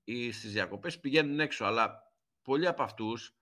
ή 0.04 0.32
στις 0.32 0.52
διακοπές, 0.52 1.00
πηγαίνουν 1.00 1.40
έξω. 1.40 1.66
Αλλά 1.66 2.14
πολλοί 2.42 2.68
από 2.68 2.84
αυτούς 2.84 3.38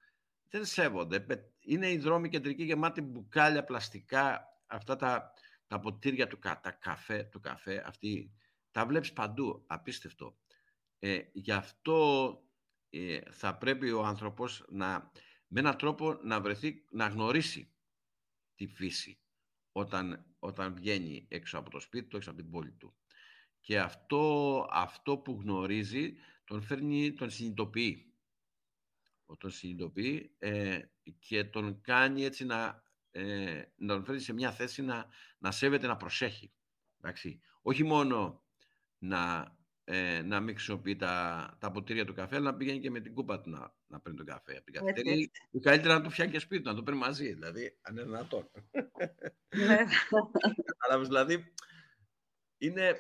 δεν 0.50 0.66
σέβονται. 0.66 1.20
Είναι 1.66 1.92
οι 1.92 1.98
δρόμοι 1.98 2.30
κεντρικοί 2.30 2.64
γεμάτοι 2.64 3.02
μπουκάλια, 3.02 3.64
πλαστικά, 3.64 4.48
αυτά 4.68 4.96
τα, 4.96 5.34
τα 5.68 5.80
ποτήρια 5.80 6.28
του, 6.28 6.40
τα 6.40 6.78
καφέ, 6.82 7.24
του 7.24 7.40
καφέ, 7.40 7.84
αυτή, 7.88 8.32
τα 8.72 8.86
βλέπεις 8.86 9.14
παντού, 9.14 9.64
απίστευτο. 9.68 10.38
Ε, 11.00 11.20
γι' 11.34 11.52
αυτό 11.52 12.30
ε, 12.90 13.20
θα 13.32 13.58
πρέπει 13.58 13.92
ο 13.92 14.04
άνθρωπος 14.04 14.66
να, 14.70 15.12
με 15.48 15.60
έναν 15.60 15.78
τρόπο 15.78 16.14
να 16.24 16.42
βρεθεί, 16.42 16.86
να 16.92 17.08
γνωρίσει 17.08 17.74
τη 18.56 18.68
φύση 18.68 19.20
όταν, 19.72 20.26
όταν 20.40 20.74
βγαίνει 20.74 21.28
έξω 21.30 21.58
από 21.58 21.70
το 21.70 21.80
σπίτι 21.80 22.08
του, 22.08 22.18
έξω 22.18 22.30
από 22.30 22.42
την 22.42 22.52
πόλη 22.52 22.72
του. 22.72 22.96
Και 23.60 23.80
αυτό, 23.80 24.68
αυτό 24.72 25.18
που 25.18 25.40
γνωρίζει 25.42 26.14
τον 26.44 26.62
φέρνει, 26.62 27.14
τον 27.14 27.30
συνειδητοποιεί 27.30 28.15
τον 29.38 29.50
συνειδητοποιεί 29.50 30.36
ε, 30.38 30.80
και 31.20 31.44
τον 31.44 31.82
κάνει 31.82 32.24
έτσι 32.24 32.46
να, 32.46 32.84
ε, 33.12 33.62
να 33.76 33.94
τον 33.94 34.06
φέρει 34.06 34.20
σε 34.20 34.34
μια 34.34 34.52
θέση 34.52 34.82
να, 34.82 35.06
να 35.38 35.52
σέβεται, 35.52 35.88
να 35.88 35.98
προσέχει. 35.98 36.54
Εντάξει. 36.98 37.42
Όχι 37.62 37.84
μόνο 37.84 38.44
να, 38.98 39.56
ε, 39.84 40.22
να 40.22 40.40
μην 40.40 40.56
χρησιμοποιεί 40.56 40.96
τα, 40.96 41.58
τα 41.60 41.72
ποτήρια 41.72 42.06
του 42.06 42.14
καφέ, 42.14 42.36
αλλά 42.36 42.52
να 42.52 42.58
πηγαίνει 42.58 42.80
και 42.80 42.90
με 42.90 43.00
την 43.00 43.14
κούπα 43.14 43.42
του 43.42 43.50
να, 43.50 43.76
να 43.88 44.00
παίρνει 44.00 44.18
τον 44.18 44.28
καφέ 44.28 44.56
από 44.56 44.64
την 44.64 44.74
καφετέρια. 44.74 45.30
Ή 45.52 45.60
καλύτερα 45.60 45.94
να 45.94 46.02
το 46.02 46.10
φτιάξει 46.10 46.34
και 46.34 46.40
σπίτι 46.40 46.64
του, 46.64 46.70
να 46.70 46.76
το 46.76 46.84
παίρνει 46.84 47.00
μαζί, 47.00 47.34
δηλαδή, 47.34 47.78
αν 47.82 47.94
είναι 47.94 48.04
δυνατόν. 48.04 48.52
Ναι. 49.56 49.78
δηλαδή, 51.08 51.54
είναι, 52.58 52.96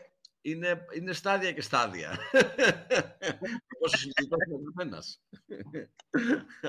είναι, 0.45 0.85
είναι 0.95 1.13
στάδια 1.13 1.51
και 1.51 1.61
στάδια. 1.61 2.17
Πόσο 3.79 3.97
συνειδητό 3.97 4.35
είναι 4.47 4.95
ο 4.95 4.99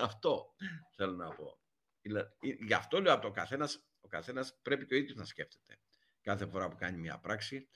Αυτό 0.01 0.55
θέλω 0.97 1.13
να 1.13 1.29
πω. 1.29 1.59
Γι' 2.67 2.75
αυτό 2.75 3.01
λέω 3.01 3.13
από 3.13 3.23
το 3.23 3.31
καθένας, 3.31 3.87
ο 4.01 4.09
καθένας 4.09 4.59
πρέπει 4.63 4.87
και 4.87 4.95
ο 4.95 4.97
ίδιος 4.97 5.17
να 5.17 5.25
σκέφτεται. 5.25 5.79
Κάθε 6.21 6.47
φορά 6.47 6.69
που 6.69 6.77
κάνει 6.77 6.99
μια 6.99 7.19
πράξη, 7.19 7.69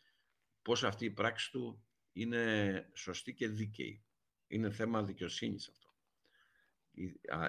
πώς 0.63 0.85
αυτή 0.85 1.05
η 1.05 1.11
πράξη 1.11 1.51
του 1.51 1.85
είναι 2.13 2.91
σωστή 2.95 3.35
και 3.35 3.49
δίκαιη. 3.49 4.05
Είναι 4.47 4.71
θέμα 4.71 5.03
δικαιοσύνης 5.03 5.69
αυτό. 5.69 5.95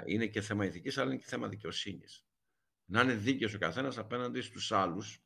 Είναι 0.06 0.28
και 0.28 0.41
θέμα 0.41 0.66
ηθικής, 0.66 0.97
αλλά 0.97 1.12
είναι 1.12 1.20
και 1.20 1.28
θέμα 1.28 1.47
δικαιοσύνης. 1.47 2.26
Να 2.86 3.02
είναι 3.02 3.14
δίκαιος 3.14 3.54
ο 3.54 3.58
καθένας 3.58 3.97
απέναντι 3.97 4.41
στους 4.41 4.72
άλλους 4.72 5.24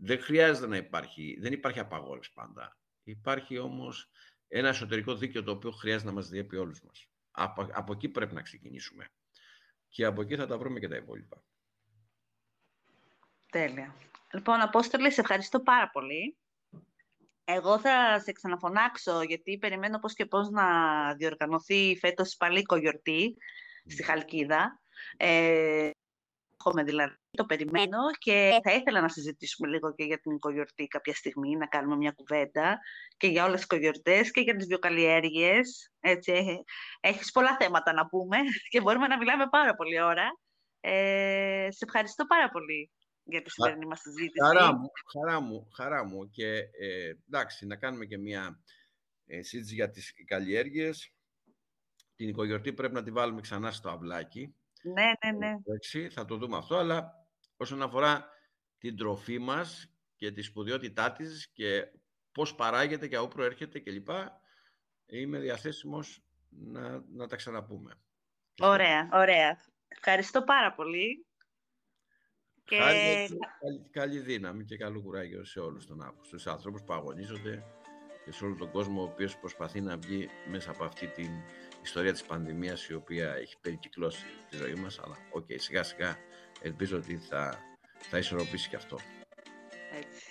δεν 0.00 0.20
χρειάζεται 0.22 0.66
να 0.66 0.76
υπάρχει, 0.76 1.38
δεν 1.40 1.52
υπάρχει 1.52 1.78
απαγόρευση 1.78 2.32
πάντα. 2.32 2.76
Υπάρχει 3.02 3.58
όμως 3.58 4.10
ένα 4.48 4.68
εσωτερικό 4.68 5.14
δίκαιο 5.14 5.42
το 5.42 5.50
οποίο 5.50 5.70
χρειάζεται 5.70 6.06
να 6.06 6.14
μας 6.14 6.28
διέπει 6.28 6.56
όλους 6.56 6.82
μας. 6.82 7.08
Από, 7.30 7.68
από 7.72 7.92
εκεί 7.92 8.08
πρέπει 8.08 8.34
να 8.34 8.42
ξεκινήσουμε. 8.42 9.08
Και 9.88 10.04
από 10.04 10.20
εκεί 10.20 10.36
θα 10.36 10.46
τα 10.46 10.58
βρούμε 10.58 10.80
και 10.80 10.88
τα 10.88 10.96
υπόλοιπα. 10.96 11.44
Τέλεια. 13.50 13.94
Λοιπόν, 14.32 14.60
Απόστολη, 14.60 15.12
σε 15.12 15.20
ευχαριστώ 15.20 15.60
πάρα 15.60 15.90
πολύ. 15.90 16.36
Εγώ 17.44 17.78
θα 17.78 18.20
σε 18.20 18.32
ξαναφωνάξω, 18.32 19.22
γιατί 19.22 19.58
περιμένω 19.58 19.98
πώς 19.98 20.14
και 20.14 20.26
πώς 20.26 20.50
να 20.50 20.64
διοργανωθεί 21.14 21.96
φέτος 22.00 22.36
πάλι 22.36 22.64
γιορτή 22.78 23.36
στη 23.86 24.02
Χαλκίδα. 24.02 24.80
Ε, 25.16 25.90
Έχουμε 26.60 26.82
δηλαδή, 26.82 27.14
το 27.38 27.44
περιμένω 27.44 27.98
και 28.18 28.60
θα 28.62 28.72
ήθελα 28.72 29.00
να 29.00 29.08
συζητήσουμε 29.08 29.68
λίγο 29.68 29.94
και 29.94 30.04
για 30.04 30.18
την 30.18 30.32
οικογιορτή 30.32 30.86
κάποια 30.86 31.14
στιγμή, 31.14 31.56
να 31.56 31.66
κάνουμε 31.66 31.96
μια 31.96 32.10
κουβέντα 32.10 32.78
και 33.16 33.26
για 33.26 33.44
όλες 33.44 33.54
τις 33.54 33.64
οικογιορτές 33.64 34.30
και 34.30 34.40
για 34.40 34.56
τις 34.56 34.66
βιοκαλλιέργειες. 34.66 35.92
Έτσι, 36.00 36.62
έχεις 37.00 37.30
πολλά 37.30 37.56
θέματα 37.60 37.92
να 37.92 38.06
πούμε 38.06 38.36
και 38.70 38.80
μπορούμε 38.80 39.06
να 39.06 39.16
μιλάμε 39.16 39.46
πάρα 39.50 39.74
πολύ 39.74 40.00
ώρα. 40.00 40.38
Ε, 40.80 41.68
σε 41.70 41.84
ευχαριστώ 41.84 42.24
πάρα 42.26 42.50
πολύ 42.50 42.90
για 43.22 43.42
τη 43.42 43.50
σημερινή 43.50 43.86
μας 43.86 44.00
συζήτηση. 44.00 44.44
Χαρά 44.44 44.76
μου, 44.76 44.90
χαρά 45.12 45.40
μου, 45.40 45.68
χαρά 45.74 46.04
μου. 46.04 46.30
Και 46.30 46.56
ε, 46.56 47.12
εντάξει, 47.26 47.66
να 47.66 47.76
κάνουμε 47.76 48.04
και 48.04 48.18
μια 48.18 48.62
ε, 49.26 49.42
συζήτηση 49.42 49.74
για 49.74 49.90
τις 49.90 50.12
καλλιέργειες. 50.26 51.12
Την 52.16 52.28
οικογιορτή 52.28 52.72
πρέπει 52.72 52.94
να 52.94 53.02
τη 53.02 53.10
βάλουμε 53.10 53.40
ξανά 53.40 53.70
στο 53.70 53.88
αυλάκι. 53.90 54.54
Ναι, 54.82 55.10
ναι, 55.24 55.38
ναι. 55.38 55.54
Εντάξει, 55.66 56.08
θα 56.08 56.24
το 56.24 56.36
δούμε 56.36 56.56
αυτό, 56.56 56.76
αλλά 56.76 57.17
όσον 57.58 57.82
αφορά 57.82 58.28
την 58.78 58.96
τροφή 58.96 59.38
μας 59.38 59.92
και 60.16 60.32
τη 60.32 60.42
σπουδαιότητά 60.42 61.12
της 61.12 61.50
και 61.52 61.92
πώς 62.32 62.54
παράγεται 62.54 63.08
και 63.08 63.16
από 63.16 63.28
προέρχεται 63.28 63.80
κλπ. 63.80 64.08
Είμαι 65.06 65.38
διαθέσιμος 65.38 66.22
να, 66.48 67.04
να 67.08 67.26
τα 67.26 67.36
ξαναπούμε. 67.36 67.92
Ωραία, 68.60 69.08
ωραία. 69.12 69.60
Ευχαριστώ 69.88 70.42
πάρα 70.42 70.74
πολύ. 70.74 71.26
Και... 72.64 72.76
Καλή, 72.78 73.38
καλή, 73.90 74.18
δύναμη 74.18 74.64
και 74.64 74.76
καλό 74.76 75.02
κουράγιο 75.02 75.44
σε 75.44 75.60
όλους 75.60 75.86
τον 75.86 76.02
άνθρωπο, 76.02 76.24
στους 76.24 76.46
άνθρωπους 76.46 76.82
που 76.82 76.92
αγωνίζονται 76.92 77.64
και 78.24 78.32
σε 78.32 78.44
όλο 78.44 78.54
τον 78.54 78.70
κόσμο 78.70 79.00
ο 79.00 79.04
οποίος 79.04 79.38
προσπαθεί 79.38 79.80
να 79.80 79.96
βγει 79.96 80.28
μέσα 80.50 80.70
από 80.70 80.84
αυτή 80.84 81.06
την 81.06 81.30
ιστορία 81.82 82.12
της 82.12 82.24
πανδημίας 82.24 82.88
η 82.88 82.94
οποία 82.94 83.34
έχει 83.34 83.58
περικυκλώσει 83.60 84.24
τη 84.50 84.56
ζωή 84.56 84.74
μας, 84.74 84.98
αλλά 84.98 85.16
OK, 85.32 85.44
okay, 85.48 85.56
σιγά 85.58 85.82
σιγά 85.82 86.16
ελπίζω 86.62 86.96
ότι 86.96 87.16
θα, 87.16 87.58
θα 87.98 88.18
ισορροπήσει 88.18 88.68
και 88.68 88.76
αυτό. 88.76 88.98
Έτσι. 89.92 90.26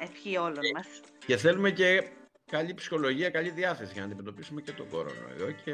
Ευχή 0.00 0.36
όλων 0.36 0.60
και, 0.60 0.70
μας. 0.74 0.86
Και 1.26 1.36
θέλουμε 1.36 1.70
και 1.70 2.10
καλή 2.50 2.74
ψυχολογία, 2.74 3.30
καλή 3.30 3.50
διάθεση 3.50 3.92
για 3.92 4.00
να 4.00 4.06
αντιμετωπίσουμε 4.06 4.60
και 4.60 4.72
τον 4.72 4.88
κορονοϊό 4.88 5.50
και 5.64 5.72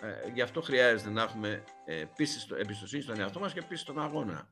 ε, 0.00 0.30
γι' 0.34 0.40
αυτό 0.40 0.60
χρειάζεται 0.60 1.10
να 1.10 1.22
έχουμε 1.22 1.64
ε, 1.84 2.04
πίστη, 2.16 2.54
εμπιστοσύνη 2.58 3.02
στον 3.02 3.20
εαυτό 3.20 3.40
μας 3.40 3.52
και 3.52 3.60
πίστη 3.60 3.76
στον 3.76 4.00
αγώνα. 4.00 4.48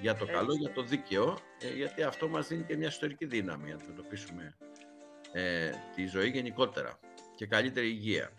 Για 0.00 0.14
το 0.14 0.26
καλό, 0.26 0.54
για 0.54 0.72
το 0.72 0.82
δίκαιο, 0.82 1.38
ε, 1.60 1.68
γιατί 1.68 2.02
αυτό 2.02 2.28
μας 2.28 2.48
δίνει 2.48 2.64
και 2.64 2.76
μια 2.76 2.88
ιστορική 2.88 3.24
δύναμη 3.24 3.68
να 3.68 3.74
αντιμετωπίσουμε 3.74 4.56
ε, 5.32 5.70
τη 5.94 6.06
ζωή 6.06 6.28
γενικότερα 6.28 6.98
και 7.34 7.46
καλύτερη 7.46 7.86
υγεία 7.86 8.32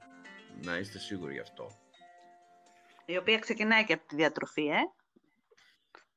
να 0.64 0.78
είστε 0.78 1.00
σίγουροι 1.00 1.34
γι' 1.34 1.40
αυτό. 1.40 1.72
Η 3.06 3.18
οποία 3.18 3.40
ξεκινάει 3.40 3.86
και 3.86 3.94
από 3.94 4.08
τη 4.08 4.16
διατροφή, 4.16 4.68
ε; 4.68 4.80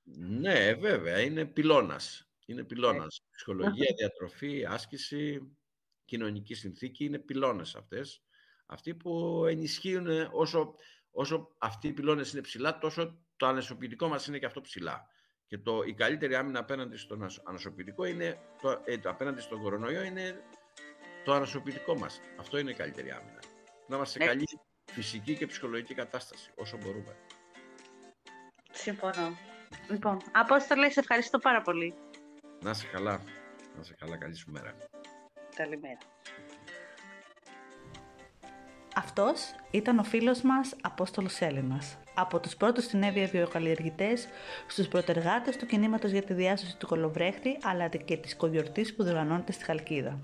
Ναι, 0.05 0.75
βέβαια, 0.75 1.21
είναι 1.21 1.45
πυλώνας. 1.45 2.31
Είναι 2.47 2.65
πυλώνας. 2.65 3.19
Ε. 3.19 3.23
Ψυχολογία, 3.35 3.95
διατροφή, 3.97 4.65
άσκηση, 4.69 5.57
κοινωνική 6.05 6.55
συνθήκη, 6.55 7.05
είναι 7.05 7.19
πυλώνες 7.19 7.75
αυτές. 7.75 8.23
Αυτοί 8.67 8.95
που 8.95 9.45
ενισχύουν 9.49 10.07
όσο, 10.33 10.75
όσο 11.11 11.55
αυτοί 11.59 11.89
οι 11.89 11.93
πυλώνες 11.93 12.33
είναι 12.33 12.41
ψηλά, 12.41 12.79
τόσο 12.79 13.19
το 13.37 13.47
ανασωπητικό 13.47 14.09
μας 14.09 14.27
είναι 14.27 14.39
και 14.39 14.47
αυτό 14.47 14.61
ψηλά. 14.61 15.07
Και 15.47 15.59
το, 15.59 15.83
η 15.83 15.95
καλύτερη 15.95 16.35
άμυνα 16.35 16.59
απέναντι 16.59 16.97
στον 16.97 17.27
ανασωπητικό 17.45 18.05
είναι, 18.05 18.39
το, 18.63 18.83
ε, 18.85 18.97
απέναντι 19.05 19.41
στον 19.41 19.63
κορονοϊό 19.63 20.03
είναι 20.03 20.43
το 21.25 21.33
ανασωπητικό 21.33 21.95
μας. 21.95 22.21
Αυτό 22.39 22.59
είναι 22.59 22.71
η 22.71 22.75
καλύτερη 22.75 23.11
άμυνα 23.11 23.41
να 23.93 23.99
είμαστε 23.99 24.19
σε 24.19 24.27
καλή 24.27 24.49
φυσική 24.91 25.37
και 25.37 25.47
ψυχολογική 25.47 25.95
κατάσταση, 25.95 26.51
όσο 26.57 26.77
μπορούμε. 26.77 27.17
Συμφωνώ. 28.73 29.52
Λοιπόν, 29.89 30.17
Απόστολε, 30.33 30.91
σε 30.91 31.01
ευχαριστώ 31.01 31.39
πάρα 31.39 31.63
πολύ. 31.63 31.95
Να 32.63 32.71
είσαι 32.71 32.87
καλά. 32.93 33.21
Να 33.75 33.81
είσαι 33.81 33.95
καλά. 33.99 34.17
Καλή 34.17 34.35
σου 34.35 34.51
μέρα. 34.51 34.75
Καλημέρα. 35.57 35.99
Αυτός 38.95 39.55
ήταν 39.71 39.99
ο 39.99 40.03
φίλος 40.03 40.43
μας 40.43 40.77
Απόστολος 40.83 41.41
Έλληνας. 41.41 41.99
Από 42.15 42.41
τους 42.41 42.57
πρώτους 42.57 42.85
στην 42.85 43.03
Εύβοια 43.03 43.27
βιοκαλλιεργητές, 43.27 44.29
στους 44.67 44.89
προτεργάτες 44.89 45.57
του 45.57 45.67
κινήματος 45.67 46.11
για 46.11 46.23
τη 46.23 46.35
διάσωση 46.35 46.77
του 46.77 46.87
κολοβρέχτη, 46.87 47.59
αλλά 47.63 47.89
και 47.89 48.17
της 48.17 48.37
κογιορτής 48.37 48.95
που 48.95 49.03
διοργανώνεται 49.03 49.53
στη 49.53 49.65
Χαλκίδα. 49.65 50.21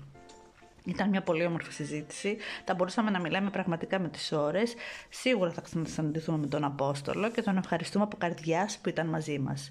Ήταν 0.85 1.09
μια 1.09 1.21
πολύ 1.21 1.45
όμορφη 1.45 1.71
συζήτηση. 1.71 2.37
Θα 2.65 2.73
μπορούσαμε 2.73 3.09
να 3.09 3.19
μιλάμε 3.19 3.49
πραγματικά 3.49 3.99
με 3.99 4.09
τις 4.09 4.31
ώρες. 4.31 4.73
Σίγουρα 5.09 5.51
θα 5.51 5.61
ξανασυναντηθούμε 5.61 6.37
με 6.37 6.47
τον 6.47 6.63
Απόστολο 6.63 7.31
και 7.31 7.41
τον 7.41 7.57
ευχαριστούμε 7.57 8.03
από 8.03 8.17
καρδιάς 8.17 8.77
που 8.77 8.89
ήταν 8.89 9.07
μαζί 9.07 9.39
μας. 9.39 9.69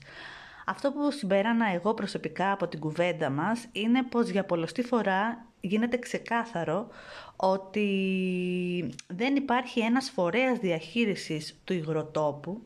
Αυτό 0.66 0.92
που 0.92 1.10
συμπέρανα 1.10 1.72
εγώ 1.74 1.94
προσωπικά 1.94 2.52
από 2.52 2.68
την 2.68 2.80
κουβέντα 2.80 3.30
μας 3.30 3.66
είναι 3.72 4.02
πως 4.02 4.28
για 4.28 4.44
πολλωστή 4.44 4.82
φορά 4.82 5.46
γίνεται 5.60 5.96
ξεκάθαρο 5.96 6.88
ότι 7.36 8.94
δεν 9.06 9.36
υπάρχει 9.36 9.80
ένας 9.80 10.10
φορέας 10.10 10.58
διαχείρισης 10.58 11.60
του 11.64 11.72
υγροτόπου 11.72 12.62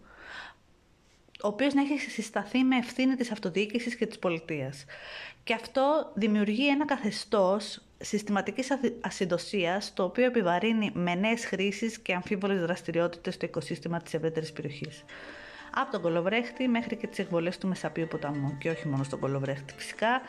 ο 1.42 1.48
οποίος 1.48 1.74
να 1.74 1.80
έχει 1.80 1.98
συσταθεί 1.98 2.64
με 2.64 2.76
ευθύνη 2.76 3.14
της 3.14 3.30
αυτοδιοίκησης 3.30 3.96
και 3.96 4.06
της 4.06 4.18
πολιτείας. 4.18 4.84
Και 5.44 5.54
αυτό 5.54 6.12
δημιουργεί 6.14 6.68
ένα 6.68 6.84
καθεστώς 6.84 7.82
συστηματικής 8.02 8.68
ασυντοσίας, 9.00 9.92
το 9.94 10.04
οποίο 10.04 10.24
επιβαρύνει 10.24 10.90
με 10.94 11.14
νέες 11.14 11.44
χρήσεις 11.44 11.98
και 11.98 12.14
αμφίβολες 12.14 12.60
δραστηριότητες 12.60 13.34
στο 13.34 13.46
οικοσύστημα 13.46 13.98
της 13.98 14.14
ευρύτερης 14.14 14.52
περιοχής 14.52 15.04
από 15.74 15.92
τον 15.92 16.00
Κολοβρέχτη 16.00 16.68
μέχρι 16.68 16.96
και 16.96 17.06
τις 17.06 17.18
εκβολές 17.18 17.58
του 17.58 17.68
Μεσαπίου 17.68 18.06
ποταμού 18.06 18.58
και 18.58 18.70
όχι 18.70 18.88
μόνο 18.88 19.02
στον 19.02 19.18
Κολοβρέχτη 19.18 19.74
φυσικά 19.76 20.20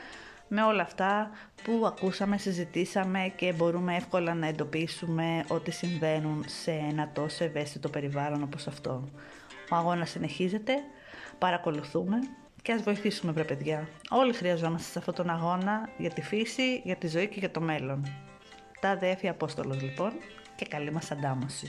με 0.47 0.63
όλα 0.63 0.81
αυτά 0.81 1.29
που 1.63 1.83
ακούσαμε, 1.85 2.37
συζητήσαμε 2.37 3.33
και 3.35 3.53
μπορούμε 3.53 3.95
εύκολα 3.95 4.33
να 4.33 4.47
εντοπίσουμε 4.47 5.45
ότι 5.47 5.71
συμβαίνουν 5.71 6.43
σε 6.47 6.71
ένα 6.71 7.09
τόσο 7.13 7.43
ευαίσθητο 7.43 7.89
περιβάλλον 7.89 8.43
όπως 8.43 8.67
αυτό. 8.67 9.09
Ο 9.69 9.75
αγώνας 9.75 10.09
συνεχίζεται, 10.09 10.73
παρακολουθούμε 11.37 12.17
και 12.63 12.71
ας 12.71 12.81
βοηθήσουμε 12.81 13.31
βρε 13.31 13.43
παιδιά. 13.43 13.87
Όλοι 14.09 14.33
χρειαζόμαστε 14.33 14.91
σε 14.91 14.99
αυτόν 14.99 15.13
τον 15.13 15.29
αγώνα 15.29 15.89
για 15.97 16.09
τη 16.09 16.21
φύση, 16.21 16.81
για 16.83 16.95
τη 16.95 17.07
ζωή 17.07 17.27
και 17.27 17.39
για 17.39 17.51
το 17.51 17.61
μέλλον. 17.61 18.05
Τα 18.79 18.89
αδέφη 18.89 19.27
Απόστολος 19.27 19.81
λοιπόν 19.81 20.11
και 20.55 20.65
καλή 20.65 20.91
μας 20.91 21.11
αντάμωση. 21.11 21.67